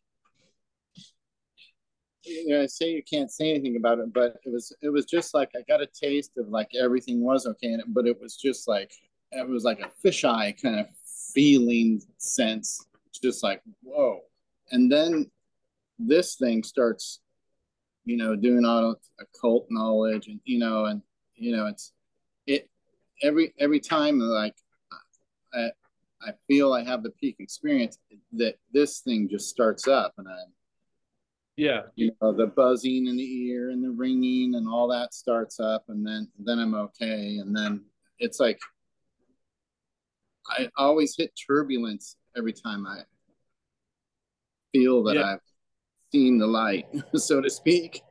you 2.27 2.49
know, 2.49 2.63
I 2.63 2.67
say 2.67 2.91
you 2.91 3.03
can't 3.03 3.31
say 3.31 3.51
anything 3.51 3.77
about 3.77 3.99
it, 3.99 4.13
but 4.13 4.37
it 4.45 4.51
was 4.51 4.73
it 4.83 4.89
was 4.89 5.05
just 5.05 5.35
like 5.35 5.51
I 5.57 5.63
got 5.69 5.83
a 5.83 5.87
taste 5.87 6.33
of 6.37 6.49
like 6.49 6.71
everything 6.79 7.23
was 7.23 7.47
okay, 7.47 7.69
it, 7.69 7.85
but 7.89 8.07
it 8.07 8.21
was 8.21 8.37
just 8.37 8.69
like 8.69 8.93
it 9.33 9.49
was 9.49 9.65
like 9.65 9.81
a 9.81 9.91
fisheye 10.07 10.61
kind 10.61 10.81
of 10.81 10.87
feeling 11.35 12.03
sense, 12.19 12.85
just 13.23 13.43
like 13.43 13.63
whoa, 13.83 14.21
and 14.71 14.91
then 14.91 15.31
this 15.99 16.37
thing 16.37 16.63
starts, 16.63 17.21
you 18.05 18.17
know, 18.17 18.37
doing 18.37 18.65
all 18.65 18.97
occult 19.21 19.67
knowledge, 19.71 20.29
and 20.29 20.41
you 20.45 20.59
know, 20.59 20.87
and 20.87 21.03
you 21.35 21.57
know, 21.57 21.67
it's 21.67 21.93
it 22.47 22.69
every 23.23 23.55
every 23.59 23.81
time 23.81 24.19
like 24.19 24.55
I 25.55 25.71
I 26.23 26.33
feel 26.49 26.73
I 26.73 26.83
have 26.83 27.03
the 27.03 27.11
peak 27.11 27.37
experience 27.39 27.99
that 28.33 28.57
this 28.73 29.01
thing 29.01 29.29
just 29.29 29.49
starts 29.49 29.87
up, 29.87 30.15
and 30.19 30.27
I'm 30.29 30.53
Yeah, 31.57 31.83
you 31.95 32.13
know 32.21 32.33
the 32.33 32.49
buzzing 32.49 33.07
in 33.07 33.17
the 33.17 33.47
ear 33.47 33.71
and 33.71 33.83
the 33.83 33.91
ringing 33.91 34.57
and 34.57 34.69
all 34.69 34.89
that 34.89 35.15
starts 35.15 35.59
up 35.59 35.85
and 35.89 36.07
then 36.07 36.29
then 36.39 36.59
i'm 36.59 36.75
okay. 36.75 37.39
And 37.39 37.57
then 37.57 37.83
it's 38.19 38.39
like 38.41 38.59
i 40.49 40.69
always 40.77 41.15
hit 41.17 41.33
turbulence 41.49 42.17
every 42.37 42.53
time 42.53 42.87
i 42.87 43.01
feel 44.73 45.03
that 45.05 45.17
Yeah. 45.17 45.33
i've 45.33 45.41
seen 46.13 46.39
the 46.39 46.47
light 46.47 46.87
so 47.15 47.41
to 47.41 47.49
speak. 47.51 48.03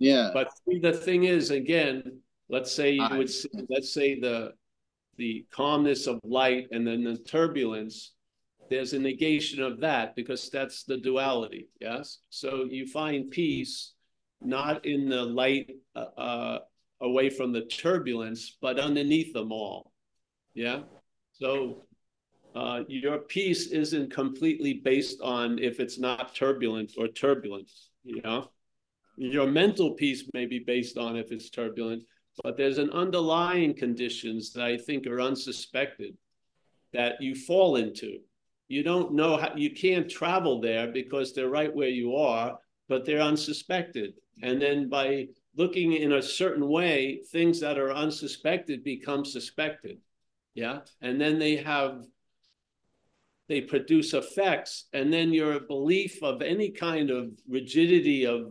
Yeah. 0.00 0.30
But 0.32 0.48
see, 0.64 0.78
the 0.78 0.92
thing 0.92 1.24
is, 1.24 1.50
again, 1.50 2.20
let's 2.48 2.70
say 2.72 2.92
you 2.92 3.02
I- 3.02 3.18
would, 3.18 3.28
see- 3.28 3.48
let's 3.68 3.92
say 3.92 4.18
the, 4.20 4.52
the 5.16 5.44
calmness 5.50 6.06
of 6.06 6.20
light 6.22 6.68
and 6.70 6.86
then 6.86 7.02
the 7.02 7.16
turbulence, 7.18 8.12
there's 8.70 8.92
a 8.92 8.98
negation 8.98 9.62
of 9.62 9.80
that 9.80 10.14
because 10.16 10.50
that's 10.50 10.84
the 10.84 10.96
duality, 10.96 11.68
yes? 11.80 12.18
So 12.30 12.66
you 12.70 12.86
find 12.86 13.30
peace 13.30 13.92
not 14.40 14.84
in 14.86 15.08
the 15.08 15.22
light 15.22 15.70
uh, 15.96 16.06
uh, 16.16 16.58
away 17.00 17.30
from 17.30 17.52
the 17.52 17.62
turbulence, 17.62 18.56
but 18.60 18.78
underneath 18.78 19.32
them 19.32 19.52
all, 19.52 19.92
yeah? 20.54 20.80
So 21.32 21.84
uh, 22.54 22.82
your 22.88 23.18
peace 23.18 23.68
isn't 23.68 24.12
completely 24.12 24.74
based 24.74 25.20
on 25.20 25.58
if 25.58 25.80
it's 25.80 25.98
not 25.98 26.34
turbulent 26.34 26.92
or 26.98 27.08
turbulence, 27.08 27.90
you 28.04 28.20
know? 28.22 28.50
Your 29.16 29.48
mental 29.48 29.92
peace 29.94 30.24
may 30.32 30.46
be 30.46 30.60
based 30.60 30.96
on 30.96 31.16
if 31.16 31.32
it's 31.32 31.50
turbulent, 31.50 32.04
but 32.44 32.56
there's 32.56 32.78
an 32.78 32.90
underlying 32.90 33.74
conditions 33.74 34.52
that 34.52 34.64
I 34.64 34.76
think 34.76 35.06
are 35.06 35.20
unsuspected 35.20 36.16
that 36.92 37.20
you 37.20 37.34
fall 37.34 37.76
into. 37.76 38.20
You 38.68 38.82
don't 38.82 39.14
know 39.14 39.36
how 39.36 39.54
you 39.56 39.70
can't 39.70 40.10
travel 40.10 40.60
there 40.60 40.88
because 40.88 41.32
they're 41.32 41.48
right 41.48 41.74
where 41.74 41.88
you 41.88 42.16
are, 42.16 42.58
but 42.88 43.04
they're 43.04 43.20
unsuspected. 43.20 44.14
And 44.42 44.60
then 44.60 44.88
by 44.88 45.28
looking 45.56 45.94
in 45.94 46.12
a 46.12 46.22
certain 46.22 46.68
way, 46.68 47.22
things 47.32 47.60
that 47.60 47.78
are 47.78 47.92
unsuspected 47.92 48.84
become 48.84 49.24
suspected. 49.24 49.98
Yeah. 50.54 50.80
And 51.00 51.20
then 51.20 51.38
they 51.38 51.56
have 51.56 52.04
they 53.48 53.62
produce 53.62 54.12
effects, 54.12 54.84
and 54.92 55.10
then 55.10 55.32
your 55.32 55.58
belief 55.60 56.22
of 56.22 56.42
any 56.42 56.70
kind 56.70 57.10
of 57.10 57.30
rigidity 57.48 58.26
of 58.26 58.50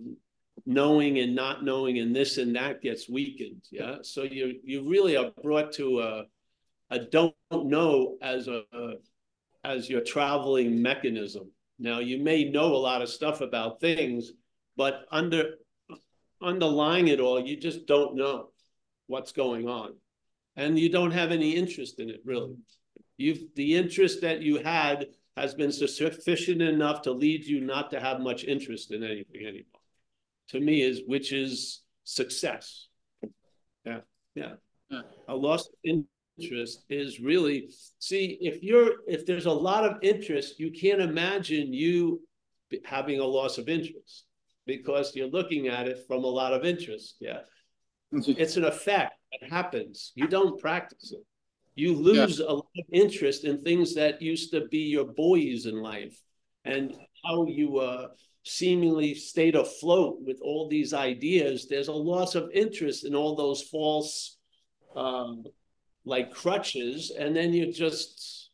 knowing 0.65 1.20
and 1.20 1.36
not 1.36 1.63
knowing 1.63 1.99
and 1.99 2.15
this 2.15 2.38
and 2.38 2.55
that 2.55 2.82
gets 2.82 3.07
weakened 3.07 3.61
yeah 3.72 3.97
so 4.01 4.24
you 4.24 4.59
you 4.63 4.89
really 4.89 5.15
are 5.15 5.32
brought 5.41 5.72
to 5.72 6.01
a 6.01 6.24
a 6.89 6.99
don't 6.99 7.36
know 7.51 8.18
as 8.22 8.47
a, 8.47 8.63
a 8.74 8.93
as 9.64 9.89
your 9.89 10.01
traveling 10.01 10.82
mechanism. 10.82 11.51
Now 11.80 11.99
you 11.99 12.20
may 12.24 12.45
know 12.45 12.76
a 12.76 12.78
lot 12.78 13.01
of 13.01 13.10
stuff 13.10 13.41
about 13.41 13.80
things 13.80 14.32
but 14.76 15.05
under 15.12 15.55
underlying 16.41 17.08
it 17.08 17.20
all 17.20 17.39
you 17.39 17.58
just 17.58 17.88
don't 17.88 18.16
know 18.16 18.49
what's 19.08 19.32
going 19.32 19.68
on. 19.68 19.95
And 20.55 20.78
you 20.78 20.89
don't 20.89 21.12
have 21.12 21.32
any 21.32 21.51
interest 21.51 21.99
in 21.99 22.10
it 22.10 22.22
really. 22.26 22.55
You've 23.18 23.39
the 23.55 23.76
interest 23.76 24.22
that 24.22 24.41
you 24.41 24.58
had 24.58 25.08
has 25.36 25.53
been 25.53 25.72
sufficient 25.72 26.62
enough 26.62 27.03
to 27.03 27.12
lead 27.12 27.45
you 27.45 27.62
not 27.62 27.91
to 27.91 27.99
have 27.99 28.20
much 28.20 28.43
interest 28.43 28.91
in 28.91 29.03
anything 29.03 29.41
anymore. 29.41 29.82
To 30.49 30.60
me 30.60 30.82
is 30.82 31.01
which 31.05 31.32
is 31.32 31.84
success. 32.03 32.88
Yeah, 33.86 33.99
yeah. 34.34 34.53
Yeah. 34.89 35.01
A 35.28 35.36
loss 35.36 35.68
of 35.68 35.74
interest 36.39 36.83
is 36.89 37.19
really, 37.19 37.69
see, 37.99 38.38
if 38.41 38.63
you're, 38.63 38.95
if 39.07 39.25
there's 39.25 39.45
a 39.45 39.51
lot 39.51 39.85
of 39.85 39.97
interest, 40.01 40.59
you 40.59 40.71
can't 40.71 41.01
imagine 41.01 41.73
you 41.73 42.21
having 42.85 43.19
a 43.19 43.25
loss 43.25 43.57
of 43.57 43.69
interest 43.69 44.25
because 44.65 45.15
you're 45.15 45.29
looking 45.29 45.67
at 45.67 45.88
it 45.88 45.99
from 46.07 46.23
a 46.23 46.27
lot 46.27 46.53
of 46.53 46.65
interest. 46.65 47.15
Yeah. 47.19 47.39
It's 48.11 48.57
an 48.57 48.65
effect 48.65 49.13
that 49.39 49.49
happens. 49.49 50.11
You 50.15 50.27
don't 50.27 50.59
practice 50.59 51.11
it. 51.11 51.23
You 51.75 51.93
lose 51.93 52.39
a 52.39 52.51
lot 52.51 52.65
of 52.77 52.85
interest 52.91 53.43
in 53.43 53.61
things 53.61 53.93
that 53.95 54.21
used 54.21 54.51
to 54.51 54.67
be 54.67 54.79
your 54.79 55.05
buoys 55.05 55.65
in 55.65 55.81
life 55.81 56.17
and 56.65 56.95
how 57.23 57.45
you 57.45 57.77
uh, 57.77 58.07
seemingly 58.43 59.13
stayed 59.13 59.55
afloat 59.55 60.17
with 60.25 60.39
all 60.41 60.67
these 60.67 60.93
ideas. 60.93 61.67
There's 61.67 61.89
a 61.89 61.93
loss 61.93 62.35
of 62.35 62.49
interest 62.53 63.05
in 63.05 63.13
all 63.13 63.35
those 63.35 63.61
false, 63.61 64.38
um, 64.95 65.43
like 66.08 66.34
crutches, 66.34 67.12
and 67.12 67.36
then 67.36 67.53
you're 67.53 67.72
just 67.72 68.49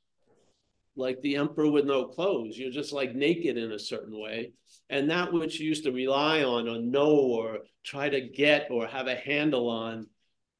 like 0.95 1.21
the 1.21 1.35
emperor 1.37 1.69
with 1.69 1.85
no 1.85 2.05
clothes. 2.05 2.57
You're 2.57 2.71
just 2.71 2.93
like 2.93 3.15
naked 3.15 3.57
in 3.57 3.71
a 3.71 3.79
certain 3.79 4.19
way. 4.19 4.53
And 4.89 5.09
that 5.09 5.31
which 5.31 5.59
you 5.59 5.67
used 5.67 5.85
to 5.85 5.91
rely 5.91 6.43
on 6.43 6.67
or 6.67 6.79
know 6.79 7.11
or 7.15 7.59
try 7.83 8.09
to 8.09 8.21
get 8.21 8.69
or 8.69 8.85
have 8.85 9.07
a 9.07 9.15
handle 9.15 9.69
on, 9.69 10.07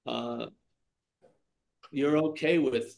uh, 0.08 0.48
you're 1.92 2.18
okay 2.18 2.58
with 2.58 2.96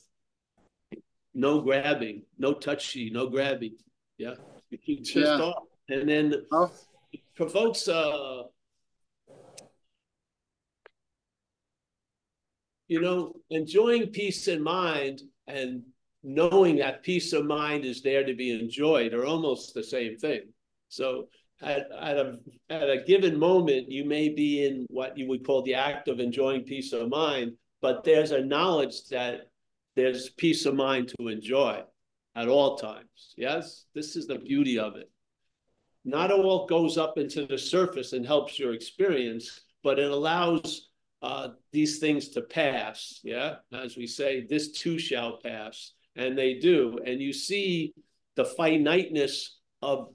no 1.33 1.61
grabbing, 1.61 2.23
no 2.37 2.53
touchy, 2.53 3.09
no 3.09 3.27
grabbing. 3.27 3.75
Yeah. 4.17 4.35
You 4.69 5.01
just 5.01 5.39
Yeah. 5.39 5.45
off. 5.45 5.63
And 5.89 6.07
then 6.07 6.33
Oh, 6.51 6.71
provokes 7.35 7.87
uh 7.87 8.43
you 12.95 13.01
know 13.01 13.33
enjoying 13.49 14.07
peace 14.07 14.47
in 14.47 14.63
mind 14.63 15.21
and 15.47 15.83
knowing 16.23 16.77
that 16.77 17.03
peace 17.03 17.33
of 17.33 17.45
mind 17.45 17.83
is 17.83 18.01
there 18.01 18.23
to 18.23 18.33
be 18.33 18.57
enjoyed 18.57 19.13
are 19.13 19.25
almost 19.25 19.73
the 19.73 19.83
same 19.83 20.15
thing. 20.17 20.43
So 20.87 21.27
at, 21.61 21.87
at 22.09 22.17
a 22.17 22.39
at 22.69 22.89
a 22.89 23.03
given 23.05 23.37
moment 23.37 23.91
you 23.91 24.05
may 24.05 24.29
be 24.29 24.65
in 24.65 24.85
what 24.89 25.17
you 25.17 25.27
would 25.27 25.45
call 25.45 25.61
the 25.61 25.73
act 25.73 26.07
of 26.07 26.21
enjoying 26.21 26.63
peace 26.63 26.93
of 26.93 27.09
mind 27.09 27.51
but 27.81 28.05
there's 28.05 28.31
a 28.31 28.45
knowledge 28.55 28.97
that 29.09 29.49
there's 29.97 30.29
peace 30.29 30.65
of 30.65 30.75
mind 30.75 31.13
to 31.17 31.27
enjoy 31.27 31.83
at 32.35 32.47
all 32.47 32.77
times. 32.77 33.33
Yes? 33.35 33.85
This 33.93 34.15
is 34.15 34.25
the 34.25 34.39
beauty 34.39 34.79
of 34.79 34.95
it. 34.95 35.09
Not 36.05 36.31
all 36.31 36.65
goes 36.65 36.97
up 36.97 37.17
into 37.17 37.45
the 37.45 37.57
surface 37.57 38.13
and 38.13 38.25
helps 38.25 38.57
your 38.57 38.73
experience, 38.73 39.61
but 39.83 39.99
it 39.99 40.11
allows 40.11 40.89
uh, 41.21 41.49
these 41.71 41.99
things 41.99 42.29
to 42.29 42.41
pass. 42.41 43.19
Yeah, 43.23 43.55
as 43.73 43.97
we 43.97 44.07
say, 44.07 44.45
this 44.45 44.71
too 44.71 44.99
shall 44.99 45.37
pass, 45.37 45.93
and 46.15 46.37
they 46.37 46.55
do. 46.55 46.99
And 47.05 47.21
you 47.21 47.33
see 47.33 47.93
the 48.35 48.45
finiteness 48.45 49.59
of 49.81 50.09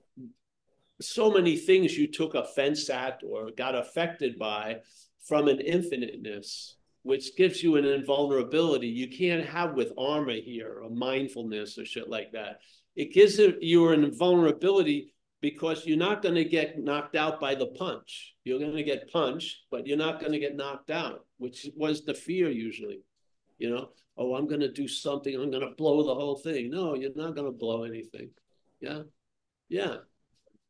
so 1.01 1.30
many 1.30 1.57
things 1.57 1.96
you 1.96 2.07
took 2.07 2.34
offense 2.34 2.90
at 2.90 3.22
or 3.26 3.51
got 3.51 3.74
affected 3.74 4.38
by 4.38 4.80
from 5.26 5.48
an 5.48 5.61
infiniteness, 5.61 6.76
which 7.03 7.36
gives 7.36 7.62
you 7.62 7.76
an 7.76 7.86
invulnerability 7.86 8.86
you 8.86 9.09
can't 9.09 9.46
have 9.46 9.74
with 9.74 9.92
armor 9.96 10.34
here 10.34 10.80
or 10.82 10.90
mindfulness 10.90 11.78
or 11.78 11.84
shit 11.84 12.09
like 12.09 12.32
that. 12.32 12.61
It 12.96 13.14
gives 13.14 13.38
you 13.38 13.88
an 13.88 14.05
invulnerability 14.05 15.14
because 15.41 15.86
you're 15.86 15.97
not 15.97 16.22
going 16.22 16.34
to 16.34 16.45
get 16.45 16.78
knocked 16.78 17.16
out 17.16 17.41
by 17.41 17.55
the 17.55 17.66
punch. 17.66 18.34
You're 18.45 18.59
going 18.59 18.76
to 18.76 18.82
get 18.82 19.11
punched, 19.11 19.64
but 19.70 19.86
you're 19.86 19.97
not 19.97 20.20
going 20.20 20.32
to 20.32 20.38
get 20.38 20.57
knocked 20.57 20.91
out, 20.91 21.24
which 21.38 21.68
was 21.76 22.05
the 22.05 22.14
fear 22.14 22.51
usually. 22.51 23.01
You 23.59 23.70
know, 23.70 23.88
oh, 24.16 24.34
I'm 24.34 24.47
going 24.47 24.61
to 24.61 24.72
do 24.72 24.86
something. 24.86 25.34
I'm 25.34 25.51
going 25.51 25.66
to 25.66 25.74
blow 25.76 26.03
the 26.03 26.14
whole 26.14 26.36
thing. 26.36 26.70
No, 26.70 26.95
you're 26.95 27.11
not 27.14 27.34
going 27.34 27.47
to 27.51 27.59
blow 27.59 27.84
anything. 27.84 28.30
Yeah. 28.80 29.03
Yeah. 29.68 29.97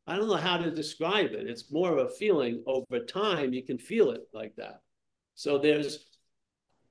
I 0.07 0.15
don't 0.15 0.27
know 0.27 0.35
how 0.35 0.57
to 0.57 0.71
describe 0.71 1.31
it. 1.31 1.47
It's 1.47 1.71
more 1.71 1.97
of 1.97 2.05
a 2.05 2.09
feeling 2.09 2.63
over 2.65 3.03
time. 3.05 3.53
You 3.53 3.63
can 3.63 3.77
feel 3.77 4.11
it 4.11 4.21
like 4.33 4.55
that. 4.57 4.81
So 5.35 5.57
there's 5.57 6.05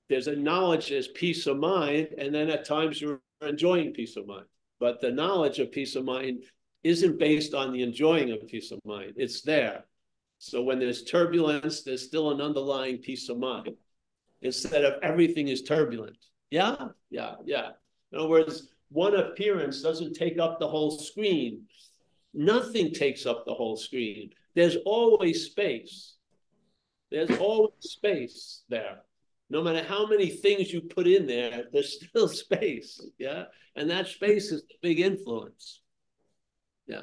there's 0.08 0.26
a 0.26 0.36
knowledge 0.36 0.88
there's 0.88 1.08
peace 1.08 1.46
of 1.46 1.58
mind, 1.58 2.08
and 2.18 2.34
then 2.34 2.50
at 2.50 2.64
times 2.64 3.00
you're 3.00 3.20
enjoying 3.42 3.92
peace 3.92 4.16
of 4.16 4.26
mind. 4.26 4.46
But 4.80 5.00
the 5.00 5.10
knowledge 5.10 5.58
of 5.58 5.70
peace 5.70 5.94
of 5.96 6.04
mind 6.04 6.44
isn't 6.82 7.18
based 7.18 7.54
on 7.54 7.72
the 7.72 7.82
enjoying 7.82 8.32
of 8.32 8.46
peace 8.46 8.70
of 8.70 8.80
mind. 8.84 9.14
It's 9.16 9.42
there. 9.42 9.84
So 10.38 10.62
when 10.62 10.78
there's 10.78 11.04
turbulence, 11.04 11.82
there's 11.82 12.02
still 12.02 12.30
an 12.30 12.40
underlying 12.40 12.98
peace 12.98 13.28
of 13.28 13.38
mind 13.38 13.76
instead 14.42 14.84
of 14.84 14.94
everything 15.02 15.48
is 15.48 15.62
turbulent. 15.62 16.16
Yeah, 16.50 16.76
yeah, 17.10 17.34
yeah. 17.44 17.70
In 18.12 18.18
other 18.18 18.28
words, 18.28 18.68
one 18.88 19.14
appearance 19.14 19.82
doesn't 19.82 20.14
take 20.14 20.38
up 20.38 20.58
the 20.58 20.68
whole 20.68 20.90
screen. 20.90 21.62
Nothing 22.32 22.92
takes 22.92 23.26
up 23.26 23.44
the 23.44 23.54
whole 23.54 23.76
screen. 23.76 24.30
There's 24.54 24.76
always 24.84 25.44
space. 25.44 26.14
There's 27.10 27.30
always 27.38 27.72
space 27.80 28.62
there. 28.68 28.98
No 29.48 29.62
matter 29.62 29.82
how 29.82 30.06
many 30.06 30.28
things 30.28 30.72
you 30.72 30.80
put 30.80 31.06
in 31.06 31.26
there, 31.26 31.64
there's 31.72 32.00
still 32.08 32.28
space. 32.28 33.00
Yeah. 33.18 33.44
And 33.76 33.90
that 33.90 34.08
space 34.08 34.52
is 34.52 34.62
the 34.62 34.74
big 34.82 35.00
influence. 35.00 35.80
Yeah. 36.90 37.02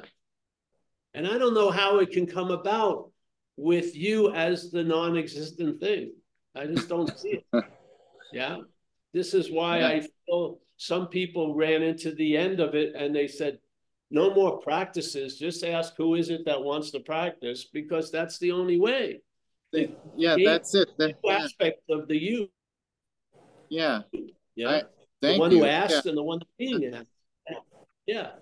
And 1.14 1.26
I 1.26 1.38
don't 1.38 1.54
know 1.54 1.70
how 1.70 1.98
it 1.98 2.10
can 2.10 2.26
come 2.26 2.50
about 2.50 3.10
with 3.56 3.96
you 3.96 4.32
as 4.32 4.70
the 4.70 4.84
non 4.84 5.16
existent 5.16 5.80
thing. 5.80 6.12
I 6.54 6.66
just 6.66 6.88
don't 6.88 7.16
see 7.18 7.40
it. 7.52 7.64
Yeah. 8.30 8.58
This 9.14 9.32
is 9.32 9.50
why 9.50 9.78
Yeah. 9.78 9.88
I 9.88 10.06
feel 10.26 10.58
some 10.76 11.08
people 11.08 11.54
ran 11.54 11.82
into 11.82 12.12
the 12.14 12.36
end 12.36 12.60
of 12.60 12.74
it 12.74 12.94
and 12.94 13.16
they 13.16 13.26
said, 13.26 13.58
no 14.10 14.34
more 14.34 14.58
practices. 14.60 15.38
Just 15.38 15.64
ask 15.64 15.94
who 15.96 16.14
is 16.14 16.28
it 16.28 16.44
that 16.44 16.62
wants 16.62 16.90
to 16.90 17.00
practice 17.00 17.64
because 17.64 18.10
that's 18.10 18.38
the 18.38 18.52
only 18.52 18.78
way. 18.78 19.22
Yeah, 19.72 20.36
that's 20.44 20.74
it. 20.74 20.90
That, 20.98 21.14
yeah, 21.24 21.38
aspect 21.38 21.80
of 21.88 22.06
the 22.06 22.18
you. 22.18 22.50
yeah. 23.70 24.02
Yeah. 24.54 24.68
I- 24.70 24.82
the 25.22 25.36
one 25.38 25.50
you. 25.50 25.58
who 25.60 25.64
Yeah. 25.64 25.84
asked 25.84 26.06
and 26.06 26.16
the 26.16 26.22
one 26.22 26.40
being 26.58 26.94
asked. 26.94 27.10
Yeah, 28.06 28.32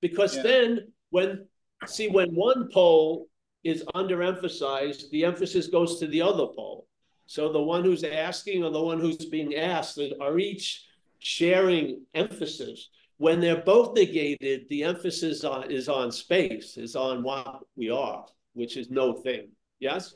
because 0.00 0.36
Yeah. 0.36 0.42
then 0.42 0.92
when 1.10 1.46
see 1.86 2.08
when 2.08 2.34
one 2.34 2.68
pole 2.72 3.28
is 3.64 3.84
underemphasized, 3.94 5.10
the 5.10 5.24
emphasis 5.24 5.66
goes 5.66 5.98
to 5.98 6.06
the 6.06 6.22
other 6.22 6.46
pole. 6.46 6.86
So 7.26 7.52
the 7.52 7.62
one 7.62 7.82
who's 7.82 8.04
asking 8.04 8.62
or 8.62 8.70
the 8.70 8.82
one 8.82 9.00
who's 9.00 9.26
being 9.26 9.56
asked 9.56 10.00
are 10.20 10.38
each 10.38 10.84
sharing 11.18 12.02
emphasis. 12.14 12.90
When 13.18 13.40
they're 13.40 13.62
both 13.62 13.94
negated, 13.96 14.68
the 14.68 14.84
emphasis 14.84 15.42
on, 15.42 15.70
is 15.70 15.88
on 15.88 16.12
space, 16.12 16.76
is 16.76 16.94
on 16.94 17.22
what 17.22 17.60
we 17.74 17.90
are, 17.90 18.26
which 18.54 18.76
is 18.76 18.90
no 18.90 19.14
thing. 19.14 19.48
Yes? 19.80 20.14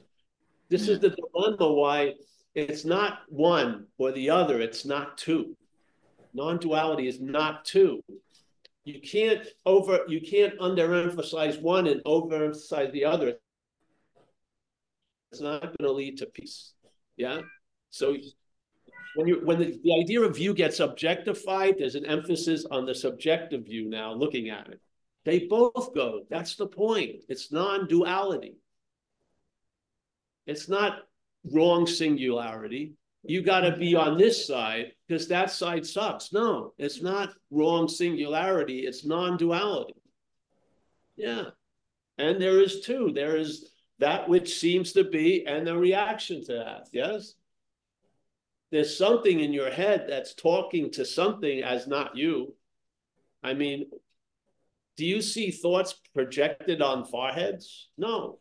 This 0.69 0.87
is 0.87 1.01
the 1.01 1.11
dilemma 1.11 1.73
why 1.73 2.15
it's 2.55 2.85
not 2.85 3.21
one 3.29 3.87
or 3.99 4.13
the 4.13 4.31
other, 4.31 4.61
it's 4.61 4.85
not 4.85 5.19
two. 5.19 5.57
Non-duality 6.35 7.09
is 7.09 7.21
not 7.21 7.65
two. 7.65 8.03
You 8.95 9.01
can't 9.01 9.47
over 9.65 10.01
you 10.09 10.21
can't 10.21 10.59
underemphasize 10.59 11.61
one 11.61 11.87
and 11.87 12.03
overemphasize 12.05 12.93
the 12.93 13.05
other. 13.05 13.35
It's 15.31 15.41
not 15.41 15.61
going 15.63 15.77
to 15.83 15.93
lead 15.93 16.19
to 16.19 16.27
peace. 16.27 16.73
Yeah. 17.17 17.41
So 17.91 18.17
when 19.15 19.29
you 19.29 19.41
when 19.45 19.59
the, 19.59 19.79
the 19.83 19.95
idea 19.95 20.23
of 20.23 20.35
view 20.35 20.55
gets 20.55 20.81
objectified, 20.81 21.77
there's 21.79 21.95
an 21.95 22.07
emphasis 22.07 22.65
on 22.71 22.87
the 22.87 22.95
subjective 22.95 23.65
view 23.65 23.89
now 23.89 24.13
looking 24.13 24.51
at 24.51 24.69
it. 24.69 24.81
They 25.25 25.41
both 25.41 25.95
go. 25.95 26.23
That's 26.31 26.57
the 26.57 26.67
point. 26.67 27.23
It's 27.29 27.53
non-duality. 27.53 28.57
It's 30.47 30.69
not 30.69 31.03
wrong 31.53 31.87
singularity. 31.87 32.95
You 33.23 33.43
got 33.43 33.61
to 33.61 33.77
be 33.77 33.95
on 33.95 34.17
this 34.17 34.47
side 34.47 34.93
because 35.07 35.29
that 35.29 35.51
side 35.51 35.87
sucks. 35.87 36.33
No, 36.33 36.73
it's 36.79 37.03
not 37.03 37.35
wrong 37.51 37.87
singularity. 37.87 38.81
It's 38.81 39.05
non-duality. 39.05 39.95
Yeah. 41.17 41.51
And 42.17 42.41
there 42.41 42.61
is 42.61 42.81
two. 42.81 43.13
There 43.15 43.37
is 43.37 43.73
that 43.99 44.29
which 44.29 44.59
seems 44.59 44.93
to 44.95 45.05
be 45.05 45.47
and 45.47 45.67
the 45.67 45.77
reaction 45.77 46.43
to 46.47 46.55
that. 46.55 46.89
Yes. 46.93 47.35
There's 48.71 48.97
something 48.97 49.41
in 49.41 49.53
your 49.53 49.71
head 49.71 50.07
that's 50.09 50.35
talking 50.35 50.91
to 50.93 51.05
something 51.05 51.63
as 51.63 51.87
not 51.87 52.17
you. 52.17 52.55
I 53.43 53.53
mean, 53.55 53.91
do 54.97 55.05
you 55.05 55.21
see 55.21 55.51
thoughts 55.51 55.95
projected 56.15 56.81
on 56.81 57.05
foreheads? 57.05 57.89
No. 57.99 58.39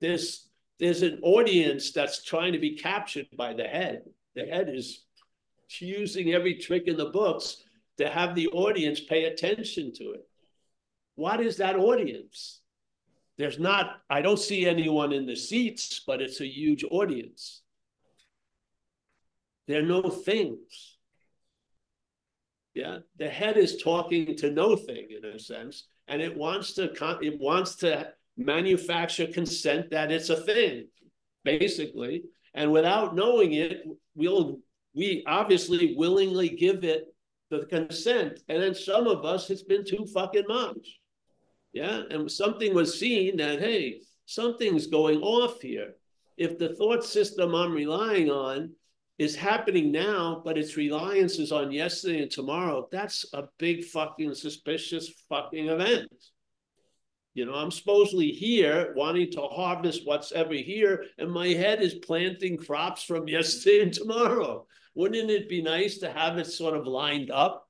There's 0.00 0.45
there's 0.78 1.02
an 1.02 1.18
audience 1.22 1.92
that's 1.92 2.24
trying 2.24 2.52
to 2.52 2.58
be 2.58 2.76
captured 2.76 3.26
by 3.36 3.54
the 3.54 3.64
head. 3.64 4.02
The 4.34 4.46
head 4.46 4.68
is 4.68 5.04
using 5.80 6.32
every 6.32 6.54
trick 6.54 6.84
in 6.86 6.96
the 6.96 7.06
books 7.10 7.62
to 7.98 8.08
have 8.08 8.34
the 8.34 8.48
audience 8.48 9.00
pay 9.00 9.24
attention 9.24 9.92
to 9.94 10.12
it. 10.12 10.28
What 11.14 11.40
is 11.40 11.56
that 11.56 11.76
audience? 11.76 12.60
there's 13.38 13.58
not, 13.58 14.00
I 14.08 14.22
don't 14.22 14.38
see 14.38 14.66
anyone 14.66 15.12
in 15.12 15.26
the 15.26 15.36
seats, 15.36 16.00
but 16.06 16.22
it's 16.22 16.40
a 16.40 16.46
huge 16.46 16.84
audience. 16.90 17.62
There 19.68 19.80
are 19.80 19.86
no 19.86 20.02
things. 20.02 20.96
Yeah, 22.74 22.98
the 23.18 23.28
head 23.28 23.56
is 23.56 23.82
talking 23.82 24.36
to 24.36 24.50
no 24.50 24.76
thing 24.76 25.08
in 25.10 25.24
a 25.24 25.38
sense, 25.38 25.84
and 26.08 26.22
it 26.22 26.36
wants 26.36 26.74
to 26.74 26.92
it 27.22 27.40
wants 27.40 27.76
to 27.76 28.12
manufacture 28.36 29.26
consent 29.26 29.90
that 29.90 30.12
it's 30.12 30.30
a 30.30 30.36
thing, 30.36 30.88
basically. 31.44 32.24
And 32.54 32.72
without 32.72 33.14
knowing 33.14 33.52
it, 33.52 33.82
we'll 34.14 34.58
we 34.94 35.22
obviously 35.26 35.94
willingly 35.94 36.48
give 36.48 36.82
it 36.82 37.04
the 37.50 37.66
consent, 37.66 38.40
and 38.48 38.62
then 38.62 38.74
some 38.74 39.06
of 39.06 39.24
us 39.24 39.50
it's 39.50 39.62
been 39.62 39.84
too 39.84 40.06
fucking 40.12 40.46
much. 40.48 40.98
Yeah, 41.72 42.02
and 42.10 42.30
something 42.30 42.74
was 42.74 42.98
seen 42.98 43.36
that 43.36 43.60
hey, 43.60 44.00
something's 44.24 44.86
going 44.86 45.20
off 45.20 45.60
here. 45.60 45.94
If 46.36 46.58
the 46.58 46.74
thought 46.74 47.04
system 47.04 47.54
I'm 47.54 47.72
relying 47.72 48.30
on 48.30 48.72
is 49.18 49.36
happening 49.36 49.92
now, 49.92 50.42
but 50.44 50.58
its 50.58 50.76
reliance 50.76 51.38
is 51.38 51.52
on 51.52 51.72
yesterday 51.72 52.22
and 52.22 52.30
tomorrow, 52.30 52.88
that's 52.90 53.24
a 53.32 53.44
big 53.58 53.84
fucking 53.84 54.34
suspicious 54.34 55.10
fucking 55.28 55.68
event. 55.68 56.12
You 57.36 57.44
know, 57.44 57.52
I'm 57.52 57.70
supposedly 57.70 58.32
here 58.32 58.94
wanting 58.96 59.30
to 59.32 59.42
harvest 59.42 60.06
what's 60.06 60.32
ever 60.32 60.54
here, 60.54 61.04
and 61.18 61.30
my 61.30 61.48
head 61.48 61.82
is 61.82 61.96
planting 61.96 62.56
crops 62.56 63.02
from 63.02 63.28
yesterday 63.36 63.82
and 63.82 63.92
tomorrow. 63.92 64.66
Wouldn't 64.94 65.30
it 65.30 65.46
be 65.46 65.60
nice 65.60 65.98
to 65.98 66.10
have 66.10 66.38
it 66.38 66.46
sort 66.46 66.74
of 66.74 66.86
lined 66.86 67.30
up 67.30 67.68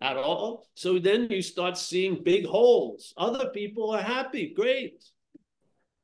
at 0.00 0.16
all? 0.16 0.68
So 0.74 1.00
then 1.00 1.26
you 1.28 1.42
start 1.42 1.76
seeing 1.76 2.22
big 2.22 2.46
holes. 2.46 3.12
Other 3.16 3.48
people 3.48 3.90
are 3.90 4.00
happy, 4.00 4.54
great. 4.54 5.02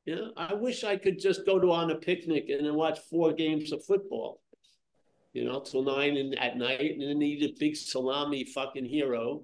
You 0.03 0.17
know, 0.17 0.31
I 0.35 0.53
wish 0.53 0.83
I 0.83 0.97
could 0.97 1.17
just 1.17 1.45
go 1.45 1.57
to 1.61 1.71
on 1.71 1.91
a 1.91 1.95
picnic 1.95 2.49
and 2.49 2.65
then 2.65 2.75
watch 2.75 2.99
four 3.09 3.31
games 3.31 3.71
of 3.71 3.85
football 3.85 4.41
you 5.31 5.43
know, 5.43 5.59
till 5.59 5.83
nine 5.83 6.33
at 6.39 6.57
night, 6.57 6.93
and 6.97 7.01
then 7.01 7.21
eat 7.21 7.43
a 7.43 7.53
big 7.59 7.75
salami 7.75 8.45
fucking 8.45 8.85
hero 8.85 9.43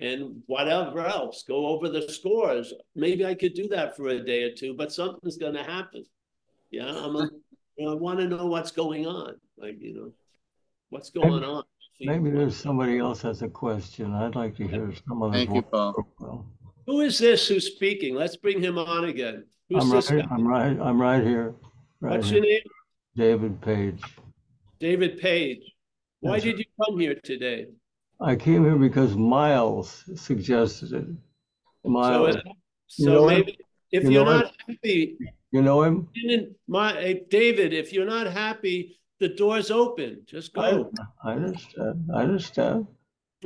and 0.00 0.42
whatever 0.46 1.00
else. 1.06 1.44
Go 1.46 1.66
over 1.66 1.88
the 1.88 2.10
scores. 2.10 2.72
Maybe 2.94 3.24
I 3.24 3.34
could 3.34 3.54
do 3.54 3.68
that 3.68 3.96
for 3.96 4.08
a 4.08 4.24
day 4.24 4.42
or 4.44 4.52
two, 4.52 4.74
but 4.74 4.92
something's 4.92 5.36
gonna 5.36 5.62
happen. 5.64 6.04
Yeah, 6.70 6.86
I'm 6.86 7.16
a, 7.16 7.28
you 7.76 7.86
know, 7.86 7.92
I 7.92 7.94
want 7.94 8.20
to 8.20 8.28
know 8.28 8.46
what's 8.46 8.70
going 8.70 9.06
on. 9.06 9.34
Like, 9.58 9.80
you 9.80 9.94
know, 9.94 10.12
what's 10.90 11.10
going 11.10 11.44
on. 11.44 11.64
Maybe 12.00 12.30
there's 12.30 12.56
somebody 12.56 12.98
else 12.98 13.20
has 13.22 13.42
a 13.42 13.48
question. 13.48 14.14
I'd 14.14 14.34
like 14.34 14.56
to 14.56 14.66
hear 14.66 14.92
some 15.06 15.22
of 15.22 15.32
Thank 15.32 15.52
you, 15.52 15.62
Paul. 15.62 16.46
Who 16.86 17.00
is 17.02 17.18
this 17.18 17.46
who's 17.46 17.66
speaking? 17.74 18.14
Let's 18.14 18.36
bring 18.36 18.62
him 18.62 18.78
on 18.78 19.04
again. 19.04 19.44
Who's 19.68 19.84
I'm 19.84 19.90
this 19.90 20.10
right, 20.10 20.26
guy? 20.26 20.34
I'm 20.34 20.46
right, 20.46 20.78
I'm 20.80 21.00
right 21.00 21.22
here. 21.22 21.54
Right 22.00 22.16
What's 22.16 22.30
here. 22.30 22.38
your 22.42 22.46
name? 22.46 22.62
David 23.16 23.60
Page. 23.60 24.02
David 24.78 25.20
Page. 25.20 25.60
Why 26.20 26.34
Yes, 26.36 26.42
sir. 26.42 26.50
did 26.50 26.58
you 26.60 26.64
come 26.82 26.98
here 26.98 27.14
today? 27.22 27.66
I 28.22 28.36
came 28.36 28.64
here 28.64 28.76
because 28.76 29.16
Miles 29.16 30.04
suggested 30.14 30.92
it. 30.92 31.06
So, 31.82 31.88
Miles, 31.90 32.36
You 32.98 33.04
so 33.06 33.12
know 33.12 33.22
what? 33.22 33.34
maybe 33.34 33.58
if 33.92 34.04
You 34.04 34.10
you're 34.10 34.24
know 34.24 34.32
what? 34.36 34.44
not 34.44 34.54
happy, 34.68 35.16
you 35.52 35.62
know 35.62 35.82
him? 35.82 36.08
my 36.68 36.96
eh, 36.98 37.14
David, 37.28 37.72
if 37.72 37.92
you're 37.92 38.06
not 38.06 38.26
happy, 38.26 39.00
the 39.18 39.28
door's 39.28 39.70
open. 39.70 40.22
Just 40.26 40.56
I, 40.56 40.70
go. 40.72 40.92
I 41.24 41.32
understand, 41.32 42.08
I 42.14 42.22
understand. 42.22 42.86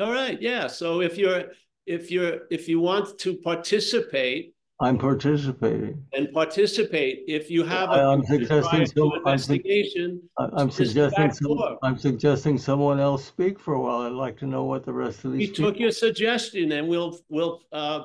All 0.00 0.12
right, 0.12 0.40
yeah. 0.40 0.66
So 0.66 1.00
if 1.00 1.16
you're 1.16 1.44
if 1.86 2.10
you're 2.10 2.40
if 2.50 2.68
you 2.68 2.80
want 2.80 3.18
to 3.20 3.36
participate 3.36 4.53
I'm 4.84 4.98
participating. 4.98 6.04
and 6.12 6.32
participate, 6.32 7.24
if 7.26 7.50
you 7.50 7.64
have 7.64 7.88
I- 7.90 8.00
a 8.00 8.08
I'm 8.10 8.20
drive 8.20 8.28
suggesting 8.40 8.80
to 8.80 8.86
some- 8.86 9.12
I'm 9.26 9.38
sug- 9.38 9.56
investigation, 9.56 10.22
I- 10.38 10.48
I'm 10.56 10.66
Just 10.68 10.76
suggesting, 10.76 11.24
back 11.26 11.34
some- 11.34 11.56
door. 11.56 11.78
I'm 11.82 11.96
suggesting 11.98 12.58
someone 12.58 13.00
else 13.00 13.24
speak 13.24 13.58
for 13.58 13.74
a 13.74 13.80
while. 13.80 14.02
I'd 14.02 14.12
like 14.12 14.36
to 14.38 14.46
know 14.46 14.64
what 14.64 14.84
the 14.84 14.92
rest 14.92 15.24
of 15.24 15.32
we 15.32 15.38
these 15.38 15.50
people. 15.50 15.70
took 15.70 15.80
your 15.80 15.90
suggestion 15.90 16.72
and 16.72 16.86
we'll 16.88 17.18
we'll 17.30 17.62
uh 17.72 18.04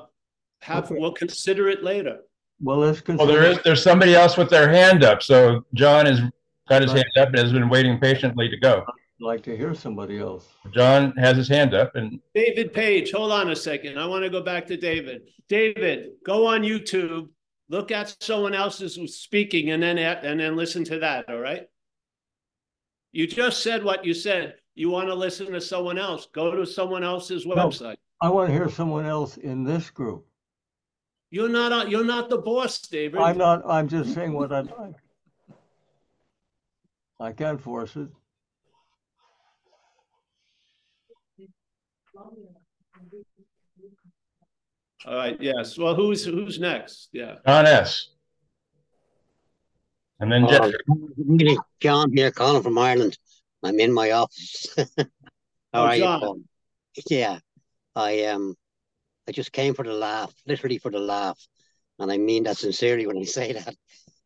have 0.62 0.84
Okay. 0.90 0.96
we'll 0.98 1.12
consider 1.12 1.68
it 1.68 1.82
later. 1.84 2.18
Well, 2.62 2.78
let's 2.78 3.02
Well, 3.06 3.16
there 3.26 3.36
consider, 3.36 3.58
is, 3.58 3.62
there's 3.64 3.82
somebody 3.82 4.14
else 4.14 4.36
with 4.36 4.50
their 4.50 4.68
hand 4.68 5.04
up. 5.04 5.22
So 5.22 5.64
John 5.74 6.06
has 6.06 6.20
got 6.68 6.82
his 6.82 6.92
Right. 6.92 7.04
hand 7.16 7.18
up 7.18 7.28
and 7.30 7.38
has 7.38 7.52
been 7.52 7.68
waiting 7.68 7.98
patiently 7.98 8.48
to 8.48 8.56
go. 8.58 8.84
I'd 9.20 9.24
like 9.26 9.42
to 9.42 9.56
hear 9.56 9.74
somebody 9.74 10.18
else. 10.18 10.48
John 10.72 11.12
has 11.18 11.36
his 11.36 11.48
hand 11.48 11.74
up 11.74 11.94
and 11.94 12.20
David 12.34 12.72
Page, 12.72 13.12
hold 13.12 13.32
on 13.32 13.50
a 13.50 13.56
second. 13.56 13.98
I 13.98 14.06
want 14.06 14.24
to 14.24 14.30
go 14.30 14.40
back 14.42 14.66
to 14.68 14.78
David. 14.78 15.22
David, 15.46 16.12
go 16.24 16.46
on 16.46 16.62
YouTube, 16.62 17.28
look 17.68 17.90
at 17.90 18.16
someone 18.20 18.54
else's 18.54 18.94
speaking, 19.14 19.72
and 19.72 19.82
then 19.82 19.98
and 19.98 20.40
then 20.40 20.56
listen 20.56 20.84
to 20.84 21.00
that. 21.00 21.28
All 21.28 21.38
right. 21.38 21.66
You 23.12 23.26
just 23.26 23.62
said 23.62 23.84
what 23.84 24.06
you 24.06 24.14
said. 24.14 24.54
You 24.74 24.88
want 24.88 25.08
to 25.08 25.14
listen 25.14 25.52
to 25.52 25.60
someone 25.60 25.98
else? 25.98 26.26
Go 26.32 26.54
to 26.56 26.64
someone 26.64 27.04
else's 27.04 27.44
website. 27.44 27.96
I 28.22 28.30
want 28.30 28.48
to 28.48 28.54
hear 28.54 28.70
someone 28.70 29.04
else 29.04 29.36
in 29.36 29.64
this 29.64 29.90
group. 29.90 30.24
You're 31.30 31.48
not 31.48 31.72
on- 31.72 31.90
you're 31.90 32.04
not 32.04 32.30
the 32.30 32.38
boss, 32.38 32.80
David. 32.80 33.20
I'm 33.20 33.36
not, 33.36 33.62
I'm 33.68 33.88
just 33.88 34.14
saying 34.14 34.32
what 34.32 34.50
I'd 34.52 34.70
like. 34.78 34.94
I 37.20 37.32
can't 37.32 37.60
force 37.60 37.96
it. 37.96 38.08
All 45.06 45.14
right. 45.16 45.36
Yes. 45.40 45.78
Well, 45.78 45.94
who's 45.94 46.24
who's 46.24 46.58
next? 46.58 47.08
Yeah. 47.12 47.36
John 47.46 47.66
S. 47.66 48.08
And 50.20 50.30
then 50.30 50.44
Uh, 50.44 50.70
Jeff. 50.70 50.74
Really, 51.16 51.58
John 51.80 52.12
here 52.12 52.30
calling 52.30 52.62
from 52.62 52.76
Ireland. 52.76 53.18
I'm 53.62 53.80
in 53.80 53.92
my 53.92 54.10
office. 54.12 54.66
Oh, 55.72 55.82
How 55.82 55.84
are 55.86 55.96
you, 55.96 56.02
Paul? 56.02 56.40
Yeah, 57.08 57.38
I 57.94 58.24
um, 58.24 58.56
I 59.28 59.30
just 59.30 59.52
came 59.52 59.72
for 59.72 59.84
the 59.84 59.92
laugh, 59.92 60.34
literally 60.44 60.78
for 60.78 60.90
the 60.90 60.98
laugh, 60.98 61.38
and 62.00 62.10
I 62.10 62.18
mean 62.18 62.42
that 62.42 62.56
sincerely 62.56 63.06
when 63.06 63.18
I 63.18 63.22
say 63.22 63.52
that. 63.52 63.76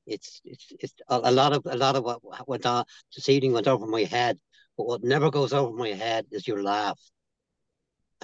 It's 0.07 0.41
it's 0.45 0.73
it's 0.81 0.95
a, 1.09 1.21
a 1.25 1.31
lot 1.31 1.53
of 1.53 1.67
a 1.67 1.77
lot 1.77 1.97
of 1.97 2.05
what 2.05 2.49
went 2.49 2.65
on 2.65 2.87
this 3.15 3.29
evening 3.29 3.53
went 3.53 3.69
over 3.69 3.87
my 3.87 4.05
head, 4.05 4.39
but 4.79 4.87
what 4.87 5.05
never 5.05 5.31
goes 5.31 5.53
over 5.53 5.77
my 5.77 5.91
head 5.91 6.25
is 6.31 6.49
your 6.49 6.63
laugh, 6.63 6.99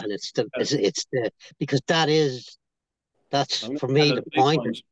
and 0.03 0.13
it's 0.13 0.33
the 0.33 0.49
it's, 0.55 0.73
it's 0.73 1.07
the 1.13 1.31
because 1.59 1.81
that 1.87 2.09
is 2.09 2.59
that's 3.31 3.69
for 3.79 3.89
me 3.89 4.13
the 4.13 4.25
point. 4.35 4.83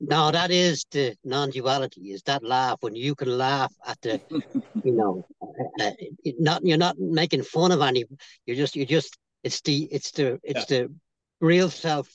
No, 0.00 0.30
that 0.30 0.50
is 0.50 0.84
the 0.90 1.16
non-duality. 1.24 2.12
Is 2.12 2.22
that 2.22 2.44
laugh 2.44 2.78
when 2.80 2.94
you 2.94 3.14
can 3.14 3.36
laugh 3.36 3.72
at 3.86 4.00
the, 4.00 4.20
you 4.84 4.92
know, 4.92 5.24
uh, 5.42 5.84
uh, 5.84 5.90
not 6.38 6.64
you're 6.64 6.78
not 6.78 6.98
making 6.98 7.42
fun 7.42 7.72
of 7.72 7.80
any. 7.80 8.04
You're 8.46 8.56
just 8.56 8.76
you're 8.76 8.86
just 8.86 9.16
it's 9.42 9.60
the 9.62 9.88
it's 9.90 10.10
the 10.12 10.38
it's 10.42 10.66
the 10.66 10.92
real 11.40 11.70
self, 11.70 12.08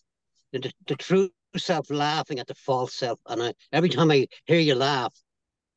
the 0.52 0.72
the 0.88 0.96
true 0.96 1.30
self 1.58 1.90
laughing 1.90 2.40
at 2.40 2.48
the 2.48 2.56
false 2.56 2.94
self. 2.96 3.20
And 3.28 3.44
I, 3.44 3.54
every 3.72 3.90
time 3.90 4.12
I 4.12 4.28
hear 4.46 4.60
you 4.60 4.76
laugh, 4.76 5.14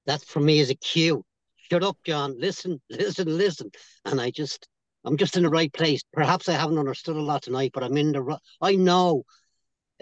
that 0.06 0.22
for 0.22 0.40
me 0.40 0.60
is 0.60 0.70
a 0.70 0.74
cue. 0.74 1.24
Shut 1.56 1.82
up, 1.82 1.98
John. 2.04 2.38
Listen, 2.38 2.80
listen, 2.90 3.36
listen. 3.36 3.70
And 4.04 4.20
I 4.20 4.30
just 4.30 4.66
I'm 5.06 5.16
just 5.16 5.36
in 5.36 5.44
the 5.44 5.48
right 5.48 5.72
place. 5.72 6.02
Perhaps 6.12 6.48
I 6.48 6.54
haven't 6.54 6.78
understood 6.78 7.16
a 7.16 7.22
lot 7.22 7.42
tonight, 7.42 7.70
but 7.72 7.84
I'm 7.84 7.96
in 7.96 8.12
the 8.12 8.20
right. 8.20 8.40
I 8.60 8.74
know 8.74 9.24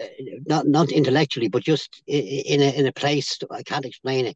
uh, 0.01 0.05
not 0.47 0.67
not 0.67 0.91
intellectually, 0.91 1.47
but 1.47 1.63
just 1.63 2.01
in 2.07 2.61
a 2.61 2.77
in 2.77 2.87
a 2.87 2.91
place 2.91 3.37
I 3.51 3.61
can't 3.61 3.85
explain 3.85 4.25
it. 4.25 4.35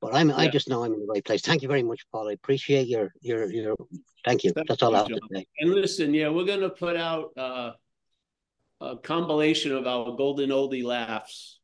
But 0.00 0.14
I'm 0.14 0.30
I 0.32 0.48
just 0.48 0.68
know 0.68 0.84
I'm 0.84 0.92
in 0.92 1.00
the 1.00 1.06
right 1.06 1.24
place. 1.24 1.42
Thank 1.42 1.62
you 1.62 1.68
very 1.68 1.84
much, 1.84 2.02
Paul. 2.12 2.28
I 2.28 2.32
appreciate 2.32 2.88
your 2.88 3.12
your 3.20 3.50
your. 3.50 3.76
Thank 4.24 4.42
you. 4.42 4.52
Thank 4.52 4.68
That's 4.68 4.82
all 4.82 4.94
I 4.94 4.98
have 4.98 5.08
to 5.08 5.20
say. 5.32 5.46
And 5.60 5.70
listen, 5.70 6.12
yeah, 6.12 6.28
we're 6.28 6.44
gonna 6.44 6.68
put 6.68 6.96
out 6.96 7.30
uh, 7.36 7.72
a 8.80 8.96
compilation 8.96 9.72
of 9.72 9.86
our 9.86 10.16
golden 10.16 10.50
oldie 10.50 10.84
laughs. 10.84 11.60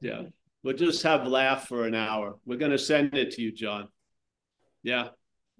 Yeah, 0.00 0.22
we'll 0.64 0.76
just 0.76 1.04
have 1.04 1.26
laugh 1.26 1.68
for 1.68 1.86
an 1.86 1.94
hour. 1.94 2.36
We're 2.44 2.58
gonna 2.58 2.78
send 2.78 3.14
it 3.14 3.32
to 3.32 3.42
you, 3.42 3.52
John. 3.52 3.88
Yeah, 4.82 5.08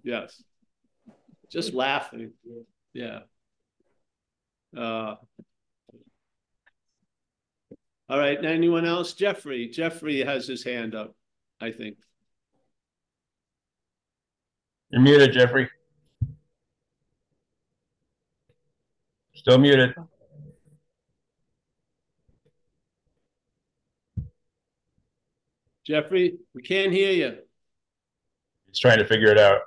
yes. 0.03 0.43
Just 1.53 1.75
laughing. 1.75 2.31
Yeah. 2.93 3.19
Uh, 4.75 5.15
all 8.09 8.17
right, 8.19 8.43
anyone 8.43 8.85
else? 8.85 9.13
Jeffrey, 9.13 9.67
Jeffrey 9.67 10.23
has 10.23 10.47
his 10.47 10.63
hand 10.63 10.95
up, 10.95 11.15
I 11.61 11.69
think. 11.69 11.97
You're 14.89 15.01
muted, 15.01 15.31
Jeffrey. 15.31 15.69
Still 19.35 19.59
muted. 19.59 19.93
Jeffrey, 25.85 26.37
we 26.55 26.63
can't 26.63 26.91
hear 26.91 27.11
you. 27.11 27.37
He's 28.65 28.79
trying 28.79 28.97
to 28.97 29.05
figure 29.05 29.29
it 29.29 29.37
out. 29.37 29.61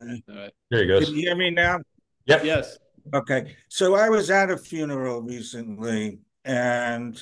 All 0.00 0.08
right, 0.08 0.52
There 0.70 0.84
he 0.84 1.04
Can 1.04 1.14
you 1.14 1.22
hear 1.22 1.36
me 1.36 1.50
now? 1.50 1.80
Yep. 2.26 2.44
yes, 2.44 2.78
Okay, 3.14 3.56
so 3.68 3.94
I 3.94 4.08
was 4.08 4.30
at 4.30 4.50
a 4.50 4.56
funeral 4.56 5.22
recently 5.22 6.18
and 6.44 7.20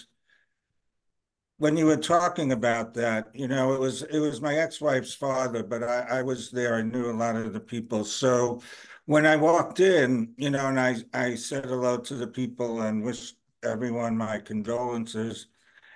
when 1.58 1.76
you 1.76 1.86
were 1.86 1.96
talking 1.96 2.52
about 2.52 2.94
that, 2.94 3.28
you 3.34 3.48
know, 3.48 3.72
it 3.74 3.80
was 3.80 4.02
it 4.02 4.18
was 4.18 4.40
my 4.40 4.56
ex-wife's 4.56 5.14
father, 5.14 5.62
but 5.62 5.82
I, 5.82 6.18
I 6.18 6.22
was 6.22 6.50
there. 6.50 6.74
I 6.74 6.82
knew 6.82 7.10
a 7.10 7.12
lot 7.12 7.36
of 7.36 7.52
the 7.52 7.60
people. 7.60 8.04
So 8.04 8.60
when 9.06 9.24
I 9.26 9.36
walked 9.36 9.80
in, 9.80 10.34
you 10.36 10.50
know, 10.50 10.66
and 10.66 10.80
I 10.80 10.96
I 11.12 11.34
said 11.36 11.66
hello 11.66 11.98
to 11.98 12.14
the 12.14 12.26
people 12.26 12.82
and 12.82 13.02
wished 13.02 13.36
everyone 13.62 14.16
my 14.16 14.38
condolences. 14.40 15.46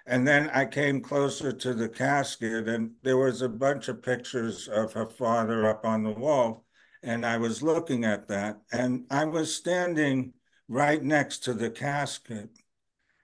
And 0.07 0.27
then 0.27 0.49
I 0.55 0.65
came 0.65 1.03
closer 1.03 1.53
to 1.53 1.75
the 1.75 1.89
casket, 1.89 2.67
and 2.69 2.93
there 3.03 3.19
was 3.19 3.43
a 3.43 3.49
bunch 3.49 3.89
of 3.89 4.03
pictures 4.03 4.69
of 4.69 4.95
her 4.95 5.07
father 5.07 5.67
up 5.67 5.85
on 5.85 6.03
the 6.03 6.13
wall. 6.13 6.65
And 7.03 7.25
I 7.25 7.37
was 7.37 7.63
looking 7.63 8.05
at 8.05 8.29
that, 8.29 8.61
and 8.73 9.05
I 9.11 9.25
was 9.25 9.55
standing 9.55 10.33
right 10.69 11.03
next 11.03 11.39
to 11.45 11.55
the 11.55 11.71
casket. 11.71 12.51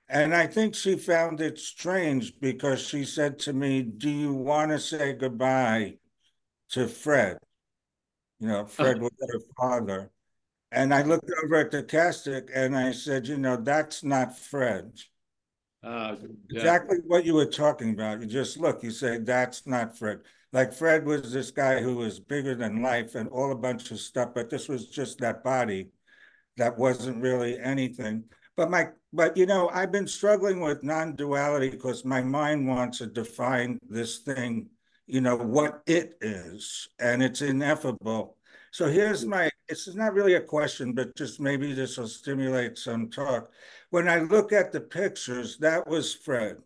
And 0.09 0.35
I 0.35 0.47
think 0.47 0.75
she 0.75 0.97
found 0.97 1.41
it 1.41 1.59
strange 1.59 2.39
because 2.41 2.81
she 2.81 3.05
said 3.05 3.39
to 3.41 3.53
me, 3.53 3.83
Do 3.83 4.11
you 4.11 4.33
want 4.33 4.71
to 4.71 4.79
say 4.79 5.15
goodbye 5.15 5.97
to 6.71 6.89
Fred? 6.89 7.39
You 8.39 8.49
know, 8.49 8.67
Fred 8.67 9.01
was 9.01 9.13
her 9.21 9.41
father. 9.57 10.11
And 10.71 10.93
I 10.93 11.03
looked 11.03 11.31
over 11.45 11.57
at 11.57 11.71
the 11.71 11.83
casket 11.83 12.51
and 12.55 12.77
I 12.77 12.93
said, 12.93 13.27
You 13.27 13.39
know, 13.39 13.57
that's 13.57 14.05
not 14.05 14.37
Fred. 14.37 14.93
Uh, 15.83 16.17
yeah. 16.51 16.59
Exactly 16.59 16.99
what 17.07 17.25
you 17.25 17.35
were 17.35 17.47
talking 17.47 17.91
about. 17.91 18.21
You 18.21 18.27
just 18.27 18.59
look, 18.59 18.83
you 18.83 18.91
say, 18.91 19.19
That's 19.19 19.67
not 19.67 19.97
Fred. 19.97 20.21
Like 20.55 20.73
Fred 20.73 21.05
was 21.05 21.33
this 21.33 21.51
guy 21.51 21.83
who 21.83 21.97
was 21.97 22.21
bigger 22.21 22.55
than 22.55 22.81
life 22.81 23.17
and 23.17 23.29
all 23.29 23.51
a 23.51 23.57
bunch 23.57 23.91
of 23.91 23.99
stuff, 23.99 24.31
but 24.37 24.49
this 24.49 24.69
was 24.69 24.87
just 24.87 25.19
that 25.19 25.43
body 25.43 25.89
that 26.57 26.79
wasn't 26.79 27.21
really 27.21 27.59
anything. 27.59 28.23
But 28.57 28.71
my, 28.71 28.91
but 29.13 29.37
you 29.37 29.47
know, 29.47 29.69
I've 29.71 29.91
been 29.91 30.07
struggling 30.07 30.61
with 30.61 30.85
non-duality 30.85 31.71
because 31.71 32.05
my 32.05 32.23
mind 32.23 32.69
wants 32.69 32.99
to 32.99 33.07
define 33.07 33.81
this 33.91 34.19
thing, 34.19 34.69
you 35.09 35.21
know, 35.21 35.35
what 35.35 35.83
it 35.89 36.19
is, 36.21 36.89
and 37.01 37.21
it's 37.21 37.43
ineffable. 37.43 38.37
So 38.71 38.89
here's 38.89 39.27
my, 39.27 39.51
this 39.69 39.89
is 39.89 39.97
not 39.97 40.15
really 40.15 40.35
a 40.35 40.41
question, 40.41 40.93
but 40.93 41.17
just 41.17 41.41
maybe 41.41 41.73
this 41.73 41.99
will 41.99 42.07
stimulate 42.07 42.79
some 42.79 43.11
talk. 43.11 43.51
When 43.91 44.09
I 44.09 44.21
look 44.21 44.53
at 44.53 44.71
the 44.71 44.81
pictures, 44.81 45.59
that 45.59 45.89
was 45.89 46.15
Fred. 46.15 46.59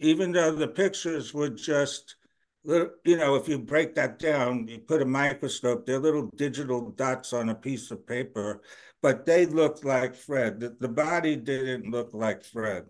Even 0.00 0.32
though 0.32 0.50
the 0.50 0.66
pictures 0.66 1.32
were 1.32 1.50
just, 1.50 2.16
you 2.64 3.16
know, 3.16 3.34
if 3.34 3.46
you 3.46 3.58
break 3.58 3.94
that 3.94 4.18
down, 4.18 4.66
you 4.68 4.78
put 4.78 5.02
a 5.02 5.06
microscope, 5.06 5.84
they're 5.84 5.98
little 5.98 6.30
digital 6.34 6.90
dots 6.90 7.32
on 7.32 7.50
a 7.50 7.54
piece 7.54 7.90
of 7.90 8.06
paper, 8.06 8.62
but 9.02 9.26
they 9.26 9.44
looked 9.44 9.84
like 9.84 10.14
Fred. 10.14 10.60
The, 10.60 10.76
the 10.80 10.88
body 10.88 11.36
didn't 11.36 11.90
look 11.90 12.14
like 12.14 12.42
Fred. 12.42 12.86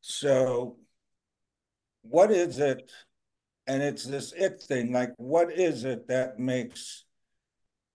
So, 0.00 0.78
what 2.02 2.32
is 2.32 2.58
it? 2.58 2.90
And 3.66 3.82
it's 3.82 4.04
this 4.04 4.32
it 4.32 4.60
thing. 4.60 4.92
Like, 4.92 5.12
what 5.18 5.52
is 5.52 5.84
it 5.84 6.08
that 6.08 6.40
makes 6.40 7.04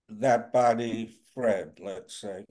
that 0.08 0.52
body 0.52 1.14
Fred? 1.34 1.78
Let's 1.82 2.18
say. 2.18 2.46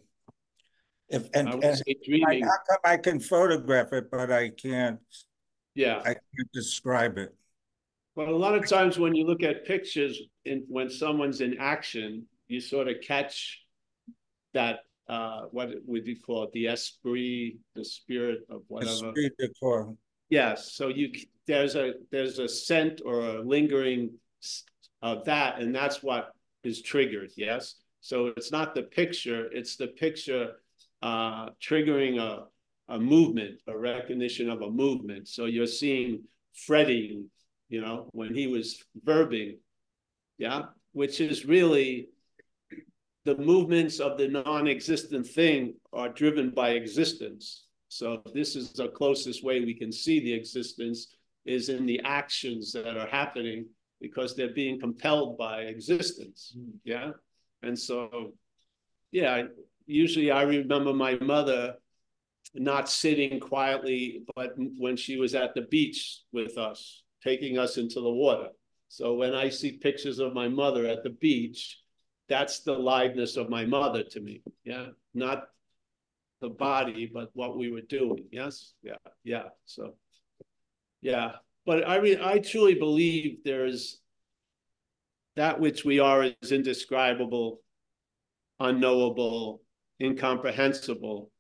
If 1.09 1.29
and, 1.33 1.49
I 1.49 1.51
and 1.53 2.43
how 2.43 2.57
come 2.69 2.77
I 2.83 2.97
can 2.97 3.19
photograph 3.19 3.93
it, 3.93 4.11
but 4.11 4.31
I 4.31 4.49
can't. 4.49 4.99
Yeah. 5.73 5.99
I 5.99 6.13
can't 6.13 6.51
describe 6.53 7.17
it. 7.17 7.35
Well, 8.15 8.29
a 8.29 8.31
lot 8.31 8.55
of 8.55 8.67
times 8.67 8.97
when 8.97 9.13
you 9.13 9.25
look 9.25 9.43
at 9.43 9.65
pictures 9.65 10.21
in 10.45 10.63
when 10.67 10.89
someone's 10.89 11.41
in 11.41 11.57
action, 11.57 12.25
you 12.47 12.61
sort 12.61 12.87
of 12.87 12.95
catch 13.05 13.61
that 14.53 14.79
uh 15.09 15.43
what 15.51 15.69
would 15.85 16.07
you 16.07 16.17
call 16.19 16.43
it? 16.43 16.51
The 16.53 16.67
esprit, 16.67 17.57
the 17.75 17.83
spirit 17.83 18.39
of 18.49 18.61
whatever. 18.67 19.09
Esprit 19.09 19.31
de 19.37 19.49
corps. 19.59 19.93
Yes, 20.29 20.73
so 20.73 20.87
you 20.87 21.11
there's 21.45 21.75
a 21.75 21.93
there's 22.11 22.39
a 22.39 22.47
scent 22.47 23.01
or 23.05 23.19
a 23.19 23.41
lingering 23.41 24.11
of 25.01 25.25
that, 25.25 25.59
and 25.59 25.75
that's 25.75 26.01
what 26.01 26.31
is 26.63 26.81
triggered. 26.81 27.31
Yes, 27.35 27.75
so 28.01 28.27
it's 28.27 28.51
not 28.51 28.73
the 28.73 28.83
picture; 28.83 29.51
it's 29.51 29.75
the 29.75 29.87
picture 29.87 30.53
uh, 31.01 31.49
triggering 31.61 32.19
a 32.19 32.45
a 32.87 32.99
movement, 32.99 33.59
a 33.67 33.77
recognition 33.77 34.49
of 34.49 34.61
a 34.61 34.69
movement. 34.69 35.27
So 35.27 35.45
you're 35.45 35.67
seeing 35.67 36.23
fretting, 36.53 37.29
you 37.69 37.81
know, 37.81 38.09
when 38.11 38.33
he 38.33 38.47
was 38.47 38.83
verbing, 39.05 39.57
yeah, 40.37 40.63
which 40.93 41.19
is 41.19 41.45
really 41.45 42.09
the 43.25 43.37
movements 43.37 43.99
of 43.99 44.17
the 44.17 44.27
non-existent 44.27 45.25
thing 45.25 45.73
are 45.91 46.09
driven 46.09 46.51
by 46.51 46.71
existence. 46.71 47.65
So 47.87 48.21
this 48.33 48.55
is 48.55 48.73
the 48.73 48.89
closest 48.89 49.43
way 49.43 49.59
we 49.61 49.73
can 49.73 49.91
see 49.91 50.19
the 50.19 50.33
existence 50.33 51.15
is 51.45 51.69
in 51.69 51.85
the 51.85 52.01
actions 52.03 52.71
that 52.73 52.97
are 52.97 53.07
happening 53.07 53.65
because 54.01 54.35
they're 54.35 54.53
being 54.53 54.79
compelled 54.79 55.37
by 55.37 55.61
existence. 55.61 56.53
Mm-hmm. 56.57 56.77
Yeah. 56.83 57.11
And 57.63 57.77
so, 57.77 58.33
yeah, 59.11 59.43
usually 59.87 60.29
I 60.29 60.43
remember 60.43 60.93
my 60.93 61.15
mother 61.15 61.75
not 62.53 62.89
sitting 62.89 63.39
quietly, 63.39 64.23
but 64.35 64.53
when 64.77 64.97
she 64.97 65.17
was 65.17 65.33
at 65.33 65.55
the 65.55 65.63
beach 65.63 66.21
with 66.31 66.57
us, 66.57 67.03
taking 67.25 67.57
us 67.57 67.77
into 67.77 67.99
the 67.99 68.09
water. 68.09 68.49
So 68.87 69.15
when 69.15 69.33
I 69.33 69.49
see 69.49 69.77
pictures 69.77 70.19
of 70.19 70.33
my 70.33 70.47
mother 70.47 70.85
at 70.85 71.03
the 71.03 71.09
beach, 71.09 71.79
that's 72.29 72.59
the 72.59 72.75
liveness 72.75 73.35
of 73.35 73.49
my 73.49 73.65
mother 73.65 74.03
to 74.03 74.21
me. 74.21 74.43
Yeah. 74.63 74.87
Not 75.13 75.47
the 76.39 76.49
body, 76.49 77.09
but 77.11 77.29
what 77.33 77.57
we 77.57 77.71
were 77.71 77.81
doing. 77.81 78.25
Yes. 78.31 78.73
Yeah. 78.83 78.97
Yeah. 79.23 79.49
So, 79.65 79.95
yeah. 81.01 81.33
But 81.65 81.87
I 81.87 81.99
mean, 81.99 82.19
I 82.21 82.39
truly 82.39 82.75
believe 82.75 83.43
there 83.43 83.65
is 83.65 83.99
that 85.35 85.59
which 85.59 85.83
we 85.83 85.99
are 85.99 86.23
is 86.23 86.51
indescribable, 86.51 87.61
unknowable, 88.59 89.61
incomprehensible. 90.01 91.31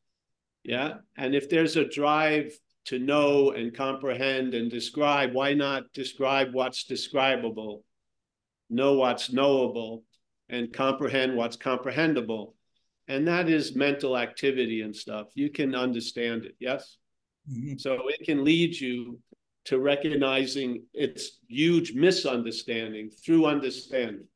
Yeah. 0.63 0.95
And 1.15 1.35
if 1.35 1.49
there's 1.49 1.75
a 1.75 1.87
drive 1.87 2.57
to 2.85 2.99
know 2.99 3.51
and 3.51 3.75
comprehend 3.75 4.53
and 4.53 4.69
describe, 4.69 5.33
why 5.33 5.53
not 5.53 5.91
describe 5.93 6.53
what's 6.53 6.83
describable, 6.83 7.83
know 8.69 8.93
what's 8.93 9.33
knowable, 9.33 10.03
and 10.49 10.71
comprehend 10.71 11.35
what's 11.35 11.57
comprehensible? 11.57 12.55
And 13.07 13.27
that 13.27 13.49
is 13.49 13.75
mental 13.75 14.17
activity 14.17 14.81
and 14.81 14.95
stuff. 14.95 15.27
You 15.33 15.49
can 15.49 15.75
understand 15.75 16.45
it. 16.45 16.55
Yes. 16.59 16.97
Mhm. 17.51 17.79
So 17.79 18.07
it 18.07 18.23
can 18.23 18.43
lead 18.43 18.79
you 18.79 19.19
to 19.65 19.79
recognizing 19.79 20.85
its 20.93 21.39
huge 21.47 21.93
misunderstanding 21.93 23.09
through 23.09 23.45
understanding. 23.45 24.27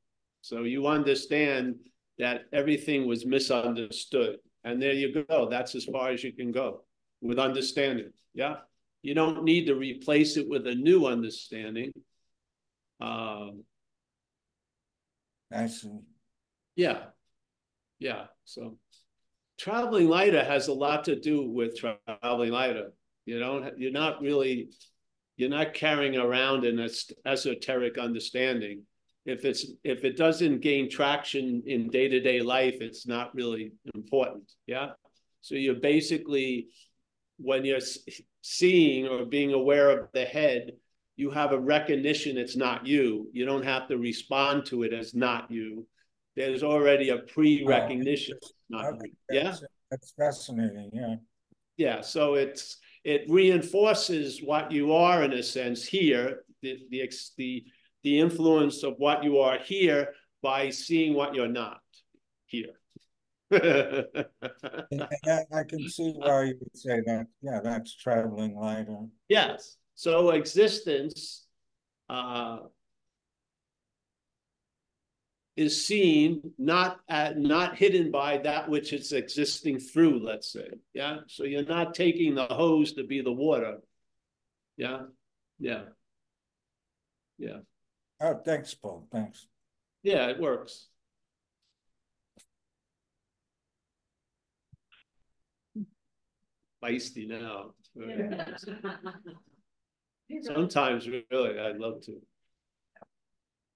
So 0.42 0.64
you 0.64 0.88
understand 0.88 1.76
that 2.18 2.46
everything 2.52 3.08
was 3.08 3.26
misunderstood. 3.26 4.40
And 4.64 4.82
there 4.82 4.94
you 4.94 5.24
go. 5.24 5.48
That's 5.50 5.76
as 5.76 5.86
far 5.86 6.10
as 6.10 6.24
you 6.24 6.34
can 6.34 6.52
go 6.52 6.84
with 7.22 7.40
understanding. 7.40 8.12
Yeah. 8.34 8.58
You 9.02 9.14
don't 9.14 9.44
need 9.44 9.68
to 9.68 9.76
replace 9.76 10.38
it 10.38 10.48
with 10.48 10.68
a 10.68 10.76
new 10.76 11.06
understanding. 11.06 11.92
Um, 13.00 13.64
I 15.52 15.68
see. 15.68 16.00
yeah. 16.76 17.00
Yeah. 18.00 18.26
So 18.46 18.78
traveling 19.58 20.08
lighter 20.08 20.44
has 20.44 20.68
a 20.68 20.74
lot 20.74 21.06
to 21.06 21.20
do 21.20 21.50
with 21.50 21.78
traveling 21.78 22.52
lighter. 22.52 22.92
You 23.26 23.40
don't, 23.40 23.78
you're 23.78 23.92
not 23.92 24.22
really, 24.22 24.70
you're 25.36 25.50
not 25.50 25.74
carrying 25.74 26.16
around 26.18 26.66
an 26.66 26.88
esoteric 27.26 27.98
understanding. 27.98 28.84
If 29.26 29.46
it's, 29.46 29.66
if 29.84 30.06
it 30.06 30.18
doesn't 30.18 30.62
gain 30.62 30.90
traction 30.90 31.64
in 31.66 31.90
day-to-day 31.90 32.42
life, 32.42 32.78
it's 32.80 33.06
not 33.06 33.36
really 33.36 33.74
important. 33.94 34.52
Yeah. 34.66 34.92
So 35.42 35.56
you're 35.56 35.76
basically, 35.76 36.68
when 37.42 37.66
you're 37.66 37.80
seeing 38.42 39.08
or 39.08 39.26
being 39.26 39.54
aware 39.54 39.90
of 39.98 40.10
the 40.14 40.26
head, 40.26 40.74
you 41.16 41.30
have 41.32 41.52
a 41.52 41.60
recognition 41.60 42.38
it's 42.38 42.56
not 42.56 42.86
you. 42.86 43.30
You 43.34 43.46
don't 43.46 43.64
have 43.66 43.88
to 43.90 43.98
respond 43.98 44.66
to 44.68 44.84
it 44.84 44.94
as 44.94 45.14
not 45.14 45.50
you. 45.52 45.86
There's 46.36 46.64
already 46.64 47.10
a 47.10 47.18
pre-recognition. 47.18 48.38
Okay. 48.74 49.12
Yeah. 49.32 49.44
that's- 49.44 49.64
That's 49.92 50.12
fascinating, 50.12 50.92
yeah. 50.94 51.16
Yeah, 51.78 52.02
so 52.02 52.36
it's 52.36 52.78
it 53.04 53.22
reinforces 53.30 54.42
what 54.44 54.72
you 54.72 54.94
are 54.94 55.24
in 55.24 55.34
a 55.34 55.42
sense 55.42 55.84
here, 55.86 56.44
the 56.62 56.78
the 56.92 57.10
the 57.38 57.64
the 58.04 58.20
influence 58.20 58.84
of 58.84 58.96
what 58.98 59.24
you 59.24 59.40
are 59.40 59.58
here 59.58 60.14
by 60.44 60.70
seeing 60.70 61.14
what 61.16 61.34
you're 61.34 61.48
not 61.64 61.82
here. 62.46 62.79
I, 63.52 65.40
I 65.52 65.64
can 65.68 65.90
see 65.90 66.14
why 66.16 66.44
you 66.44 66.58
would 66.60 66.78
say 66.78 67.02
that, 67.06 67.28
yeah, 67.42 67.60
that's 67.64 67.96
traveling 67.96 68.56
lighter. 68.56 68.98
yes. 69.28 69.76
So 69.96 70.30
existence 70.30 71.46
uh, 72.10 72.60
is 75.58 75.86
seen 75.86 76.54
not 76.58 77.00
at, 77.10 77.38
not 77.38 77.76
hidden 77.78 78.12
by 78.12 78.38
that 78.38 78.70
which 78.70 78.94
it's 78.94 79.12
existing 79.12 79.80
through. 79.80 80.26
Let's 80.26 80.54
say, 80.54 80.70
yeah. 80.94 81.18
So 81.28 81.44
you're 81.44 81.66
not 81.66 81.94
taking 81.94 82.36
the 82.36 82.46
hose 82.46 82.94
to 82.94 83.04
be 83.04 83.22
the 83.22 83.32
water. 83.34 83.80
Yeah, 84.78 85.02
yeah. 85.60 85.84
Yeah, 87.38 87.60
Oh, 88.22 88.36
thanks, 88.46 88.74
Paul, 88.74 89.08
thanks. 89.12 89.48
yeah, 90.04 90.28
it 90.28 90.40
works. 90.40 90.88
Feisty 96.84 97.28
now. 97.28 97.74
Sometimes 100.42 101.08
really, 101.08 101.60
I'd 101.60 101.78
love 101.78 102.02
to. 102.06 102.22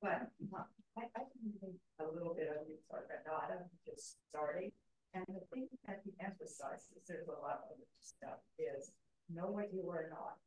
But 0.01 0.29
uh, 0.53 0.63
I, 0.97 1.01
I 1.15 1.19
can 1.19 1.53
think 1.59 1.75
a 1.99 2.05
little 2.13 2.33
bit 2.35 2.49
of 2.49 2.67
Victor 2.67 3.23
Granada 3.25 3.65
just 3.85 4.17
starting. 4.29 4.71
And 5.15 5.23
the 5.27 5.45
thing 5.53 5.67
that 5.87 6.01
he 6.03 6.11
emphasizes, 6.23 7.03
there's 7.07 7.27
a 7.27 7.31
lot 7.31 7.61
of 7.69 7.77
stuff, 8.01 8.39
is 8.57 8.91
know 9.33 9.47
what 9.47 9.71
you 9.73 9.89
are 9.89 10.09
not. 10.09 10.37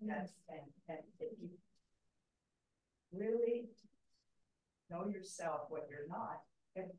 Yes, 0.00 0.32
and, 0.48 0.60
and 0.88 0.98
if 1.20 1.32
you 1.40 1.50
really 3.12 3.68
know 4.90 5.06
yourself, 5.06 5.62
what 5.68 5.86
you're 5.90 6.08
not, 6.08 6.40
and 6.76 6.90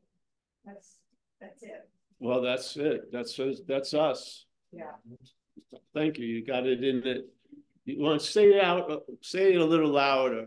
that's, 0.64 0.98
that's 1.40 1.62
it, 1.64 1.88
Well, 2.20 2.40
that's 2.40 2.76
it. 2.76 3.10
That's, 3.10 3.40
that's 3.66 3.94
us. 3.94 4.46
Yeah. 4.72 4.92
Thank 5.94 6.18
you. 6.18 6.26
You 6.26 6.44
got 6.44 6.66
it 6.66 6.82
in 6.82 7.06
it. 7.06 7.28
You 7.84 8.00
want 8.00 8.20
to 8.20 8.26
say 8.26 8.44
it 8.44 8.64
out, 8.64 9.02
say 9.20 9.54
it 9.54 9.60
a 9.60 9.64
little 9.64 9.90
louder. 9.90 10.46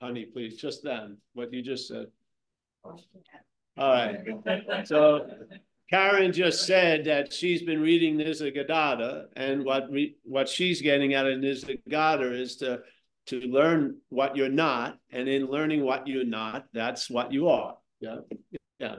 Honey, 0.00 0.26
please, 0.26 0.56
just 0.56 0.82
then, 0.82 1.18
what 1.32 1.52
you 1.52 1.62
just 1.62 1.88
said. 1.88 2.06
All 2.84 2.94
right. 3.78 4.18
So 4.84 5.26
Karen 5.90 6.32
just 6.32 6.66
said 6.66 7.04
that 7.06 7.32
she's 7.32 7.62
been 7.62 7.80
reading 7.80 8.16
Nisargadatta 8.16 9.26
and 9.36 9.64
what 9.64 9.90
re, 9.90 10.16
what 10.24 10.48
she's 10.48 10.82
getting 10.82 11.14
out 11.14 11.26
of 11.26 11.38
Nisargadatta 11.38 12.38
is 12.38 12.56
to 12.56 12.80
to 13.26 13.40
learn 13.40 13.96
what 14.10 14.36
you're 14.36 14.50
not, 14.50 14.98
and 15.10 15.28
in 15.28 15.46
learning 15.46 15.82
what 15.82 16.06
you're 16.06 16.26
not, 16.26 16.66
that's 16.74 17.08
what 17.08 17.32
you 17.32 17.48
are. 17.48 17.78
Yeah, 18.00 18.18
yeah. 18.78 18.96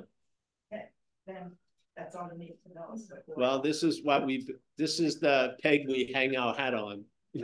Then 1.28 1.52
that's 1.96 2.16
all 2.16 2.30
you 2.32 2.38
need 2.38 2.58
to 2.68 2.74
know. 2.74 2.93
is 2.93 3.10
what- 3.28 3.38
Well, 3.38 3.62
this 3.62 3.84
is 3.84 4.04
what 4.04 4.26
we, 4.26 4.48
this 4.78 5.00
is 5.00 5.20
the 5.20 5.56
peg 5.64 5.88
we 5.88 6.12
hang 6.14 6.36
our 6.36 6.54
hat 6.56 6.74
on. 6.74 7.06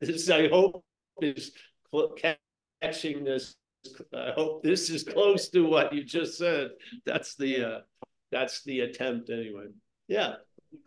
This, 0.00 0.28
I 0.28 0.48
hope 0.48 0.84
is 1.22 1.52
catching 2.82 3.24
this, 3.24 3.56
I 4.14 4.32
hope 4.34 4.62
this 4.62 4.90
is 4.90 5.02
close 5.04 5.48
to 5.50 5.66
what 5.66 5.92
you 5.92 6.04
just 6.04 6.36
said. 6.38 6.70
That's 7.06 7.34
the, 7.36 7.64
uh, 7.64 7.80
that's 8.32 8.62
the 8.64 8.80
attempt 8.80 9.30
anyway. 9.30 9.66
Yeah, 10.08 10.34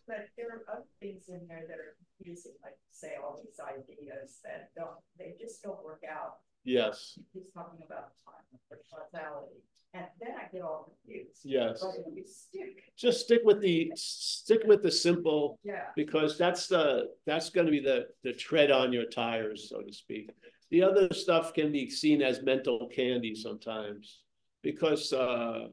But 0.07 0.27
there 0.37 0.47
are 0.49 0.63
other 0.71 0.85
things 0.99 1.23
in 1.29 1.47
there 1.47 1.63
that 1.67 1.79
are 1.79 1.95
confusing, 2.17 2.53
like 2.61 2.77
say 2.91 3.13
all 3.23 3.41
these 3.43 3.59
ideas 3.59 4.39
that 4.43 4.69
don't, 4.75 4.97
they 5.17 5.33
just 5.39 5.63
don't 5.63 5.83
work 5.83 6.03
out. 6.09 6.37
yes, 6.65 7.17
He's 7.33 7.49
talking 7.53 7.79
about 7.85 8.11
time 8.25 8.45
or 8.69 8.77
causality, 8.91 9.61
and 9.97 10.07
then 10.19 10.31
I 10.37 10.51
get 10.51 10.61
all 10.61 10.91
confused. 11.05 11.41
yes. 11.43 11.79
But 11.81 11.95
if 12.15 12.27
stick, 12.27 12.83
Just 12.97 13.21
stick 13.25 13.41
with 13.43 13.61
the, 13.61 13.91
stick 13.95 14.61
with 14.65 14.81
the 14.83 14.91
simple 14.91 15.59
yeah, 15.63 15.87
because 15.95 16.37
that's 16.37 16.67
the, 16.67 17.09
that's 17.25 17.49
gonna 17.49 17.71
be 17.71 17.79
the, 17.79 18.07
the 18.23 18.33
tread 18.33 18.71
on 18.71 18.93
your 18.93 19.05
tires, 19.05 19.69
so 19.69 19.81
to 19.81 19.93
speak. 19.93 20.29
The 20.71 20.83
other 20.83 21.13
stuff 21.13 21.53
can 21.53 21.71
be 21.71 21.89
seen 21.89 22.21
as 22.21 22.43
mental 22.43 22.89
candy 22.93 23.35
sometimes. 23.35 24.19
Because, 24.63 25.13
uh, 25.13 25.67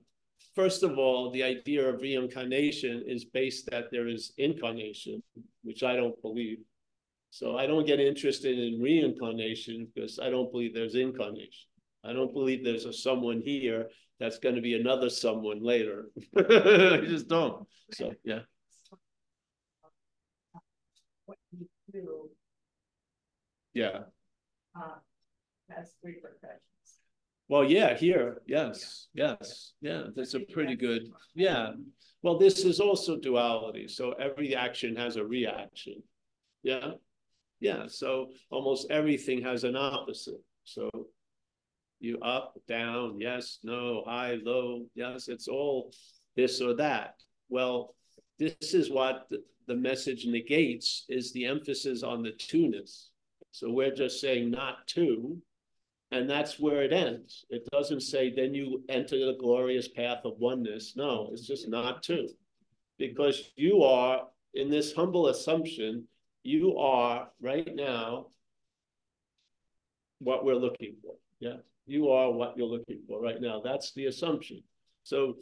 first 0.55 0.83
of 0.85 0.99
all, 0.99 1.31
the 1.31 1.43
idea 1.43 1.89
of 1.89 2.01
reincarnation 2.01 3.03
is 3.07 3.25
based 3.25 3.69
that 3.71 3.91
there 3.91 4.07
is 4.07 4.33
incarnation, 4.39 5.23
which 5.63 5.83
I 5.83 5.97
don't 5.97 6.21
believe. 6.23 6.59
So 7.31 7.57
I 7.59 7.67
don't 7.67 7.87
get 7.87 7.99
interested 7.99 8.57
in 8.57 8.81
reincarnation 8.81 9.89
because 9.93 10.21
I 10.21 10.31
don't 10.31 10.53
believe 10.53 10.73
there's 10.75 10.95
incarnation. 10.95 11.67
I 12.05 12.13
don't 12.13 12.33
believe 12.33 12.63
there's 12.63 12.85
a 12.85 12.93
someone 12.93 13.41
here 13.45 13.89
that's 14.21 14.39
gonna 14.39 14.61
be 14.61 14.75
another 14.75 15.11
someone 15.11 15.63
later. 15.63 16.11
I 16.37 17.03
just 17.07 17.29
don't, 17.29 17.67
so, 17.93 18.13
yeah. 18.25 18.41
what 21.27 21.39
you 21.53 21.67
do, 21.93 22.31
Yeah, 23.75 24.01
uh, 24.77 24.99
has 25.71 25.95
repercussions. 26.03 26.61
well, 27.49 27.65
yeah, 27.65 27.97
here, 27.97 28.43
yes, 28.47 29.09
yes, 29.15 29.73
yeah, 29.81 30.05
that's 30.15 30.35
a 30.35 30.41
pretty 30.41 30.77
good, 30.77 31.03
yeah. 31.35 31.73
Well, 32.23 32.39
this 32.39 32.65
is 32.65 32.81
also 32.81 33.19
duality, 33.19 33.87
so 33.89 34.13
every 34.13 34.55
action 34.55 34.97
has 34.97 35.17
a 35.17 35.25
reaction. 35.25 36.03
Yeah, 36.63 36.93
yeah, 37.61 37.87
so 37.89 38.29
almost 38.51 38.91
everything 38.91 39.43
has 39.43 39.65
an 39.65 39.77
opposite, 39.77 40.41
so. 40.65 40.89
You 42.05 42.19
up, 42.19 42.61
down, 42.69 43.19
yes, 43.19 43.61
no, 43.63 44.03
high, 44.07 44.37
low, 44.45 44.85
yes, 44.95 45.29
it's 45.29 45.49
all 45.49 45.91
this 46.37 46.61
or 46.61 46.75
that. 46.75 47.15
Well, 47.49 47.95
this 48.39 48.75
is 48.75 48.91
what 48.91 49.27
the, 49.67 49.75
message 49.75 50.27
negates 50.27 51.07
is 51.09 51.33
the 51.33 51.47
emphasis 51.47 52.03
on 52.03 52.23
the 52.23 52.33
two-ness. 52.33 53.09
So 53.53 53.71
we're 53.71 53.95
just 53.95 54.21
saying 54.21 54.51
not 54.51 54.87
two, 54.87 55.39
and 56.11 56.29
that's 56.29 56.61
where 56.61 56.83
it 56.83 56.93
ends. 56.93 57.47
It 57.49 57.67
doesn't 57.73 58.03
say 58.03 58.31
then 58.31 58.53
you 58.53 58.85
enter 58.91 59.17
the 59.17 59.39
glorious 59.41 59.89
path 59.89 60.27
of 60.27 60.35
oneness. 60.39 60.93
No, 60.97 61.31
it's 61.33 61.47
just 61.47 61.69
not 61.71 62.03
two. 62.03 62.29
Because 62.99 63.51
you 63.57 63.83
are, 63.83 64.27
in 64.53 64.69
this 64.69 64.93
humble 64.93 65.29
assumption, 65.29 66.07
you 66.43 66.77
are 66.77 67.31
right 67.41 67.75
now 67.75 68.27
what 70.19 70.45
we're 70.45 70.55
looking 70.55 70.97
for. 71.03 71.15
Yeah, 71.41 71.57
you 71.87 72.11
are 72.11 72.33
what 72.33 72.57
you're 72.57 72.67
looking 72.67 73.03
for 73.07 73.21
right 73.21 73.41
now. 73.41 73.61
That's 73.63 73.93
the 73.93 74.07
assumption. 74.07 74.63
So 75.03 75.37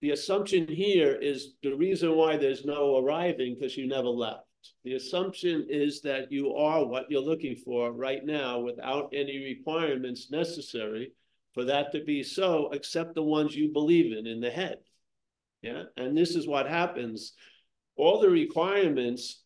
the 0.00 0.10
assumption 0.10 0.66
here 0.68 1.14
is 1.14 1.54
the 1.62 1.74
reason 1.74 2.16
why 2.16 2.36
there's 2.36 2.64
no 2.64 2.98
arriving 2.98 3.54
because 3.54 3.76
you 3.76 3.86
never 3.86 4.08
left. 4.08 4.44
The 4.84 4.94
assumption 4.94 5.66
is 5.68 6.02
that 6.02 6.30
you 6.30 6.54
are 6.54 6.84
what 6.86 7.10
you're 7.10 7.20
looking 7.20 7.56
for 7.56 7.92
right 7.92 8.24
now 8.24 8.60
without 8.60 9.12
any 9.14 9.38
requirements 9.38 10.30
necessary 10.30 11.12
for 11.54 11.64
that 11.64 11.92
to 11.92 12.04
be 12.04 12.22
so, 12.22 12.70
except 12.72 13.14
the 13.14 13.22
ones 13.22 13.56
you 13.56 13.72
believe 13.72 14.16
in 14.16 14.26
in 14.26 14.40
the 14.40 14.50
head. 14.50 14.78
Yeah, 15.62 15.84
and 15.96 16.16
this 16.16 16.34
is 16.36 16.46
what 16.46 16.68
happens. 16.68 17.32
All 17.96 18.20
the 18.20 18.30
requirements 18.30 19.42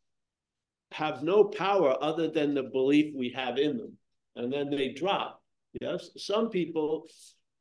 have 0.92 1.22
no 1.22 1.44
power 1.44 1.96
other 2.00 2.28
than 2.28 2.54
the 2.54 2.62
belief 2.62 3.14
we 3.16 3.30
have 3.30 3.58
in 3.58 3.78
them, 3.78 3.98
and 4.36 4.52
then 4.52 4.70
they 4.70 4.90
drop. 4.90 5.42
Yes, 5.80 6.10
some 6.16 6.50
people 6.50 7.06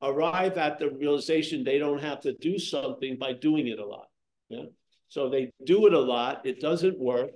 arrive 0.01 0.57
at 0.57 0.79
the 0.79 0.89
realization 0.89 1.63
they 1.63 1.79
don't 1.79 2.01
have 2.01 2.19
to 2.21 2.33
do 2.33 2.59
something 2.59 3.17
by 3.17 3.33
doing 3.33 3.67
it 3.67 3.79
a 3.79 3.85
lot. 3.85 4.07
Yeah. 4.49 4.65
So 5.07 5.29
they 5.29 5.51
do 5.65 5.87
it 5.87 5.93
a 5.93 5.99
lot, 5.99 6.45
it 6.45 6.59
doesn't 6.59 6.99
work. 6.99 7.29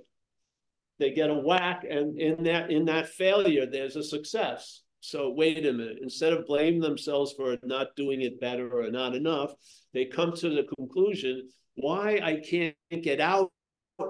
They 0.98 1.12
get 1.12 1.30
a 1.30 1.34
whack, 1.34 1.84
and 1.88 2.18
in 2.18 2.42
that 2.44 2.72
in 2.72 2.84
that 2.86 3.08
failure, 3.08 3.66
there's 3.66 3.94
a 3.94 4.02
success. 4.02 4.82
So 5.00 5.30
wait 5.30 5.64
a 5.64 5.72
minute, 5.72 5.98
instead 6.02 6.32
of 6.32 6.44
blaming 6.44 6.80
themselves 6.80 7.32
for 7.34 7.56
not 7.62 7.94
doing 7.94 8.20
it 8.20 8.40
better 8.40 8.80
or 8.80 8.90
not 8.90 9.14
enough, 9.14 9.52
they 9.94 10.06
come 10.06 10.32
to 10.36 10.48
the 10.50 10.64
conclusion 10.76 11.48
why 11.74 12.18
I 12.22 12.40
can't 12.40 12.74
get 13.02 13.20
out 13.20 13.52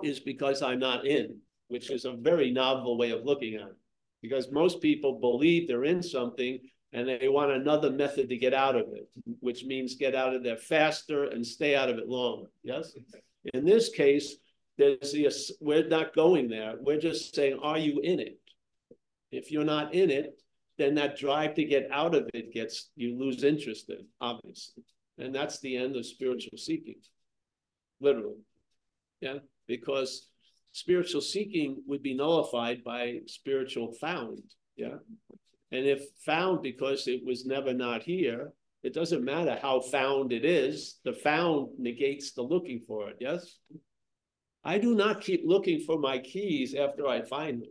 is 0.02 0.20
because 0.20 0.62
I'm 0.62 0.78
not 0.78 1.06
in, 1.06 1.38
which 1.68 1.90
is 1.90 2.06
a 2.06 2.12
very 2.12 2.50
novel 2.50 2.96
way 2.96 3.10
of 3.10 3.24
looking 3.24 3.56
at 3.56 3.68
it. 3.68 3.76
Because 4.22 4.50
most 4.50 4.80
people 4.80 5.20
believe 5.20 5.68
they're 5.68 5.84
in 5.84 6.02
something 6.02 6.58
and 6.92 7.08
they 7.08 7.28
want 7.28 7.52
another 7.52 7.90
method 7.90 8.28
to 8.28 8.36
get 8.36 8.54
out 8.54 8.74
of 8.74 8.86
it, 8.92 9.08
which 9.40 9.64
means 9.64 9.94
get 9.94 10.14
out 10.14 10.34
of 10.34 10.42
there 10.42 10.56
faster 10.56 11.24
and 11.24 11.46
stay 11.46 11.76
out 11.76 11.90
of 11.90 11.98
it 11.98 12.08
longer. 12.08 12.50
Yes. 12.62 12.94
In 13.54 13.64
this 13.64 13.90
case, 13.90 14.36
there's 14.76 15.12
the 15.12 15.30
we're 15.60 15.86
not 15.88 16.14
going 16.14 16.48
there. 16.48 16.74
We're 16.80 17.00
just 17.00 17.34
saying, 17.34 17.58
are 17.62 17.78
you 17.78 18.00
in 18.00 18.20
it? 18.20 18.38
If 19.30 19.50
you're 19.50 19.64
not 19.64 19.94
in 19.94 20.10
it, 20.10 20.40
then 20.78 20.94
that 20.94 21.18
drive 21.18 21.54
to 21.54 21.64
get 21.64 21.88
out 21.90 22.14
of 22.14 22.30
it 22.32 22.54
gets 22.54 22.90
you 22.96 23.18
lose 23.18 23.44
interest 23.44 23.90
in, 23.90 24.06
obviously. 24.20 24.84
And 25.18 25.34
that's 25.34 25.60
the 25.60 25.76
end 25.76 25.96
of 25.96 26.06
spiritual 26.06 26.56
seeking. 26.56 27.00
Literally. 28.00 28.40
Yeah. 29.20 29.38
Because 29.66 30.28
spiritual 30.72 31.20
seeking 31.20 31.82
would 31.86 32.02
be 32.02 32.14
nullified 32.14 32.84
by 32.84 33.20
spiritual 33.26 33.92
found. 34.00 34.42
Yeah. 34.76 34.96
And 35.70 35.86
if 35.86 36.02
found 36.24 36.62
because 36.62 37.08
it 37.08 37.24
was 37.24 37.46
never 37.46 37.74
not 37.74 38.02
here, 38.02 38.52
it 38.82 38.94
doesn't 38.94 39.24
matter 39.24 39.58
how 39.60 39.80
found 39.80 40.32
it 40.32 40.44
is, 40.44 40.98
the 41.04 41.12
found 41.12 41.68
negates 41.78 42.32
the 42.32 42.42
looking 42.42 42.80
for 42.86 43.10
it, 43.10 43.16
yes? 43.20 43.58
I 44.64 44.78
do 44.78 44.94
not 44.94 45.20
keep 45.20 45.42
looking 45.44 45.80
for 45.80 45.98
my 45.98 46.18
keys 46.18 46.74
after 46.74 47.06
I 47.06 47.22
find 47.22 47.62
them. 47.62 47.70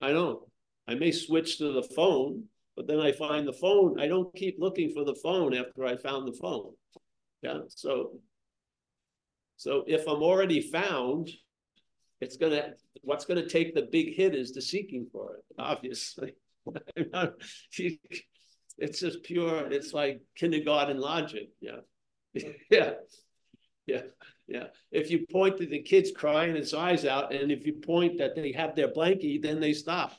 I 0.00 0.12
don't. 0.12 0.40
I 0.88 0.94
may 0.94 1.12
switch 1.12 1.58
to 1.58 1.72
the 1.72 1.82
phone, 1.82 2.44
but 2.76 2.86
then 2.86 3.00
I 3.00 3.12
find 3.12 3.46
the 3.46 3.52
phone. 3.52 4.00
I 4.00 4.06
don't 4.06 4.34
keep 4.34 4.56
looking 4.58 4.92
for 4.92 5.04
the 5.04 5.14
phone 5.22 5.54
after 5.54 5.84
I 5.84 5.96
found 5.96 6.28
the 6.28 6.38
phone. 6.40 6.72
Yeah, 7.42 7.60
so 7.68 8.18
so 9.56 9.84
if 9.86 10.06
I'm 10.06 10.22
already 10.22 10.60
found, 10.60 11.30
it's 12.20 12.36
gonna, 12.36 12.74
what's 13.02 13.24
gonna 13.24 13.48
take 13.48 13.74
the 13.74 13.88
big 13.90 14.14
hit 14.14 14.34
is 14.34 14.52
the 14.52 14.62
seeking 14.62 15.06
for 15.12 15.36
it, 15.36 15.44
obviously. 15.58 16.34
It's 18.76 18.98
just 18.98 19.22
pure, 19.22 19.70
it's 19.70 19.92
like 19.92 20.20
kindergarten 20.34 20.98
logic, 20.98 21.50
yeah. 21.60 21.80
Yeah, 22.70 22.94
yeah, 23.86 24.02
yeah. 24.48 24.64
If 24.90 25.10
you 25.10 25.26
point 25.30 25.58
to 25.58 25.66
the 25.66 25.82
kids 25.82 26.10
crying 26.10 26.56
his 26.56 26.74
eyes 26.74 27.04
out, 27.04 27.32
and 27.32 27.52
if 27.52 27.66
you 27.66 27.74
point 27.74 28.18
that 28.18 28.34
they 28.34 28.52
have 28.52 28.74
their 28.74 28.88
blankie, 28.88 29.40
then 29.40 29.60
they 29.60 29.72
stop. 29.72 30.12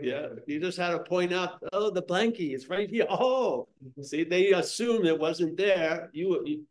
Yeah, 0.00 0.28
you 0.46 0.60
just 0.60 0.78
had 0.78 0.90
to 0.90 1.00
point 1.00 1.32
out, 1.32 1.58
oh, 1.72 1.90
the 1.90 2.02
blankie 2.02 2.54
is 2.54 2.68
right 2.68 2.88
here. 2.88 3.06
Oh, 3.10 3.66
see, 4.00 4.22
they 4.22 4.52
assume 4.52 5.04
it 5.04 5.18
wasn't 5.18 5.56
there. 5.56 6.08
You, 6.12 6.42
you 6.46 6.64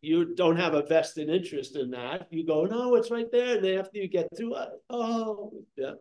you 0.00 0.34
don't 0.34 0.56
have 0.56 0.74
a 0.74 0.82
vested 0.82 1.28
interest 1.28 1.76
in 1.76 1.90
that. 1.90 2.28
You 2.30 2.46
go, 2.46 2.64
no, 2.64 2.94
it's 2.94 3.10
right 3.10 3.30
there. 3.30 3.56
And 3.56 3.64
then 3.64 3.78
after 3.78 3.98
you 3.98 4.08
get 4.08 4.28
to 4.36 4.54
it, 4.54 4.68
oh, 4.90 5.52
yeah. 5.76 5.94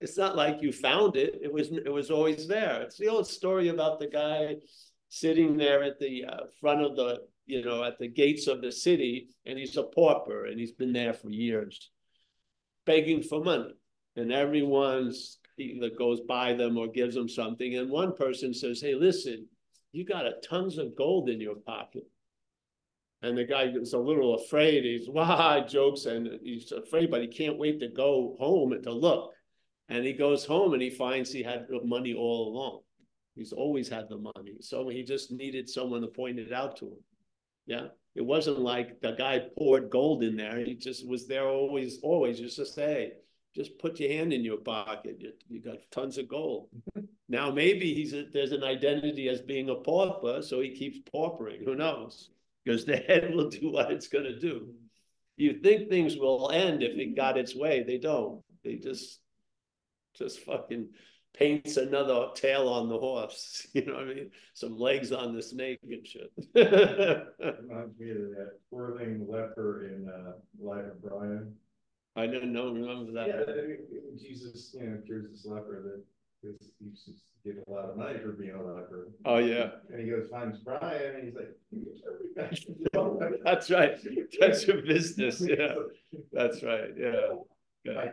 It's 0.00 0.16
not 0.16 0.36
like 0.36 0.62
you 0.62 0.72
found 0.72 1.16
it. 1.16 1.38
It 1.42 1.52
was 1.52 1.70
it 1.72 1.92
was 1.92 2.10
always 2.10 2.46
there. 2.46 2.82
It's 2.82 2.98
the 2.98 3.08
old 3.08 3.26
story 3.26 3.68
about 3.68 3.98
the 3.98 4.06
guy 4.06 4.56
sitting 5.08 5.56
there 5.56 5.82
at 5.82 5.98
the 5.98 6.24
uh, 6.24 6.44
front 6.60 6.82
of 6.82 6.94
the, 6.94 7.22
you 7.46 7.64
know, 7.64 7.82
at 7.82 7.98
the 7.98 8.06
gates 8.06 8.46
of 8.46 8.60
the 8.60 8.70
city, 8.70 9.30
and 9.44 9.58
he's 9.58 9.76
a 9.76 9.82
pauper, 9.82 10.46
and 10.46 10.60
he's 10.60 10.70
been 10.70 10.92
there 10.92 11.14
for 11.14 11.30
years, 11.30 11.90
begging 12.86 13.22
for 13.22 13.42
money, 13.42 13.74
and 14.14 14.32
everyone's 14.32 15.38
either 15.58 15.90
goes 15.90 16.20
by 16.20 16.52
them 16.52 16.78
or 16.78 16.86
gives 16.86 17.16
them 17.16 17.28
something, 17.28 17.74
and 17.74 17.90
one 17.90 18.14
person 18.14 18.54
says, 18.54 18.80
"Hey, 18.80 18.94
listen, 18.94 19.48
you 19.90 20.04
got 20.04 20.26
a 20.26 20.34
tons 20.48 20.78
of 20.78 20.94
gold 20.94 21.28
in 21.28 21.40
your 21.40 21.56
pocket." 21.56 22.04
And 23.22 23.36
the 23.36 23.44
guy 23.44 23.64
is 23.64 23.92
a 23.94 23.98
little 23.98 24.34
afraid. 24.34 24.84
He's 24.84 25.08
wah 25.08 25.60
jokes 25.66 26.06
and 26.06 26.38
he's 26.42 26.70
afraid, 26.70 27.10
but 27.10 27.20
he 27.20 27.28
can't 27.28 27.58
wait 27.58 27.80
to 27.80 27.88
go 27.88 28.36
home 28.38 28.72
and 28.72 28.82
to 28.84 28.92
look. 28.92 29.32
And 29.88 30.04
he 30.04 30.12
goes 30.12 30.44
home 30.44 30.74
and 30.74 30.82
he 30.82 30.90
finds 30.90 31.32
he 31.32 31.42
had 31.42 31.66
money 31.84 32.14
all 32.14 32.48
along. 32.48 32.80
He's 33.34 33.52
always 33.52 33.88
had 33.88 34.08
the 34.08 34.18
money. 34.18 34.56
So 34.60 34.88
he 34.88 35.02
just 35.02 35.32
needed 35.32 35.68
someone 35.68 36.02
to 36.02 36.08
point 36.08 36.38
it 36.38 36.52
out 36.52 36.76
to 36.78 36.86
him. 36.86 37.04
Yeah. 37.66 37.86
It 38.14 38.24
wasn't 38.24 38.58
like 38.58 39.00
the 39.00 39.12
guy 39.12 39.42
poured 39.56 39.90
gold 39.90 40.22
in 40.22 40.36
there. 40.36 40.58
He 40.58 40.74
just 40.74 41.06
was 41.06 41.26
there 41.28 41.48
always, 41.48 42.00
always 42.02 42.38
just 42.38 42.56
to 42.56 42.66
say, 42.66 43.12
just 43.54 43.78
put 43.78 44.00
your 44.00 44.10
hand 44.10 44.32
in 44.32 44.44
your 44.44 44.58
pocket. 44.58 45.16
You, 45.20 45.32
you 45.48 45.60
got 45.60 45.78
tons 45.90 46.18
of 46.18 46.28
gold. 46.28 46.68
now 47.28 47.50
maybe 47.50 47.94
he's 47.94 48.12
a, 48.12 48.24
there's 48.32 48.52
an 48.52 48.64
identity 48.64 49.28
as 49.28 49.40
being 49.40 49.70
a 49.70 49.76
pauper, 49.76 50.42
so 50.42 50.60
he 50.60 50.74
keeps 50.74 50.98
paupering. 51.10 51.62
Who 51.64 51.74
knows? 51.74 52.30
Because 52.68 52.84
the 52.84 52.98
head 52.98 53.34
will 53.34 53.48
do 53.48 53.72
what 53.72 53.90
it's 53.90 54.08
going 54.08 54.26
to 54.26 54.38
do. 54.38 54.68
You 55.38 55.58
think 55.62 55.88
things 55.88 56.18
will 56.18 56.50
end 56.52 56.82
if 56.82 56.98
it 56.98 57.16
got 57.16 57.38
its 57.38 57.56
way. 57.56 57.82
They 57.82 57.96
don't. 57.96 58.42
They 58.62 58.74
just 58.74 59.20
just 60.14 60.40
fucking 60.40 60.90
paints 61.32 61.78
another 61.78 62.26
tail 62.34 62.68
on 62.68 62.90
the 62.90 62.98
horse. 62.98 63.66
You 63.74 63.86
know 63.86 63.94
what 63.94 64.02
I 64.02 64.14
mean? 64.14 64.30
Some 64.52 64.76
legs 64.76 65.12
on 65.12 65.34
the 65.34 65.42
snake 65.42 65.78
and 65.82 66.06
shit. 66.06 66.30
Reminds 66.54 67.98
me 67.98 68.10
of 68.10 68.16
that 68.36 68.50
whirling 68.68 69.26
leper 69.26 69.86
in 69.86 70.06
uh, 70.06 70.32
Life 70.60 70.84
of 70.84 71.02
Brian. 71.02 71.54
I 72.16 72.26
didn't 72.26 72.52
know, 72.52 72.70
remember 72.70 73.12
that. 73.12 73.28
Yeah, 73.28 74.18
Jesus, 74.20 74.76
you 74.78 74.86
know, 74.86 74.98
cures 75.06 75.30
this 75.30 75.46
leper 75.46 75.82
that 75.84 76.04
because 76.42 76.70
he 76.78 76.86
used 76.86 77.06
to 77.06 77.12
get 77.44 77.64
a 77.66 77.70
lot 77.70 77.90
of 77.90 77.96
money 77.96 78.18
for 78.18 78.32
being 78.32 78.54
a 78.54 78.62
leper. 78.62 79.08
Oh, 79.24 79.38
yeah. 79.38 79.70
And 79.90 80.00
he 80.00 80.10
goes, 80.10 80.28
finds 80.30 80.58
Brian, 80.58 81.16
and 81.16 81.24
he's 81.24 81.34
like, 81.34 81.54
That's 83.44 83.70
right. 83.70 83.98
That's 84.40 84.66
your 84.66 84.82
business. 84.82 85.40
Yeah. 85.40 85.74
That's 86.32 86.62
right. 86.62 86.90
Yeah. 86.96 87.34
Yeah. 87.84 88.04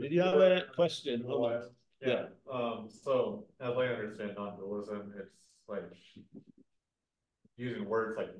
Did 0.00 0.12
you 0.12 0.22
have 0.22 0.34
a 0.34 0.64
question? 0.74 1.24
Hold 1.26 1.52
on. 1.52 1.62
Yeah, 2.00 2.26
um, 2.52 2.88
so 2.88 3.44
as 3.60 3.76
I 3.76 3.86
understand 3.86 4.34
non-dualism, 4.36 5.14
it's 5.18 5.48
like 5.66 5.82
using 7.56 7.88
words 7.88 8.16
like 8.16 8.30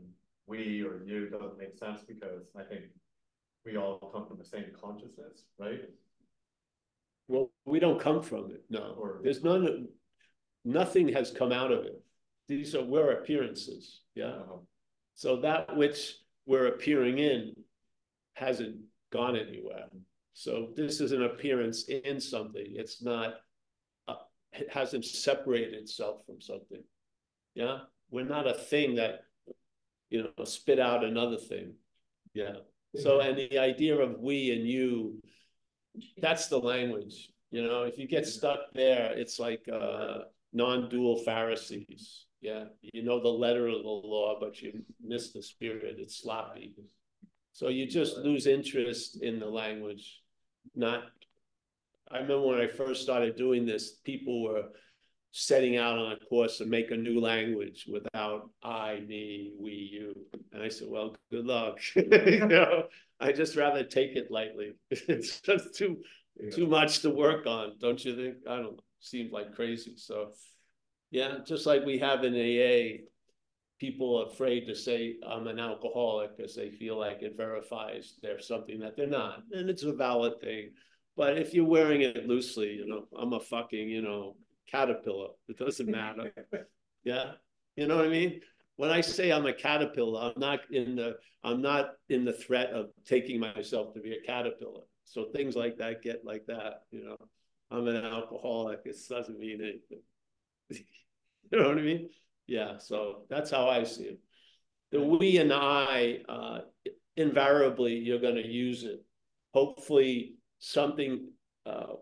we 0.46 0.82
or 0.82 1.02
you 1.04 1.28
doesn't 1.28 1.58
make 1.58 1.76
sense 1.76 2.02
because 2.06 2.44
I 2.56 2.62
think 2.62 2.82
we 3.64 3.76
all 3.76 3.98
come 4.14 4.26
from 4.26 4.38
the 4.38 4.44
same 4.44 4.66
consciousness, 4.80 5.42
right? 5.58 5.80
Well, 7.28 7.50
we 7.64 7.78
don't 7.78 8.00
come 8.00 8.22
from 8.22 8.50
it, 8.50 8.64
no. 8.70 8.96
Or- 8.98 9.20
There's 9.22 9.44
none, 9.44 9.88
nothing 10.64 11.08
has 11.08 11.30
come 11.30 11.52
out 11.52 11.70
of 11.70 11.84
it. 11.84 12.02
These 12.48 12.74
are, 12.74 12.84
we're 12.84 13.12
appearances, 13.12 14.00
yeah? 14.14 14.26
Uh-huh. 14.28 14.56
So 15.14 15.40
that 15.42 15.76
which 15.76 16.14
we're 16.46 16.68
appearing 16.68 17.18
in 17.18 17.54
hasn't 18.34 18.76
gone 19.12 19.36
anywhere. 19.36 19.84
So 20.32 20.68
this 20.76 21.00
is 21.00 21.12
an 21.12 21.24
appearance 21.24 21.88
in 21.88 22.20
something. 22.20 22.64
It's 22.66 23.02
not, 23.02 23.34
uh, 24.06 24.14
it 24.52 24.72
hasn't 24.72 25.04
separated 25.04 25.74
itself 25.74 26.24
from 26.24 26.40
something. 26.40 26.82
Yeah, 27.54 27.78
we're 28.10 28.24
not 28.24 28.46
a 28.46 28.54
thing 28.54 28.94
that, 28.94 29.22
you 30.08 30.22
know, 30.22 30.44
spit 30.44 30.78
out 30.78 31.04
another 31.04 31.36
thing. 31.36 31.74
Yeah. 32.32 32.58
So, 32.96 33.20
and 33.20 33.36
the 33.36 33.58
idea 33.58 33.96
of 33.96 34.20
we 34.20 34.52
and 34.52 34.66
you, 34.66 35.20
that's 36.18 36.48
the 36.48 36.58
language. 36.58 37.30
You 37.50 37.62
know, 37.62 37.84
if 37.84 37.98
you 37.98 38.06
get 38.06 38.26
stuck 38.26 38.60
there, 38.74 39.12
it's 39.16 39.38
like 39.38 39.66
uh, 39.72 40.18
non-dual 40.52 41.22
Pharisees. 41.24 42.26
Yeah, 42.40 42.64
you 42.82 43.02
know 43.02 43.20
the 43.20 43.28
letter 43.28 43.66
of 43.66 43.82
the 43.82 43.88
law, 43.88 44.38
but 44.38 44.62
you 44.62 44.84
miss 45.02 45.32
the 45.32 45.42
spirit. 45.42 45.96
It's 45.98 46.22
sloppy. 46.22 46.74
So 47.52 47.68
you 47.68 47.86
just 47.86 48.18
lose 48.18 48.46
interest 48.46 49.22
in 49.22 49.40
the 49.40 49.46
language 49.46 50.22
not, 50.74 51.02
I 52.10 52.18
remember 52.18 52.46
when 52.46 52.60
I 52.60 52.68
first 52.68 53.02
started 53.02 53.36
doing 53.36 53.66
this, 53.66 53.96
people 54.04 54.42
were 54.42 54.64
setting 55.30 55.76
out 55.76 55.98
on 55.98 56.12
a 56.12 56.26
course 56.26 56.58
to 56.58 56.66
make 56.66 56.90
a 56.90 56.96
new 56.96 57.20
language 57.20 57.86
without 57.90 58.50
I, 58.62 59.00
me, 59.06 59.52
we, 59.58 59.72
you. 59.72 60.14
And 60.52 60.62
I 60.62 60.68
said, 60.68 60.88
well, 60.88 61.16
good 61.30 61.46
luck. 61.46 61.78
you 61.94 62.46
know, 62.46 62.84
I 63.20 63.32
just 63.32 63.56
rather 63.56 63.84
take 63.84 64.16
it 64.16 64.30
lightly. 64.30 64.72
it's 64.90 65.40
just 65.40 65.74
too 65.74 65.98
yeah. 66.40 66.50
too 66.50 66.66
much 66.66 67.00
to 67.00 67.10
work 67.10 67.46
on, 67.46 67.72
don't 67.80 68.04
you 68.04 68.16
think? 68.16 68.36
I 68.48 68.56
don't 68.56 68.62
know. 68.62 68.78
Seems 69.00 69.32
like 69.32 69.54
crazy. 69.54 69.94
So 69.96 70.30
yeah, 71.10 71.38
just 71.46 71.66
like 71.66 71.84
we 71.84 71.98
have 71.98 72.24
in 72.24 72.34
AA, 72.34 73.04
people 73.78 74.20
are 74.20 74.32
afraid 74.32 74.66
to 74.66 74.74
say 74.74 75.16
I'm 75.26 75.46
an 75.46 75.58
alcoholic 75.58 76.36
because 76.36 76.54
they 76.54 76.70
feel 76.70 76.98
like 76.98 77.22
it 77.22 77.36
verifies 77.36 78.14
they're 78.22 78.40
something 78.40 78.80
that 78.80 78.96
they're 78.96 79.06
not. 79.06 79.42
And 79.52 79.70
it's 79.70 79.84
a 79.84 79.92
valid 79.92 80.40
thing. 80.40 80.70
But 81.16 81.38
if 81.38 81.52
you're 81.52 81.64
wearing 81.64 82.02
it 82.02 82.26
loosely, 82.26 82.74
you 82.74 82.86
know, 82.86 83.06
I'm 83.16 83.32
a 83.32 83.40
fucking, 83.40 83.88
you 83.88 84.02
know, 84.02 84.36
caterpillar. 84.70 85.28
It 85.48 85.58
doesn't 85.58 85.88
matter. 85.88 86.32
yeah. 87.04 87.32
You 87.76 87.86
know 87.86 87.96
what 87.96 88.06
I 88.06 88.08
mean? 88.08 88.40
When 88.76 88.90
I 88.90 89.00
say 89.00 89.30
I'm 89.30 89.46
a 89.46 89.52
caterpillar, 89.52 90.32
I'm 90.32 90.40
not 90.40 90.60
in 90.70 90.96
the 90.96 91.16
I'm 91.44 91.62
not 91.62 91.90
in 92.08 92.24
the 92.24 92.32
threat 92.32 92.70
of 92.70 92.86
taking 93.06 93.40
myself 93.40 93.94
to 93.94 94.00
be 94.00 94.12
a 94.12 94.26
caterpillar. 94.26 94.82
So 95.04 95.26
things 95.34 95.56
like 95.56 95.78
that 95.78 96.02
get 96.02 96.24
like 96.24 96.44
that, 96.46 96.82
you 96.90 97.04
know. 97.04 97.16
I'm 97.70 97.86
an 97.86 98.04
alcoholic. 98.04 98.80
It 98.84 98.96
doesn't 99.08 99.38
mean 99.38 99.60
anything. 99.60 100.02
you 100.70 101.58
know 101.58 101.68
what 101.68 101.78
I 101.78 101.82
mean? 101.82 102.08
Yeah, 102.46 102.78
so 102.78 103.22
that's 103.28 103.50
how 103.50 103.68
I 103.68 103.84
see 103.84 104.04
it. 104.04 104.20
The 104.90 105.02
we 105.02 105.36
and 105.36 105.52
I, 105.52 106.20
uh, 106.28 106.60
invariably, 107.16 107.94
you're 107.94 108.20
going 108.20 108.36
to 108.36 108.46
use 108.46 108.84
it. 108.84 109.04
Hopefully, 109.52 110.36
something 110.58 111.28
uh, 111.66 111.94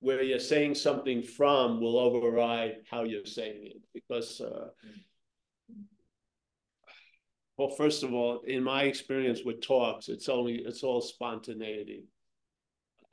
where 0.00 0.22
you're 0.22 0.38
saying 0.38 0.74
something 0.74 1.22
from 1.22 1.80
will 1.80 1.98
override 1.98 2.76
how 2.90 3.04
you're 3.04 3.26
saying 3.26 3.66
it. 3.66 3.82
Because, 3.92 4.40
uh, 4.40 4.68
well, 7.56 7.70
first 7.70 8.02
of 8.02 8.14
all, 8.14 8.40
in 8.46 8.62
my 8.62 8.84
experience 8.84 9.42
with 9.44 9.60
talks, 9.60 10.08
it's 10.08 10.28
only 10.28 10.54
it's 10.56 10.82
all 10.82 11.02
spontaneity. 11.02 12.04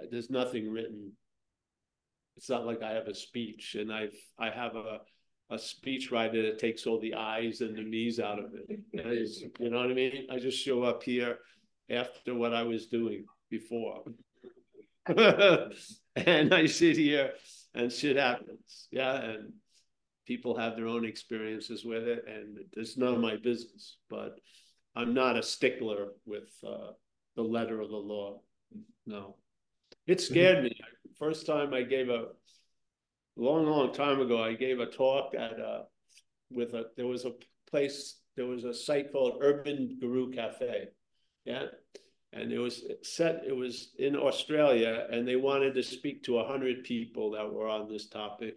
There's 0.09 0.29
nothing 0.29 0.71
written. 0.71 1.11
It's 2.37 2.49
not 2.49 2.65
like 2.65 2.81
I 2.81 2.91
have 2.91 3.07
a 3.07 3.15
speech 3.15 3.75
and 3.75 3.91
I've 3.91 4.15
I 4.39 4.49
have 4.49 4.75
a 4.75 4.99
a 5.49 5.57
speech 5.57 6.11
writer 6.11 6.41
that 6.43 6.59
takes 6.59 6.85
all 6.85 6.99
the 6.99 7.13
I's 7.13 7.61
and 7.61 7.75
the 7.75 7.81
me's 7.81 8.19
out 8.19 8.39
of 8.39 8.51
it. 8.53 8.79
You 9.59 9.69
know 9.69 9.77
what 9.77 9.89
I 9.89 9.93
mean? 9.93 10.27
I 10.29 10.39
just 10.39 10.63
show 10.63 10.83
up 10.83 11.03
here 11.03 11.37
after 11.89 12.35
what 12.35 12.53
I 12.53 12.63
was 12.63 12.87
doing 12.87 13.25
before. 13.49 14.03
and 16.25 16.53
I 16.53 16.65
sit 16.65 16.97
here 16.97 17.31
and 17.73 17.91
shit 17.91 18.17
happens. 18.17 18.87
Yeah. 18.91 19.15
And 19.15 19.53
people 20.25 20.57
have 20.57 20.75
their 20.75 20.87
own 20.87 21.05
experiences 21.05 21.85
with 21.85 22.03
it. 22.03 22.23
And 22.27 22.57
it's 22.73 22.97
none 22.97 23.13
of 23.13 23.19
my 23.19 23.37
business. 23.37 23.97
But 24.09 24.39
I'm 24.95 25.13
not 25.13 25.37
a 25.37 25.43
stickler 25.43 26.07
with 26.25 26.49
uh, 26.65 26.91
the 27.35 27.43
letter 27.43 27.81
of 27.81 27.89
the 27.89 27.95
law. 27.95 28.41
No. 29.05 29.35
It 30.07 30.21
scared 30.21 30.63
me. 30.63 30.77
First 31.19 31.45
time 31.45 31.73
I 31.73 31.83
gave 31.83 32.09
a 32.09 32.25
long, 33.35 33.65
long 33.65 33.93
time 33.93 34.19
ago, 34.19 34.41
I 34.43 34.53
gave 34.53 34.79
a 34.79 34.85
talk 34.87 35.33
at 35.35 35.59
uh, 35.59 35.83
with 36.49 36.73
a 36.73 36.85
there 36.95 37.07
was 37.07 37.25
a 37.25 37.33
place 37.69 38.19
there 38.35 38.45
was 38.45 38.63
a 38.63 38.73
site 38.73 39.11
called 39.11 39.39
Urban 39.41 39.97
Guru 39.99 40.31
Cafe, 40.31 40.87
yeah, 41.45 41.65
And 42.39 42.51
it 42.51 42.59
was 42.59 42.83
set, 43.03 43.43
it 43.47 43.55
was 43.55 43.91
in 43.97 44.15
Australia, 44.15 45.07
and 45.11 45.27
they 45.27 45.35
wanted 45.35 45.73
to 45.75 45.83
speak 45.83 46.23
to 46.23 46.39
a 46.39 46.47
hundred 46.47 46.83
people 46.83 47.31
that 47.31 47.51
were 47.51 47.67
on 47.67 47.89
this 47.89 48.07
topic. 48.07 48.55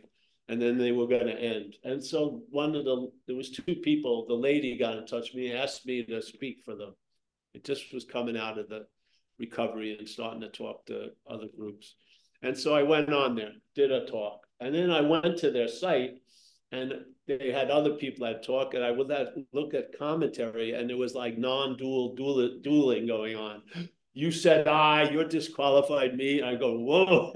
And 0.49 0.61
then 0.61 0.78
they 0.78 0.93
were 0.93 1.07
gonna 1.07 1.33
end. 1.33 1.76
And 1.85 2.03
so 2.03 2.43
one 2.51 2.74
of 2.74 2.85
the, 2.85 3.11
there 3.26 3.37
was 3.37 3.51
two 3.51 3.76
people, 3.76 4.26
the 4.26 4.35
lady 4.35 4.76
got 4.76 4.99
in 4.99 5.07
touch 5.07 5.33
with 5.33 5.43
me, 5.43 5.53
asked 5.53 5.87
me 5.87 6.05
to 6.05 6.20
speak 6.20 6.59
for 6.64 6.74
them. 6.74 6.95
It 7.55 7.64
just 7.64 7.93
was 7.95 8.05
coming 8.05 8.37
out 8.37 8.59
of 8.59 8.68
the 8.68 8.87
recovery 9.39 9.97
and 9.99 10.09
starting 10.09 10.41
to 10.41 10.49
talk 10.49 10.87
to 10.87 11.11
other 11.28 11.47
groups. 11.57 11.95
And 12.43 12.57
so 12.57 12.74
I 12.74 12.83
went 12.83 13.12
on 13.12 13.35
there, 13.35 13.53
did 13.74 13.93
a 13.93 14.07
talk, 14.07 14.47
and 14.61 14.74
then 14.74 14.91
I 14.91 15.01
went 15.01 15.39
to 15.39 15.51
their 15.51 15.68
site 15.68 16.20
and 16.73 16.93
they 17.27 17.51
had 17.53 17.71
other 17.71 17.95
people 17.95 18.27
that 18.27 18.45
talk, 18.45 18.75
and 18.75 18.85
I 18.85 18.91
would 18.91 19.09
that 19.09 19.35
look 19.53 19.75
at 19.75 19.99
commentary, 19.99 20.73
and 20.73 20.91
it 20.91 20.99
was 20.99 21.14
like 21.14 21.39
non-dual 21.39 22.14
dual, 22.14 22.59
dueling 22.62 23.07
going 23.07 23.37
on. 23.37 23.62
You 24.12 24.33
said 24.33 24.66
I, 24.66 25.09
you're 25.11 25.29
disqualified 25.29 26.16
me. 26.16 26.43
I 26.43 26.57
go, 26.57 26.77
whoa. 26.79 27.33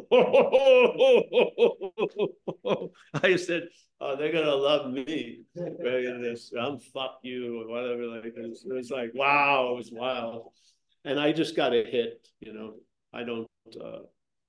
I 3.23 3.37
said, 3.37 3.69
oh, 4.01 4.17
they're 4.17 4.33
gonna 4.33 4.55
love 4.55 4.91
me. 4.93 5.43
I'm 5.57 6.81
fuck 6.81 7.19
you 7.23 7.63
or 7.63 7.69
whatever. 7.69 8.07
Like 8.07 8.35
this. 8.35 8.65
It 8.69 8.73
was 8.75 8.91
like, 8.91 9.13
wow, 9.15 9.71
it 9.73 9.77
was 9.77 9.91
wild. 9.93 10.53
And 11.05 11.21
I 11.21 11.33
just 11.33 11.55
got 11.55 11.73
a 11.73 11.85
hit, 11.85 12.27
you 12.41 12.53
know. 12.53 12.75
I 13.13 13.23
don't 13.23 13.47
uh 13.81 14.01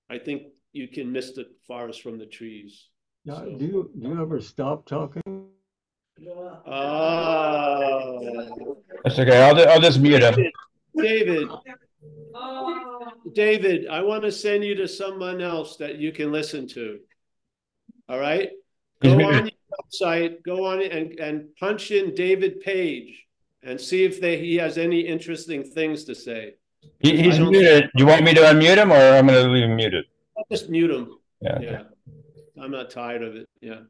I 0.09 0.17
think 0.19 0.43
you 0.73 0.87
can 0.87 1.11
miss 1.11 1.33
the 1.33 1.45
forest 1.67 2.01
from 2.01 2.17
the 2.17 2.25
trees. 2.25 2.87
Now, 3.25 3.37
So- 3.39 3.57
do 3.57 3.65
you, 3.65 3.91
do 3.99 4.09
you 4.09 4.21
ever 4.21 4.39
stop 4.39 4.85
talking? 4.85 5.21
Oh, 7.47 8.77
That's 9.03 9.19
okay. 9.19 9.41
I'll, 9.43 9.55
ju- 9.55 9.63
I'll 9.63 9.81
just 9.81 9.99
mute 9.99 10.21
him. 10.21 10.33
David, 10.97 11.49
David, 13.33 13.85
oh. 13.89 13.93
I 13.93 14.01
want 14.01 14.23
to 14.23 14.31
send 14.31 14.63
you 14.63 14.75
to 14.75 14.87
someone 14.87 15.41
else 15.41 15.75
that 15.77 15.97
you 15.97 16.11
can 16.13 16.31
listen 16.31 16.67
to. 16.69 16.99
All 18.07 18.19
right? 18.19 18.49
He's 19.01 19.11
Go 19.11 19.17
muted. 19.17 19.35
on 19.41 19.45
your 19.47 19.51
website, 20.09 20.43
go 20.43 20.65
on 20.65 20.81
and, 20.83 21.19
and 21.19 21.53
punch 21.59 21.91
in 21.91 22.15
David 22.15 22.61
Page 22.61 23.25
and 23.63 23.79
see 23.81 24.03
if 24.05 24.21
they, 24.21 24.37
he 24.39 24.55
has 24.55 24.77
any 24.77 25.01
interesting 25.01 25.63
things 25.63 26.05
to 26.05 26.15
say. 26.15 26.53
He, 26.99 27.17
he's 27.21 27.35
I 27.35 27.39
don't- 27.39 27.51
muted. 27.51 27.89
Do 27.95 28.03
you 28.03 28.07
want 28.07 28.23
me 28.23 28.33
to 28.35 28.41
unmute 28.41 28.77
him 28.77 28.91
or 28.93 28.95
I'm 28.95 29.25
gonna 29.27 29.49
leave 29.49 29.65
him 29.65 29.75
muted? 29.75 30.05
I'll 30.37 30.45
just 30.51 30.69
mute 30.69 30.91
him. 30.91 31.17
Yeah. 31.41 31.59
Yeah. 31.59 31.81
I'm 32.61 32.71
not 32.71 32.89
tired 32.89 33.23
of 33.23 33.35
it. 33.35 33.49
Yeah. 33.61 33.81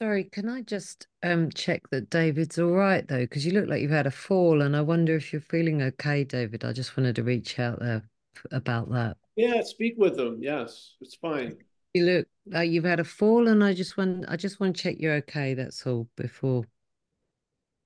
Sorry, 0.00 0.24
can 0.24 0.48
I 0.48 0.62
just 0.62 1.06
um 1.22 1.50
check 1.52 1.88
that 1.90 2.10
David's 2.10 2.58
all 2.58 2.72
right 2.72 3.06
though? 3.06 3.20
Because 3.20 3.46
you 3.46 3.52
look 3.52 3.68
like 3.68 3.82
you've 3.82 3.90
had 3.92 4.06
a 4.06 4.10
fall, 4.10 4.62
and 4.62 4.76
I 4.76 4.80
wonder 4.80 5.14
if 5.14 5.32
you're 5.32 5.40
feeling 5.40 5.80
okay, 5.80 6.24
David. 6.24 6.64
I 6.64 6.72
just 6.72 6.96
wanted 6.96 7.16
to 7.16 7.22
reach 7.22 7.58
out 7.58 7.78
there 7.78 8.02
about 8.50 8.90
that. 8.90 9.16
Yeah, 9.36 9.62
speak 9.62 9.94
with 9.96 10.16
them. 10.16 10.38
Yes, 10.40 10.94
it's 11.00 11.14
fine. 11.14 11.56
You 11.94 12.04
look 12.04 12.26
like 12.46 12.70
you've 12.70 12.84
had 12.84 13.00
a 13.00 13.04
fall, 13.04 13.46
and 13.46 13.62
I 13.62 13.74
just 13.74 13.96
want 13.96 14.24
I 14.28 14.36
just 14.36 14.58
want 14.58 14.76
to 14.76 14.82
check 14.82 14.96
you're 14.98 15.14
okay. 15.14 15.54
That's 15.54 15.86
all. 15.86 16.08
Before 16.16 16.64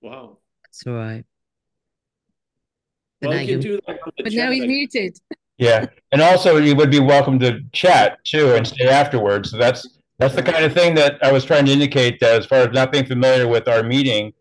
Wow. 0.00 0.38
that's 0.64 0.86
all 0.86 0.94
right. 0.94 1.24
But 3.20 3.28
Well, 3.28 3.36
now 3.36 3.42
you 3.42 3.52
can 3.52 3.60
do 3.60 3.80
that. 3.86 4.00
But 4.16 4.32
now 4.32 4.50
he's 4.50 4.64
muted. 4.64 5.18
Yeah, 5.58 5.86
and 6.12 6.20
also 6.20 6.58
you 6.58 6.76
would 6.76 6.90
be 6.90 7.00
welcome 7.00 7.38
to 7.40 7.62
chat 7.72 8.22
too 8.24 8.54
and 8.54 8.66
stay 8.66 8.88
afterwards. 8.88 9.50
So 9.50 9.56
that's 9.56 9.86
that's 10.18 10.34
the 10.34 10.42
kind 10.42 10.64
of 10.64 10.72
thing 10.72 10.94
that 10.94 11.18
I 11.22 11.32
was 11.32 11.44
trying 11.44 11.66
to 11.66 11.72
indicate 11.72 12.20
that 12.20 12.38
as 12.38 12.46
far 12.46 12.58
as 12.58 12.72
not 12.72 12.92
being 12.92 13.06
familiar 13.06 13.48
with 13.48 13.68
our 13.68 13.82
meeting, 13.82 14.32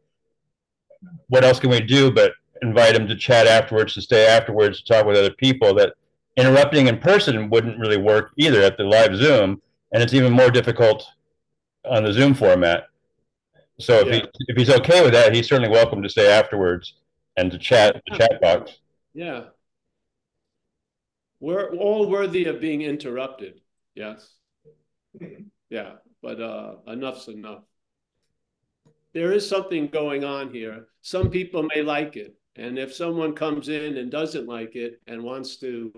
what 1.28 1.44
else 1.44 1.60
can 1.60 1.70
we 1.70 1.82
do 1.82 2.12
but 2.12 2.34
invite 2.62 2.94
them 2.94 3.08
to 3.08 3.16
chat 3.16 3.48
afterwards, 3.48 3.94
to 3.94 4.02
stay 4.02 4.26
afterwards, 4.26 4.82
to 4.82 4.94
talk 4.94 5.06
with 5.06 5.18
other 5.18 5.34
people 5.34 5.74
that 5.76 5.94
interrupting 6.38 6.88
in 6.88 6.98
person 6.98 7.50
wouldn't 7.50 7.80
really 7.80 7.98
work 7.98 8.32
either 8.38 8.62
at 8.62 8.78
the 8.78 8.84
live 8.84 9.16
Zoom, 9.16 9.62
and 9.94 10.04
it's 10.04 10.14
even 10.14 10.34
more 10.34 10.52
difficult 10.52 11.06
on 11.86 12.04
the 12.04 12.12
Zoom 12.12 12.34
format. 12.34 12.88
So 13.80 14.00
if 14.00 14.08
he 14.08 14.30
if 14.48 14.58
he's 14.58 14.70
okay 14.70 15.04
with 15.04 15.14
that, 15.14 15.34
he's 15.34 15.48
certainly 15.48 15.70
welcome 15.70 16.02
to 16.02 16.10
stay 16.10 16.30
afterwards 16.30 16.94
and 17.38 17.52
to 17.52 17.58
chat 17.58 18.02
the 18.08 18.18
chat 18.18 18.42
box. 18.42 18.80
Yeah. 19.14 19.46
We're 21.46 21.76
all 21.76 22.10
worthy 22.10 22.46
of 22.46 22.60
being 22.60 22.82
interrupted. 22.82 23.62
Yes. 23.94 24.28
Yeah, 25.70 25.92
but 26.24 26.42
uh, 26.42 26.78
enough's 26.88 27.28
enough. 27.28 27.62
There 29.14 29.32
is 29.32 29.48
something 29.48 29.86
going 29.86 30.24
on 30.24 30.52
here. 30.52 30.88
Some 31.04 31.30
people 31.30 31.62
may 31.62 31.84
like 31.84 32.18
it. 32.18 32.34
And 32.56 32.80
if 32.80 32.96
someone 32.96 33.34
comes 33.34 33.70
in 33.70 33.98
and 33.98 34.10
doesn't 34.10 34.48
like 34.48 34.76
it 34.76 35.00
and 35.06 35.22
wants 35.22 35.58
to 35.58 35.94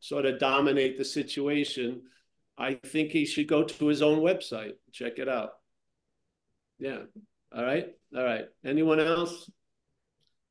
sort 0.00 0.26
of 0.26 0.40
dominate 0.40 0.98
the 0.98 1.04
situation, 1.04 2.02
I 2.58 2.74
think 2.74 3.12
he 3.12 3.24
should 3.24 3.46
go 3.46 3.62
to 3.62 3.86
his 3.86 4.02
own 4.02 4.18
website, 4.18 4.72
check 4.90 5.20
it 5.20 5.28
out. 5.28 5.52
Yeah. 6.80 7.02
All 7.54 7.62
right. 7.62 7.94
All 8.16 8.24
right. 8.24 8.46
Anyone 8.64 8.98
else? 8.98 9.48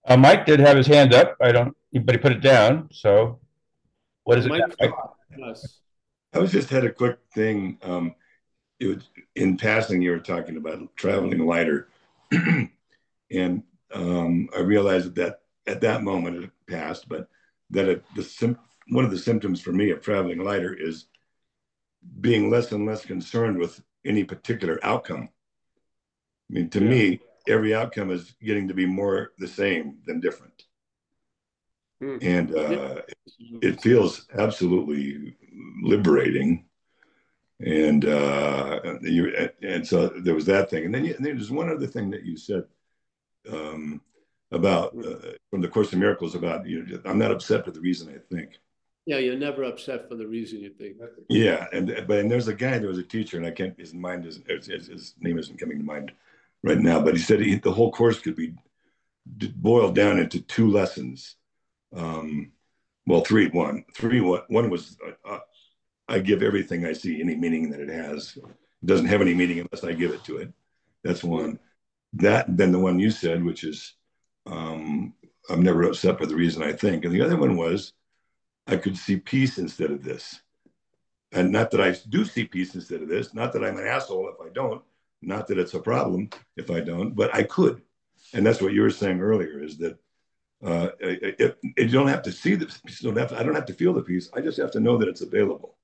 Uh, 0.06 0.16
Mike 0.16 0.46
did 0.46 0.62
have 0.62 0.78
his 0.78 0.88
hand 0.88 1.14
up. 1.14 1.36
I 1.42 1.52
don't, 1.52 1.76
but 1.92 2.16
he 2.16 2.22
put 2.22 2.32
it 2.32 2.40
down. 2.40 2.88
So 2.94 3.42
what 4.28 4.38
is 4.40 4.46
it? 4.46 4.50
Mike? 4.50 4.76
Mike? 4.82 4.92
Yes. 5.38 5.80
I 6.34 6.40
was 6.40 6.52
just 6.52 6.70
had 6.70 6.84
a 6.84 6.92
quick 6.92 7.18
thing. 7.34 7.78
Um, 7.82 8.14
it 8.78 8.88
was 8.88 9.10
in 9.36 9.56
passing. 9.56 10.02
You 10.02 10.12
were 10.12 10.20
talking 10.20 10.58
about 10.58 10.94
traveling 10.98 11.46
lighter, 11.46 11.88
and 13.32 13.64
um, 13.94 14.50
I 14.54 14.60
realized 14.60 15.16
that 15.16 15.40
at 15.66 15.80
that 15.80 16.04
moment 16.04 16.44
it 16.44 16.50
passed, 16.68 17.08
but 17.08 17.30
that 17.70 17.88
it, 17.88 18.04
the 18.18 18.24
sim- 18.24 18.60
one 18.90 19.06
of 19.06 19.12
the 19.12 19.18
symptoms 19.18 19.62
for 19.62 19.72
me 19.72 19.92
of 19.92 20.02
traveling 20.02 20.44
lighter 20.44 20.74
is 20.74 21.06
being 22.20 22.50
less 22.50 22.74
and 22.74 22.86
less 22.86 23.06
concerned 23.06 23.58
with 23.58 23.82
any 24.06 24.26
particular 24.26 24.78
outcome. 24.84 25.30
I 26.52 26.54
mean, 26.54 26.70
to 26.72 26.82
me, 26.82 27.22
every 27.48 27.74
outcome 27.74 28.12
is 28.12 28.36
getting 28.44 28.68
to 28.68 28.74
be 28.74 28.86
more 28.86 29.32
the 29.38 29.48
same 29.48 30.00
than 30.06 30.20
different, 30.20 30.66
Hmm. 32.00 32.18
and 32.22 32.56
uh, 32.56 33.02
it 33.62 33.82
feels 33.82 34.28
absolutely 34.38 35.36
liberating. 35.82 36.66
And 37.60 38.06
uh 38.06 39.00
you 39.02 39.50
and 39.64 39.86
so 39.86 40.10
there 40.10 40.36
was 40.36 40.46
that 40.46 40.70
thing. 40.70 40.86
And 40.86 40.94
then, 40.94 41.06
you, 41.06 41.16
and 41.16 41.26
there's 41.26 41.50
one 41.50 41.70
other 41.72 41.88
thing 41.88 42.12
that 42.12 42.24
you 42.24 42.38
said 42.38 42.66
um 43.52 44.02
about 44.52 44.96
uh, 45.04 45.32
from 45.50 45.62
the 45.62 45.68
course 45.68 45.92
of 45.92 46.00
miracles 46.00 46.36
about 46.36 46.66
you 46.68 46.86
know, 46.86 47.02
i'm 47.06 47.18
not 47.18 47.32
upset 47.32 47.66
for 47.66 47.72
the 47.72 47.82
reason 47.82 48.10
i 48.10 48.36
think. 48.36 48.60
Yeah, 49.06 49.20
you're 49.20 49.38
never 49.38 49.64
upset 49.64 50.10
for 50.10 50.16
the 50.16 50.28
reason 50.28 50.60
you 50.60 50.70
think. 50.70 50.98
yeah 51.30 51.66
and 51.74 51.88
but 52.08 52.20
and 52.20 52.30
there's 52.30 52.48
a 52.48 52.54
guy 52.54 52.78
there 52.78 52.90
was 52.90 52.98
a 52.98 53.04
teacher 53.04 53.38
and 53.38 53.46
i 53.46 53.52
can't 53.52 53.78
his 53.80 53.94
mind 53.94 54.26
isn't 54.26 54.50
his, 54.50 54.68
his, 54.68 54.88
his 54.88 55.16
name 55.20 55.38
isn't 55.40 55.60
coming 55.60 55.78
to 55.80 55.84
mind 55.84 56.12
right 56.64 56.80
now 56.80 57.02
but 57.02 57.16
he 57.16 57.20
said 57.20 57.40
he, 57.40 57.56
the 57.56 57.72
whole 57.72 57.92
course 57.92 58.20
could 58.20 58.36
be 58.36 58.54
boiled 59.26 59.96
down 59.96 60.20
into 60.20 60.42
two 60.42 60.70
lessons 60.70 61.36
um 61.96 62.52
well 63.06 63.22
three 63.22 63.48
one 63.48 63.86
three 63.96 64.22
one 64.22 64.42
one 64.50 64.70
was 64.70 64.98
uh, 65.26 65.40
I 66.08 66.20
give 66.20 66.42
everything 66.42 66.86
I 66.86 66.94
see 66.94 67.22
any 67.22 67.36
meaning 67.36 67.70
that 67.72 67.82
it 67.82 67.90
has. 67.90 68.38
It 68.38 68.86
doesn't 68.86 69.08
have 69.08 69.22
any 69.22 69.34
meaning 69.34 69.60
unless 69.60 69.84
I 69.84 69.94
give 69.94 70.12
it 70.12 70.24
to 70.26 70.38
it. 70.38 70.54
That's 71.04 71.24
one. 71.24 71.60
That 72.14 72.46
then 72.56 72.72
the 72.72 72.80
one 72.80 73.00
you 73.00 73.12
said, 73.12 73.44
which 73.44 73.64
is 73.64 73.94
um, 74.46 75.14
I'm 75.50 75.62
never 75.62 75.84
upset 75.84 76.18
for 76.18 76.26
the 76.26 76.36
reason 76.36 76.64
I 76.64 76.74
think. 76.74 77.06
And 77.06 77.14
the 77.14 77.22
other 77.22 77.38
one 77.38 77.58
was 77.58 77.94
I 78.68 78.78
could 78.78 78.98
see 78.98 79.18
peace 79.18 79.58
instead 79.58 79.92
of 79.92 80.04
this. 80.04 80.42
And 81.32 81.52
not 81.52 81.72
that 81.72 81.82
I 81.82 81.96
do 82.10 82.24
see 82.24 82.46
peace 82.46 82.76
instead 82.76 83.02
of 83.02 83.10
this, 83.10 83.34
not 83.34 83.52
that 83.54 83.64
I'm 83.64 83.78
an 83.78 83.86
asshole 83.86 84.30
if 84.30 84.46
I 84.46 84.50
don't, 84.54 84.82
not 85.22 85.48
that 85.48 85.60
it's 85.60 85.74
a 85.74 85.80
problem 85.80 86.30
if 86.56 86.72
I 86.72 86.80
don't, 86.80 87.16
but 87.16 87.34
I 87.36 87.44
could. 87.44 87.82
And 88.34 88.46
that's 88.46 88.62
what 88.62 88.74
you 88.74 88.82
were 88.82 88.90
saying 88.90 89.20
earlier 89.20 89.62
is 89.62 89.78
that 89.80 89.98
uh, 90.64 90.90
it, 91.00 91.36
it, 91.40 91.58
you 91.78 91.90
don't 91.90 92.08
have 92.08 92.24
to 92.24 92.32
see 92.32 92.56
the 92.56 92.66
peace. 92.66 93.00
Don't 93.02 93.18
have 93.18 93.30
to, 93.30 93.40
I 93.40 93.44
don't 93.44 93.56
have 93.56 93.66
to 93.68 93.74
feel 93.74 93.94
the 93.94 94.02
peace. 94.02 94.30
I 94.34 94.42
just 94.42 94.58
have 94.58 94.72
to 94.72 94.80
know 94.80 94.98
that 94.98 95.08
it's 95.08 95.22
available. 95.22 95.78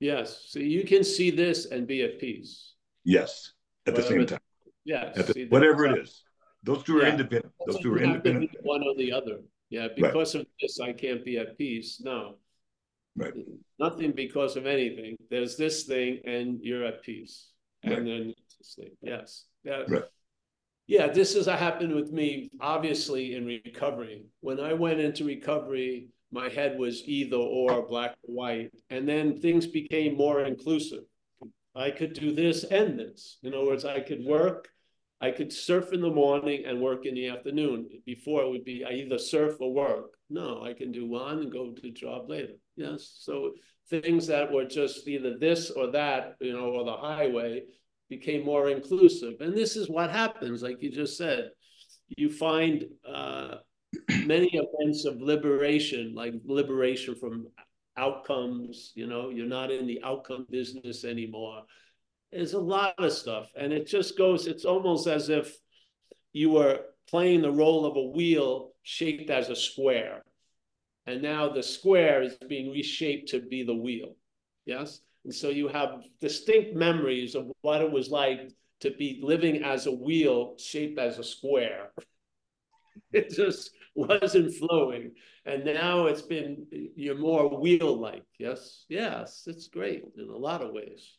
Yes, 0.00 0.44
so 0.46 0.60
you 0.60 0.84
can 0.84 1.02
see 1.02 1.30
this 1.30 1.66
and 1.66 1.86
be 1.86 2.02
at 2.02 2.20
peace. 2.20 2.74
Yes, 3.04 3.52
at 3.86 3.96
the 3.96 4.02
same 4.02 4.26
time. 4.26 4.38
Yes. 4.84 5.16
The- 5.26 5.48
whatever 5.48 5.86
it 5.86 5.98
is. 5.98 6.22
Those 6.62 6.82
two 6.82 6.98
are 6.98 7.02
Yeah. 7.02 7.12
independent. 7.12 7.52
Those 7.66 7.80
two 7.80 7.94
are 7.94 7.98
have 7.98 8.16
to 8.16 8.20
be 8.20 8.30
independent. 8.30 8.64
One 8.64 8.82
or 8.82 8.94
the 8.96 9.12
other. 9.12 9.40
Yeah, 9.70 9.88
because 9.94 10.34
of 10.34 10.46
this, 10.60 10.80
I 10.80 10.92
can't 10.92 11.24
be 11.24 11.36
at 11.38 11.58
peace. 11.58 12.00
No. 12.00 12.38
Right. 13.16 13.34
Nothing 13.78 14.12
because 14.12 14.56
of 14.56 14.66
anything. 14.66 15.16
There's 15.30 15.56
this 15.56 15.84
thing 15.84 16.20
and 16.24 16.60
you're 16.62 16.84
at 16.84 17.02
peace. 17.02 17.48
Right. 17.84 17.98
And 17.98 18.06
then 18.06 18.34
this 18.58 18.74
thing. 18.74 18.90
Yes. 19.02 19.44
Yeah. 19.64 19.82
Right. 19.88 20.04
Yeah, 20.88 21.06
this 21.06 21.34
has 21.34 21.46
happened 21.46 21.94
with 21.94 22.10
me, 22.10 22.50
obviously, 22.60 23.34
in 23.36 23.46
recovery. 23.46 24.24
When 24.40 24.58
I 24.58 24.72
went 24.72 24.98
into 24.98 25.24
recovery, 25.24 26.08
my 26.32 26.48
head 26.48 26.76
was 26.76 27.02
either 27.06 27.36
or 27.36 27.86
black 27.86 28.16
or 28.26 28.34
white. 28.34 28.70
And 28.90 29.08
then 29.08 29.40
things 29.40 29.66
became 29.66 30.16
more 30.16 30.42
inclusive. 30.42 31.04
I 31.76 31.92
could 31.92 32.14
do 32.14 32.34
this 32.34 32.64
and 32.64 32.98
this. 32.98 33.38
In 33.44 33.54
other 33.54 33.66
words, 33.66 33.84
I 33.84 34.00
could 34.00 34.24
work 34.24 34.68
I 35.20 35.32
could 35.32 35.52
surf 35.52 35.92
in 35.92 36.00
the 36.00 36.10
morning 36.10 36.64
and 36.64 36.80
work 36.80 37.04
in 37.04 37.14
the 37.14 37.28
afternoon. 37.28 37.88
Before 38.06 38.42
it 38.42 38.50
would 38.50 38.64
be 38.64 38.84
I 38.84 38.92
either 38.92 39.18
surf 39.18 39.56
or 39.60 39.72
work. 39.72 40.12
No, 40.30 40.62
I 40.62 40.74
can 40.74 40.92
do 40.92 41.06
one 41.06 41.40
and 41.40 41.52
go 41.52 41.72
to 41.72 41.90
job 41.90 42.30
later. 42.30 42.54
Yes. 42.76 43.16
So 43.18 43.52
things 43.90 44.26
that 44.28 44.52
were 44.52 44.64
just 44.64 45.08
either 45.08 45.36
this 45.36 45.70
or 45.70 45.90
that, 45.92 46.34
you 46.40 46.52
know, 46.52 46.66
or 46.66 46.84
the 46.84 46.96
highway 46.96 47.62
became 48.08 48.44
more 48.44 48.68
inclusive. 48.70 49.34
And 49.40 49.54
this 49.56 49.76
is 49.76 49.88
what 49.88 50.10
happens, 50.10 50.62
like 50.62 50.82
you 50.82 50.90
just 50.90 51.16
said. 51.16 51.50
You 52.16 52.30
find 52.30 52.84
uh, 53.06 53.56
many 54.24 54.50
events 54.52 55.04
of 55.04 55.20
liberation, 55.20 56.14
like 56.14 56.34
liberation 56.44 57.14
from 57.14 57.48
outcomes, 57.96 58.92
you 58.94 59.06
know, 59.06 59.30
you're 59.30 59.46
not 59.46 59.70
in 59.70 59.86
the 59.86 60.00
outcome 60.04 60.46
business 60.50 61.04
anymore. 61.04 61.62
There's 62.32 62.52
a 62.52 62.60
lot 62.60 62.94
of 62.98 63.12
stuff. 63.12 63.50
And 63.56 63.72
it 63.72 63.86
just 63.86 64.16
goes, 64.16 64.46
it's 64.46 64.64
almost 64.64 65.06
as 65.06 65.28
if 65.28 65.54
you 66.32 66.50
were 66.50 66.80
playing 67.08 67.42
the 67.42 67.50
role 67.50 67.84
of 67.84 67.96
a 67.96 68.16
wheel 68.16 68.72
shaped 68.82 69.30
as 69.30 69.48
a 69.48 69.56
square. 69.56 70.22
And 71.06 71.22
now 71.22 71.48
the 71.48 71.62
square 71.62 72.22
is 72.22 72.36
being 72.48 72.70
reshaped 72.70 73.30
to 73.30 73.40
be 73.40 73.64
the 73.64 73.74
wheel. 73.74 74.14
Yes. 74.66 75.00
And 75.28 75.34
so 75.34 75.50
you 75.50 75.68
have 75.68 76.04
distinct 76.22 76.74
memories 76.74 77.34
of 77.34 77.52
what 77.60 77.82
it 77.82 77.92
was 77.92 78.08
like 78.08 78.50
to 78.80 78.90
be 78.92 79.20
living 79.22 79.62
as 79.62 79.84
a 79.84 79.92
wheel 79.92 80.54
shaped 80.58 80.98
as 80.98 81.18
a 81.18 81.22
square. 81.22 81.90
It 83.12 83.28
just 83.28 83.70
wasn't 83.94 84.54
flowing. 84.54 85.12
And 85.44 85.66
now 85.66 86.06
it's 86.06 86.22
been, 86.22 86.66
you're 86.96 87.18
more 87.18 87.60
wheel 87.60 88.00
like. 88.00 88.24
Yes. 88.38 88.86
Yes. 88.88 89.44
It's 89.46 89.68
great 89.68 90.02
in 90.16 90.30
a 90.30 90.36
lot 90.36 90.62
of 90.62 90.72
ways. 90.72 91.18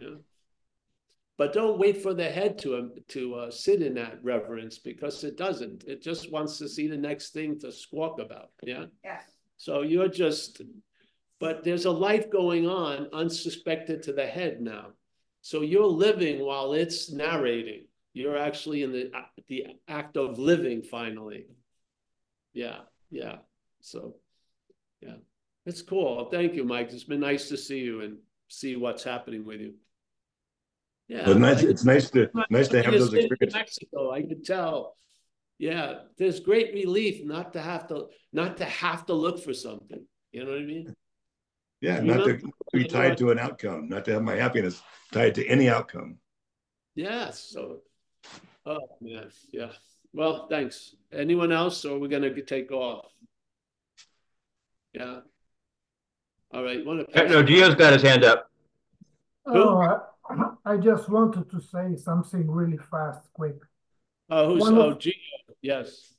Yeah. 0.00 0.16
But 1.36 1.52
don't 1.52 1.78
wait 1.78 2.02
for 2.02 2.14
the 2.14 2.30
head 2.30 2.58
to 2.60 2.76
um, 2.78 2.92
to 3.08 3.34
uh, 3.34 3.50
sit 3.50 3.82
in 3.82 3.94
that 3.94 4.18
reverence 4.22 4.78
because 4.78 5.24
it 5.24 5.36
doesn't. 5.36 5.84
It 5.84 6.02
just 6.02 6.32
wants 6.32 6.56
to 6.58 6.68
see 6.68 6.88
the 6.88 6.96
next 6.96 7.34
thing 7.34 7.58
to 7.60 7.70
squawk 7.70 8.18
about. 8.18 8.50
Yeah. 8.62 8.86
Yeah. 9.04 9.20
So 9.58 9.82
you're 9.82 10.08
just, 10.08 10.62
but 11.42 11.64
there's 11.64 11.86
a 11.86 11.90
life 11.90 12.30
going 12.30 12.68
on 12.68 13.08
unsuspected 13.12 14.04
to 14.04 14.12
the 14.12 14.24
head 14.24 14.60
now. 14.60 14.92
So 15.40 15.62
you're 15.62 15.84
living 15.84 16.38
while 16.38 16.72
it's 16.72 17.10
narrating. 17.10 17.86
You're 18.12 18.38
actually 18.38 18.84
in 18.84 18.92
the 18.92 19.10
uh, 19.12 19.22
the 19.48 19.66
act 19.88 20.16
of 20.16 20.38
living 20.38 20.82
finally. 20.82 21.46
Yeah. 22.52 22.82
Yeah. 23.10 23.38
So, 23.80 24.14
yeah, 25.00 25.16
it's 25.66 25.82
cool. 25.82 26.26
Thank 26.30 26.54
you, 26.54 26.62
Mike. 26.62 26.92
It's 26.92 27.02
been 27.02 27.18
nice 27.18 27.48
to 27.48 27.56
see 27.56 27.80
you 27.80 28.02
and 28.02 28.18
see 28.46 28.76
what's 28.76 29.02
happening 29.02 29.44
with 29.44 29.60
you. 29.60 29.74
Yeah, 31.08 31.26
well, 31.26 31.38
nice. 31.40 31.64
It's 31.64 31.84
nice 31.84 32.08
to 32.10 32.30
nice 32.50 32.68
to 32.68 32.82
have 32.84 32.92
those 32.92 33.12
experiences. 33.12 33.52
Mexico, 33.52 34.12
I 34.12 34.22
could 34.22 34.44
tell. 34.44 34.96
Yeah, 35.58 36.02
there's 36.18 36.38
great 36.38 36.72
relief 36.72 37.24
not 37.24 37.52
to 37.54 37.60
have 37.60 37.88
to 37.88 38.06
not 38.32 38.58
to 38.58 38.64
have 38.64 39.06
to 39.06 39.14
look 39.14 39.42
for 39.42 39.52
something. 39.52 40.06
You 40.30 40.44
know 40.44 40.52
what 40.52 40.60
I 40.60 40.64
mean? 40.64 40.94
Yeah, 41.82 42.00
you 42.00 42.06
not 42.06 42.18
know? 42.18 42.36
to 42.36 42.52
be 42.72 42.84
tied 42.84 43.18
to 43.18 43.32
an 43.32 43.40
outcome, 43.40 43.88
not 43.88 44.04
to 44.04 44.12
have 44.12 44.22
my 44.22 44.36
happiness 44.36 44.80
tied 45.10 45.34
to 45.34 45.46
any 45.46 45.68
outcome. 45.68 46.18
Yeah. 46.94 47.32
So, 47.32 47.78
oh 48.64 48.78
man, 49.00 49.30
yeah. 49.50 49.72
Well, 50.14 50.46
thanks. 50.48 50.94
Anyone 51.12 51.50
else, 51.50 51.84
or 51.84 51.98
we're 51.98 52.06
gonna 52.06 52.40
take 52.42 52.70
off? 52.70 53.06
Yeah. 54.94 55.20
All 56.54 56.62
right. 56.62 56.86
Want 56.86 57.12
to? 57.12 57.28
No, 57.28 57.42
Gio's 57.42 57.74
got 57.74 57.94
his 57.94 58.02
hand 58.02 58.22
up. 58.22 58.48
Oh, 59.44 60.00
I 60.64 60.76
just 60.76 61.08
wanted 61.08 61.50
to 61.50 61.60
say 61.60 61.96
something 61.96 62.48
really 62.48 62.78
fast, 62.78 63.22
quick. 63.32 63.56
Oh, 64.30 64.54
who's 64.54 64.62
one 64.62 64.78
oh, 64.78 64.90
of, 64.90 64.98
Gio? 64.98 65.12
Yes. 65.62 66.14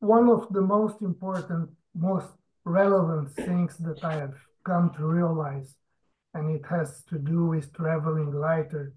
One 0.00 0.28
of 0.28 0.52
the 0.52 0.60
most 0.60 1.00
important, 1.00 1.70
most 1.94 2.28
relevant 2.68 3.32
things 3.34 3.76
that 3.78 4.04
I 4.04 4.14
have 4.14 4.34
come 4.64 4.92
to 4.96 5.06
realize, 5.06 5.74
and 6.34 6.50
it 6.54 6.64
has 6.68 7.02
to 7.10 7.18
do 7.18 7.46
with 7.46 7.72
traveling 7.72 8.32
lighter, 8.32 8.92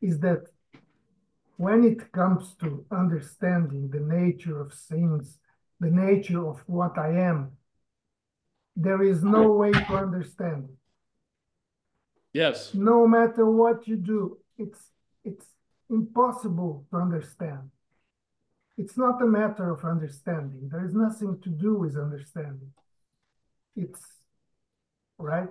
is 0.00 0.18
that 0.20 0.42
when 1.56 1.84
it 1.84 2.10
comes 2.12 2.54
to 2.60 2.84
understanding 2.90 3.90
the 3.90 4.00
nature 4.00 4.60
of 4.60 4.72
things, 4.72 5.38
the 5.80 5.90
nature 5.90 6.44
of 6.46 6.62
what 6.66 6.98
I 6.98 7.10
am, 7.30 7.52
there 8.74 9.02
is 9.02 9.22
no 9.22 9.52
way 9.52 9.72
to 9.72 9.94
understand 9.96 10.64
it. 10.70 10.76
Yes. 12.32 12.72
No 12.72 13.06
matter 13.06 13.44
what 13.44 13.86
you 13.86 13.96
do, 13.96 14.38
it's 14.56 14.90
it's 15.24 15.46
impossible 15.90 16.86
to 16.90 16.96
understand. 16.96 17.70
It's 18.78 18.96
not 18.96 19.20
a 19.22 19.26
matter 19.26 19.70
of 19.70 19.84
understanding. 19.84 20.68
There 20.70 20.84
is 20.84 20.94
nothing 20.94 21.38
to 21.44 21.50
do 21.50 21.74
with 21.74 21.96
understanding. 21.96 22.72
It's 23.76 24.02
right. 25.18 25.48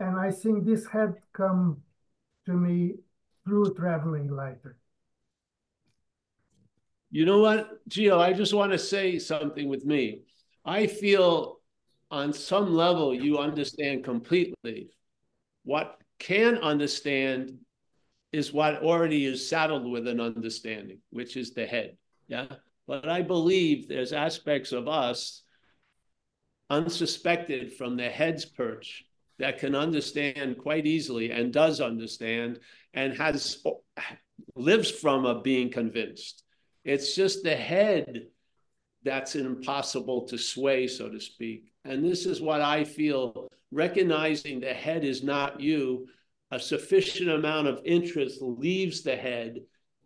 And 0.00 0.18
I 0.18 0.30
think 0.30 0.64
this 0.64 0.86
had 0.86 1.14
come 1.32 1.82
to 2.46 2.52
me 2.52 2.94
through 3.44 3.74
traveling 3.74 4.28
lighter. 4.28 4.76
You 7.10 7.26
know 7.26 7.40
what, 7.40 7.86
Gio, 7.88 8.18
I 8.18 8.32
just 8.32 8.54
want 8.54 8.72
to 8.72 8.78
say 8.78 9.18
something 9.18 9.68
with 9.68 9.84
me. 9.84 10.22
I 10.64 10.86
feel 10.86 11.60
on 12.10 12.32
some 12.32 12.74
level 12.74 13.14
you 13.14 13.38
understand 13.38 14.04
completely. 14.04 14.90
What 15.64 15.98
can 16.18 16.58
understand 16.58 17.58
is 18.32 18.52
what 18.52 18.82
already 18.82 19.26
is 19.26 19.48
saddled 19.48 19.90
with 19.90 20.08
an 20.08 20.20
understanding, 20.20 20.98
which 21.10 21.36
is 21.36 21.52
the 21.52 21.66
head. 21.66 21.96
Yeah. 22.28 22.46
But 22.86 23.08
I 23.08 23.22
believe 23.22 23.88
there's 23.88 24.12
aspects 24.12 24.72
of 24.72 24.88
us 24.88 25.42
unsuspected 26.72 27.74
from 27.74 27.96
the 27.96 28.08
head's 28.08 28.46
perch 28.46 29.04
that 29.38 29.58
can 29.58 29.74
understand 29.74 30.56
quite 30.56 30.86
easily 30.86 31.30
and 31.30 31.52
does 31.52 31.80
understand 31.80 32.58
and 32.94 33.14
has 33.16 33.62
lives 34.56 34.90
from 34.90 35.26
a 35.26 35.42
being 35.42 35.70
convinced. 35.70 36.44
It's 36.84 37.14
just 37.14 37.44
the 37.44 37.54
head 37.54 38.26
that's 39.04 39.36
impossible 39.36 40.26
to 40.28 40.38
sway, 40.38 40.86
so 40.86 41.10
to 41.10 41.20
speak. 41.20 41.72
And 41.84 42.02
this 42.02 42.24
is 42.24 42.40
what 42.40 42.62
I 42.62 42.84
feel 42.84 43.48
recognizing 43.70 44.60
the 44.60 44.72
head 44.72 45.04
is 45.04 45.22
not 45.22 45.60
you, 45.60 46.06
a 46.50 46.58
sufficient 46.58 47.28
amount 47.28 47.66
of 47.66 47.82
interest 47.84 48.40
leaves 48.40 49.02
the 49.02 49.16
head, 49.16 49.60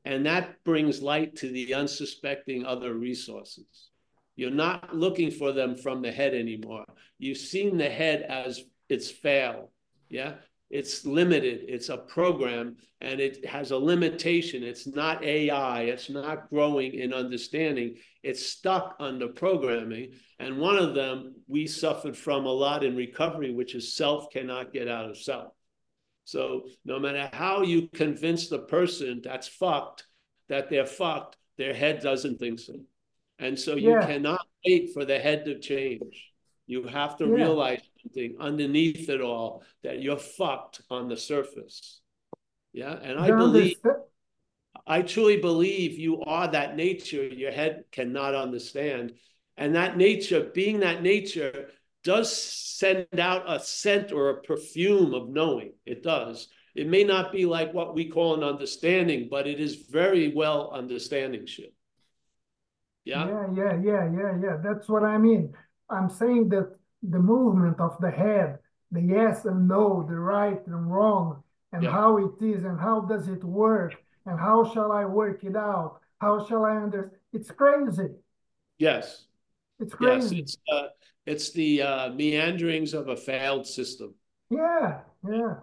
and 0.04 0.26
that 0.26 0.62
brings 0.64 1.02
light 1.02 1.36
to 1.36 1.48
the 1.48 1.74
unsuspecting 1.74 2.64
other 2.64 2.94
resources. 2.94 3.90
You're 4.36 4.50
not 4.50 4.94
looking 4.94 5.30
for 5.30 5.52
them 5.52 5.74
from 5.74 6.02
the 6.02 6.12
head 6.12 6.34
anymore. 6.34 6.84
You've 7.18 7.38
seen 7.38 7.78
the 7.78 7.88
head 7.88 8.22
as 8.22 8.62
its 8.88 9.10
fail. 9.10 9.70
Yeah. 10.08 10.34
It's 10.68 11.06
limited. 11.06 11.64
It's 11.68 11.88
a 11.88 11.96
program 11.96 12.76
and 13.00 13.20
it 13.20 13.46
has 13.46 13.70
a 13.70 13.78
limitation. 13.78 14.62
It's 14.62 14.86
not 14.86 15.22
AI. 15.22 15.82
It's 15.82 16.10
not 16.10 16.50
growing 16.50 16.94
in 16.94 17.12
understanding. 17.12 17.96
It's 18.22 18.46
stuck 18.46 18.96
under 18.98 19.28
programming. 19.28 20.14
And 20.40 20.58
one 20.58 20.76
of 20.76 20.94
them 20.94 21.36
we 21.46 21.66
suffered 21.66 22.16
from 22.16 22.46
a 22.46 22.52
lot 22.52 22.84
in 22.84 22.96
recovery, 22.96 23.52
which 23.52 23.74
is 23.74 23.96
self 23.96 24.30
cannot 24.30 24.72
get 24.72 24.88
out 24.88 25.08
of 25.08 25.16
self. 25.16 25.52
So 26.24 26.66
no 26.84 26.98
matter 26.98 27.30
how 27.32 27.62
you 27.62 27.88
convince 27.94 28.48
the 28.48 28.58
person 28.58 29.20
that's 29.22 29.46
fucked, 29.46 30.04
that 30.48 30.68
they're 30.68 30.84
fucked, 30.84 31.36
their 31.56 31.74
head 31.74 32.00
doesn't 32.00 32.38
think 32.38 32.58
so. 32.58 32.74
And 33.38 33.58
so 33.58 33.76
you 33.76 33.90
yeah. 33.90 34.06
cannot 34.06 34.46
wait 34.64 34.90
for 34.94 35.04
the 35.04 35.18
head 35.18 35.44
to 35.44 35.58
change. 35.58 36.32
You 36.66 36.84
have 36.84 37.16
to 37.18 37.26
yeah. 37.26 37.34
realize 37.34 37.82
something 38.02 38.36
underneath 38.40 39.08
it 39.08 39.20
all 39.20 39.62
that 39.82 40.02
you're 40.02 40.16
fucked 40.16 40.82
on 40.90 41.08
the 41.08 41.16
surface. 41.16 42.00
Yeah. 42.72 42.92
And 42.94 43.18
I 43.18 43.28
believe, 43.28 43.76
I 44.86 45.02
truly 45.02 45.38
believe 45.38 45.98
you 45.98 46.22
are 46.22 46.48
that 46.48 46.76
nature 46.76 47.26
your 47.26 47.52
head 47.52 47.84
cannot 47.92 48.34
understand. 48.34 49.12
And 49.56 49.74
that 49.74 49.96
nature, 49.96 50.50
being 50.54 50.80
that 50.80 51.02
nature, 51.02 51.70
does 52.04 52.32
send 52.32 53.06
out 53.18 53.44
a 53.50 53.58
scent 53.58 54.12
or 54.12 54.30
a 54.30 54.42
perfume 54.42 55.14
of 55.14 55.28
knowing. 55.28 55.72
It 55.84 56.02
does. 56.02 56.48
It 56.74 56.86
may 56.86 57.04
not 57.04 57.32
be 57.32 57.46
like 57.46 57.72
what 57.72 57.94
we 57.94 58.10
call 58.10 58.34
an 58.34 58.44
understanding, 58.44 59.28
but 59.30 59.46
it 59.46 59.60
is 59.60 59.86
very 59.90 60.32
well 60.34 60.70
understanding 60.72 61.46
shit. 61.46 61.72
Yeah. 63.06 63.28
Yeah, 63.28 63.46
yeah, 63.54 63.74
yeah, 63.82 64.10
yeah, 64.12 64.32
yeah. 64.42 64.56
That's 64.62 64.88
what 64.88 65.04
I 65.04 65.16
mean. 65.16 65.54
I'm 65.88 66.10
saying 66.10 66.48
that 66.50 66.76
the 67.02 67.20
movement 67.20 67.80
of 67.80 67.96
the 68.00 68.10
head, 68.10 68.58
the 68.90 69.00
yes 69.00 69.44
and 69.44 69.68
no, 69.68 70.04
the 70.06 70.18
right 70.18 70.60
and 70.66 70.92
wrong, 70.92 71.42
and 71.72 71.84
yeah. 71.84 71.92
how 71.92 72.18
it 72.18 72.42
is 72.44 72.64
and 72.64 72.78
how 72.78 73.00
does 73.02 73.28
it 73.28 73.44
work 73.44 73.94
and 74.26 74.38
how 74.40 74.68
shall 74.74 74.90
I 74.90 75.04
work 75.04 75.44
it 75.44 75.56
out? 75.56 76.00
How 76.20 76.44
shall 76.46 76.64
I 76.64 76.76
understand? 76.76 77.12
It's 77.32 77.50
crazy. 77.50 78.08
Yes. 78.78 79.26
It's 79.78 79.94
crazy. 79.94 80.36
Yes, 80.36 80.42
it's, 80.42 80.56
uh, 80.72 80.88
it's 81.26 81.52
the 81.52 81.82
uh, 81.82 82.10
meanderings 82.10 82.92
of 82.92 83.08
a 83.08 83.16
failed 83.16 83.66
system. 83.66 84.14
Yeah, 84.50 85.00
yeah. 85.28 85.54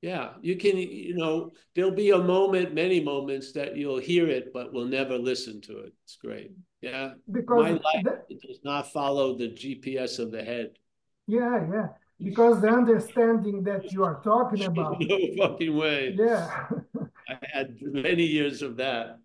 Yeah, 0.00 0.34
you 0.42 0.56
can, 0.56 0.76
you 0.76 1.16
know, 1.16 1.50
there'll 1.74 1.90
be 1.90 2.10
a 2.10 2.18
moment, 2.18 2.72
many 2.72 3.00
moments 3.02 3.50
that 3.52 3.76
you'll 3.76 3.98
hear 3.98 4.28
it, 4.28 4.52
but 4.52 4.72
will 4.72 4.86
never 4.86 5.18
listen 5.18 5.60
to 5.62 5.78
it. 5.78 5.92
It's 6.04 6.14
great. 6.16 6.52
Yeah. 6.80 7.14
Because 7.30 7.64
My 7.64 7.70
life 7.72 8.04
the- 8.28 8.38
does 8.46 8.60
not 8.62 8.92
follow 8.92 9.36
the 9.36 9.48
GPS 9.48 10.20
of 10.20 10.30
the 10.30 10.42
head. 10.44 10.78
yeah, 11.26 11.66
yeah, 11.72 11.88
because 12.22 12.60
the 12.60 12.68
understanding 12.68 13.64
that 13.64 13.92
you 13.92 14.04
are 14.04 14.20
talking 14.22 14.64
about, 14.70 15.00
No 15.00 15.18
fucking 15.36 15.76
way. 15.76 16.14
yeah, 16.16 16.68
I 17.28 17.36
had 17.52 17.76
many 17.82 18.22
years 18.24 18.62
of 18.62 18.76
that. 18.76 19.18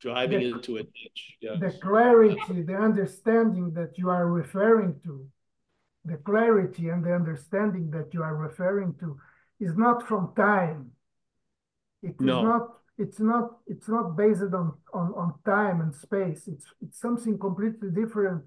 Driving 0.00 0.40
The- 0.40 0.56
into 0.56 0.76
a 0.78 0.82
ditch, 0.82 1.36
yeah. 1.40 1.56
the 1.60 1.70
clarity, 1.80 2.62
the 2.62 2.74
understanding 2.74 3.72
that 3.74 3.96
you 3.98 4.08
are 4.10 4.26
referring 4.26 4.98
to, 5.04 5.24
the 6.04 6.16
clarity 6.16 6.88
and 6.88 7.04
the 7.04 7.14
understanding 7.14 7.90
that 7.90 8.12
you 8.14 8.22
are 8.22 8.36
referring 8.36 8.94
to 9.00 9.18
is 9.60 9.76
not 9.76 10.06
from 10.08 10.32
time. 10.34 10.90
It 12.02 12.14
is 12.18 12.26
No. 12.26 12.42
not, 12.42 12.68
it's 12.98 13.20
not, 13.20 13.58
it's 13.66 13.88
not 13.88 14.16
based 14.16 14.42
on, 14.42 14.72
on, 14.94 15.12
on 15.16 15.34
time 15.44 15.80
and 15.82 15.94
space. 15.94 16.48
It's, 16.48 16.66
it's 16.82 16.98
something 16.98 17.38
completely 17.38 17.90
different. 17.90 18.42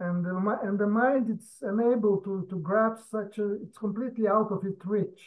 And 0.00 0.24
the, 0.24 0.58
and 0.62 0.78
the 0.78 0.86
mind, 0.86 1.28
it's 1.28 1.58
unable 1.60 2.18
to, 2.18 2.46
to 2.50 2.56
grasp 2.60 3.10
such 3.10 3.38
a, 3.38 3.54
it's 3.62 3.76
completely 3.76 4.28
out 4.28 4.50
of 4.52 4.64
its 4.64 4.84
reach. 4.86 5.22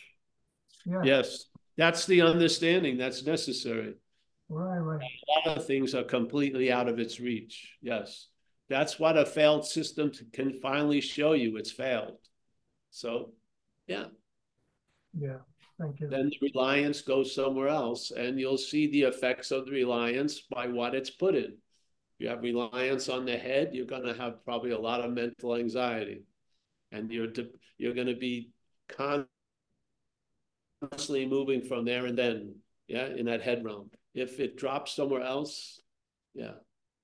Yeah, 0.85 1.01
Yes, 1.03 1.45
that's 1.77 2.05
the 2.07 2.21
understanding 2.21 2.97
that's 2.97 3.23
necessary. 3.25 3.95
right, 4.49 4.77
right. 4.79 5.01
A 5.01 5.49
lot 5.49 5.57
of 5.57 5.65
things 5.67 5.93
are 5.93 6.03
completely 6.03 6.71
out 6.71 6.87
of 6.87 6.99
its 6.99 7.19
reach. 7.19 7.75
Yes. 7.81 8.27
That's 8.71 8.97
what 8.97 9.17
a 9.17 9.25
failed 9.25 9.65
system 9.67 10.13
can 10.31 10.53
finally 10.53 11.01
show 11.01 11.33
you 11.33 11.57
it's 11.57 11.71
failed. 11.71 12.19
So, 12.89 13.33
yeah, 13.85 14.05
Yeah, 15.13 15.39
thank 15.77 15.99
you. 15.99 16.07
then 16.07 16.29
the 16.29 16.37
reliance 16.53 17.01
goes 17.01 17.35
somewhere 17.35 17.67
else 17.67 18.11
and 18.11 18.39
you'll 18.39 18.57
see 18.57 18.87
the 18.87 19.01
effects 19.03 19.51
of 19.51 19.65
the 19.65 19.71
reliance 19.71 20.39
by 20.39 20.67
what 20.67 20.95
it's 20.95 21.09
put 21.09 21.35
in. 21.35 21.57
You 22.17 22.29
have 22.29 22.43
reliance 22.43 23.09
on 23.09 23.25
the 23.25 23.37
head, 23.37 23.71
you're 23.73 23.85
going 23.85 24.05
to 24.05 24.13
have 24.13 24.45
probably 24.45 24.71
a 24.71 24.79
lot 24.79 25.01
of 25.01 25.11
mental 25.11 25.57
anxiety. 25.57 26.23
And 26.93 27.11
you're 27.11 27.27
de- 27.27 27.51
you're 27.77 27.93
going 27.93 28.07
to 28.07 28.15
be 28.15 28.51
constantly 30.81 31.25
moving 31.25 31.61
from 31.61 31.83
there 31.83 32.05
and 32.05 32.17
then, 32.17 32.55
yeah, 32.87 33.07
in 33.07 33.25
that 33.25 33.41
head 33.41 33.65
realm. 33.65 33.89
If 34.13 34.39
it 34.39 34.55
drops 34.55 34.93
somewhere 34.93 35.23
else, 35.23 35.81
yeah, 36.33 36.53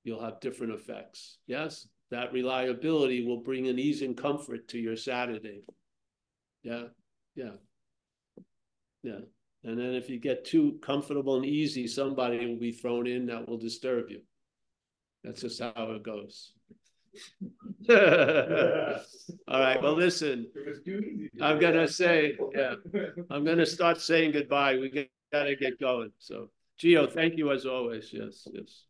you'll 0.07 0.23
have 0.23 0.39
different 0.39 0.73
effects. 0.73 1.37
Yes, 1.45 1.87
that 2.11 2.31
reliability 2.31 3.25
will 3.25 3.41
bring 3.41 3.67
an 3.67 3.77
ease 3.77 4.01
and 4.01 4.15
comfort 4.15 4.69
to 4.69 4.79
your 4.79 4.95
Saturday. 4.95 5.63
Yeah, 6.63 6.85
yeah, 7.35 7.57
yeah. 9.03 9.19
And 9.63 9.77
then 9.77 9.93
if 9.93 10.09
you 10.09 10.17
get 10.19 10.45
too 10.45 10.79
comfortable 10.81 11.35
and 11.35 11.45
easy, 11.45 11.87
somebody 11.87 12.47
will 12.47 12.59
be 12.59 12.71
thrown 12.71 13.05
in 13.05 13.25
that 13.25 13.47
will 13.47 13.57
disturb 13.57 14.09
you. 14.09 14.21
That's 15.23 15.41
just 15.41 15.61
how 15.61 15.91
it 15.91 16.03
goes. 16.03 16.53
All 17.89 19.59
right, 19.59 19.81
well, 19.81 19.95
listen, 19.95 20.47
I'm 21.41 21.59
gonna 21.59 21.87
say, 21.87 22.37
yeah, 22.55 22.75
I'm 23.29 23.43
gonna 23.43 23.65
start 23.65 23.99
saying 23.99 24.31
goodbye. 24.31 24.77
We 24.77 25.09
gotta 25.33 25.55
get 25.55 25.79
going. 25.79 26.11
So, 26.19 26.49
Gio, 26.79 27.11
thank 27.11 27.37
you 27.37 27.51
as 27.51 27.65
always. 27.65 28.13
Yes, 28.13 28.47
yes. 28.53 28.83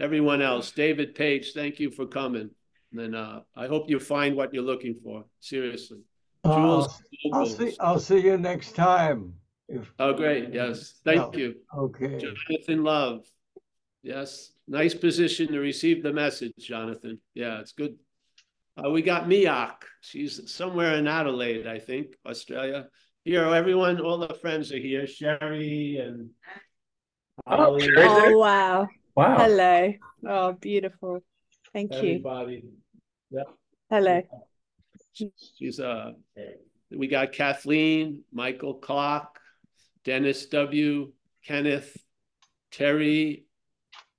Everyone 0.00 0.42
else, 0.42 0.70
David 0.72 1.14
Page, 1.14 1.52
thank 1.52 1.78
you 1.78 1.90
for 1.90 2.06
coming. 2.06 2.50
And 2.96 3.14
uh, 3.14 3.40
I 3.56 3.66
hope 3.66 3.88
you 3.88 3.98
find 3.98 4.36
what 4.36 4.52
you're 4.52 4.62
looking 4.64 4.96
for. 5.02 5.24
Seriously. 5.40 6.00
Uh, 6.44 6.56
Jules. 6.56 7.02
I'll 7.32 7.46
see, 7.46 7.76
I'll 7.80 8.00
see 8.00 8.18
you 8.18 8.36
next 8.36 8.74
time. 8.74 9.34
If, 9.68 9.90
Oh, 9.98 10.12
great. 10.12 10.52
Yes. 10.52 11.00
Thank 11.04 11.34
Yeah. 11.34 11.40
you. 11.40 11.54
okay. 11.76 12.18
Jonathan 12.18 12.82
Love. 12.84 13.20
Yes. 14.02 14.52
Nice 14.66 14.94
position 14.94 15.48
to 15.52 15.60
receive 15.60 16.02
the 16.02 16.12
message, 16.12 16.52
Jonathan. 16.58 17.20
Yeah, 17.34 17.60
it's 17.60 17.72
good. 17.72 17.96
Uh, 18.76 18.90
we 18.90 19.02
got 19.02 19.24
Miak. 19.28 19.74
She's 20.00 20.50
somewhere 20.52 20.94
in 20.94 21.06
Adelaide, 21.06 21.66
I 21.66 21.78
think, 21.78 22.16
Australia. 22.26 22.88
Here, 23.24 23.44
everyone, 23.44 24.00
all 24.00 24.18
the 24.18 24.34
friends 24.34 24.72
are 24.72 24.78
here. 24.78 25.06
Sherry 25.06 25.98
and 26.04 26.30
Oh, 27.46 27.56
Holly, 27.56 27.82
Sherry's? 27.84 28.10
Oh, 28.10 28.38
wow. 28.38 28.88
Wow. 29.14 29.36
Hello. 29.36 29.92
Oh, 30.26 30.52
beautiful. 30.52 31.20
Thank 31.72 31.92
you. 31.92 31.98
everybody. 31.98 32.64
Yeah. 33.30 33.42
Hello. 33.90 34.22
She's 35.58 35.78
uh, 35.78 36.12
we 36.90 37.08
got 37.08 37.32
Kathleen, 37.32 38.22
Michael 38.32 38.74
Clark, 38.74 39.38
Dennis 40.04 40.46
W, 40.46 41.12
Kenneth, 41.44 41.96
Terry, 42.70 43.44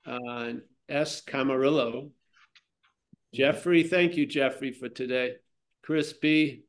uh, 0.05 0.53
S 0.87 1.21
Camarillo, 1.21 2.11
Jeffrey. 3.33 3.83
Thank 3.83 4.15
you, 4.15 4.27
Jeffrey, 4.27 4.71
for 4.71 4.89
today. 4.89 5.35
Chris 5.81 6.13
B, 6.13 6.65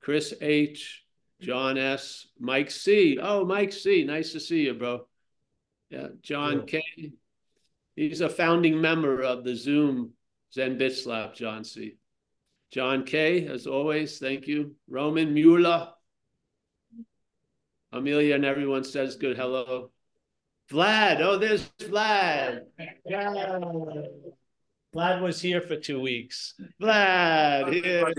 Chris 0.00 0.32
H, 0.40 1.02
John 1.40 1.76
S, 1.76 2.28
Mike 2.38 2.70
C. 2.70 3.18
Oh, 3.20 3.44
Mike 3.44 3.72
C. 3.72 4.04
Nice 4.04 4.32
to 4.32 4.40
see 4.40 4.62
you, 4.62 4.74
bro. 4.74 5.06
Yeah, 5.90 6.08
John 6.22 6.66
K. 6.66 6.82
He's 7.96 8.20
a 8.20 8.28
founding 8.28 8.80
member 8.80 9.22
of 9.22 9.44
the 9.44 9.54
Zoom 9.54 10.12
Zen 10.52 10.78
Bitch 10.78 11.06
Lab, 11.06 11.34
John 11.34 11.64
C. 11.64 11.96
John 12.72 13.04
K, 13.04 13.46
as 13.46 13.66
always, 13.66 14.18
thank 14.18 14.46
you. 14.46 14.74
Roman 14.88 15.34
Mueller. 15.34 15.88
Amelia 17.92 18.34
and 18.34 18.44
everyone 18.44 18.82
says 18.82 19.16
good 19.16 19.36
hello. 19.36 19.90
Vlad, 20.70 21.20
oh, 21.20 21.38
there's 21.38 21.68
Vlad. 21.78 22.62
Yeah. 23.04 23.50
Vlad 24.94 25.22
was 25.22 25.40
here 25.40 25.60
for 25.60 25.76
two 25.76 26.00
weeks. 26.00 26.54
Vlad, 26.80 27.72
here. 27.72 28.12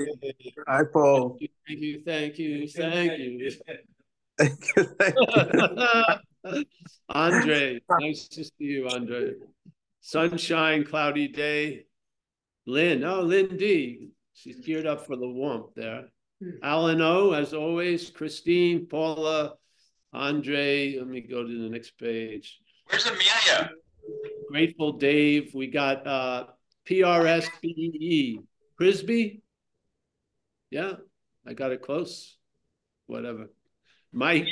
Hi, 0.68 0.84
Paul. 0.92 1.38
Thank 1.68 1.82
you, 1.82 2.02
thank 2.06 2.38
you, 2.38 2.68
thank 2.68 3.18
you. 3.18 3.52
Andre, 7.10 7.80
nice 8.00 8.28
to 8.30 8.44
see 8.44 8.52
you, 8.60 8.88
Andre. 8.90 9.34
Sunshine, 10.02 10.84
cloudy 10.84 11.28
day. 11.28 11.86
Lynn, 12.68 13.04
oh, 13.04 13.22
Lynn 13.22 13.58
D. 13.58 14.10
She's 14.34 14.60
geared 14.60 14.86
up 14.86 15.06
for 15.06 15.16
the 15.16 15.28
warmth 15.28 15.74
there. 15.76 16.06
Alan 16.62 17.02
O, 17.02 17.32
as 17.32 17.54
always, 17.54 18.10
Christine, 18.10 18.88
Paula, 18.88 19.54
Andre. 20.14 20.98
Let 20.98 21.08
me 21.08 21.22
go 21.22 21.44
to 21.44 21.64
the 21.64 21.70
next 21.70 21.98
page. 21.98 22.60
Where's 22.88 23.06
Amelia? 23.06 23.72
Grateful 24.50 24.94
Dave. 24.94 25.52
We 25.56 25.68
got 25.68 26.06
uh 26.06 26.48
PRSPE. 26.88 28.40
Frisbee? 28.78 29.42
Yeah, 30.70 30.94
I 31.48 31.54
got 31.54 31.72
it 31.72 31.82
close. 31.82 32.38
Whatever. 33.08 33.48
Mike, 34.12 34.48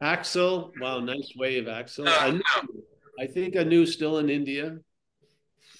Axel. 0.00 0.72
Wow, 0.80 1.00
nice 1.00 1.32
wave, 1.36 1.68
Axel. 1.68 2.08
Anu, 2.08 2.42
I 3.18 3.26
think 3.26 3.56
Anu 3.56 3.86
still 3.86 4.18
in 4.18 4.28
India. 4.28 4.78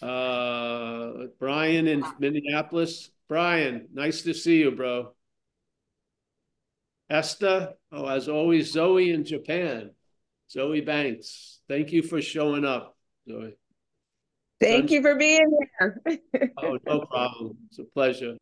Uh, 0.01 1.27
Brian 1.39 1.87
in 1.87 2.05
Minneapolis. 2.19 3.11
Brian, 3.29 3.89
nice 3.93 4.23
to 4.23 4.35
see 4.35 4.59
you, 4.59 4.71
bro. 4.71 5.13
Esther, 7.11 7.75
oh, 7.93 8.07
as 8.07 8.29
always, 8.29 8.73
Zoe 8.73 9.11
in 9.11 9.25
Japan. 9.25 9.91
Zoe 10.51 10.81
Banks, 10.81 11.61
thank 11.69 11.93
you 11.93 12.03
for 12.03 12.21
showing 12.21 12.65
up, 12.65 12.97
Zoe. 13.29 13.55
Thank 14.61 14.91
you 14.91 15.03
for 15.03 15.15
being 15.17 15.51
here. 15.79 16.03
Oh, 16.63 16.79
no 16.87 17.01
problem. 17.01 17.59
It's 17.69 17.79
a 17.79 17.85
pleasure. 17.85 18.37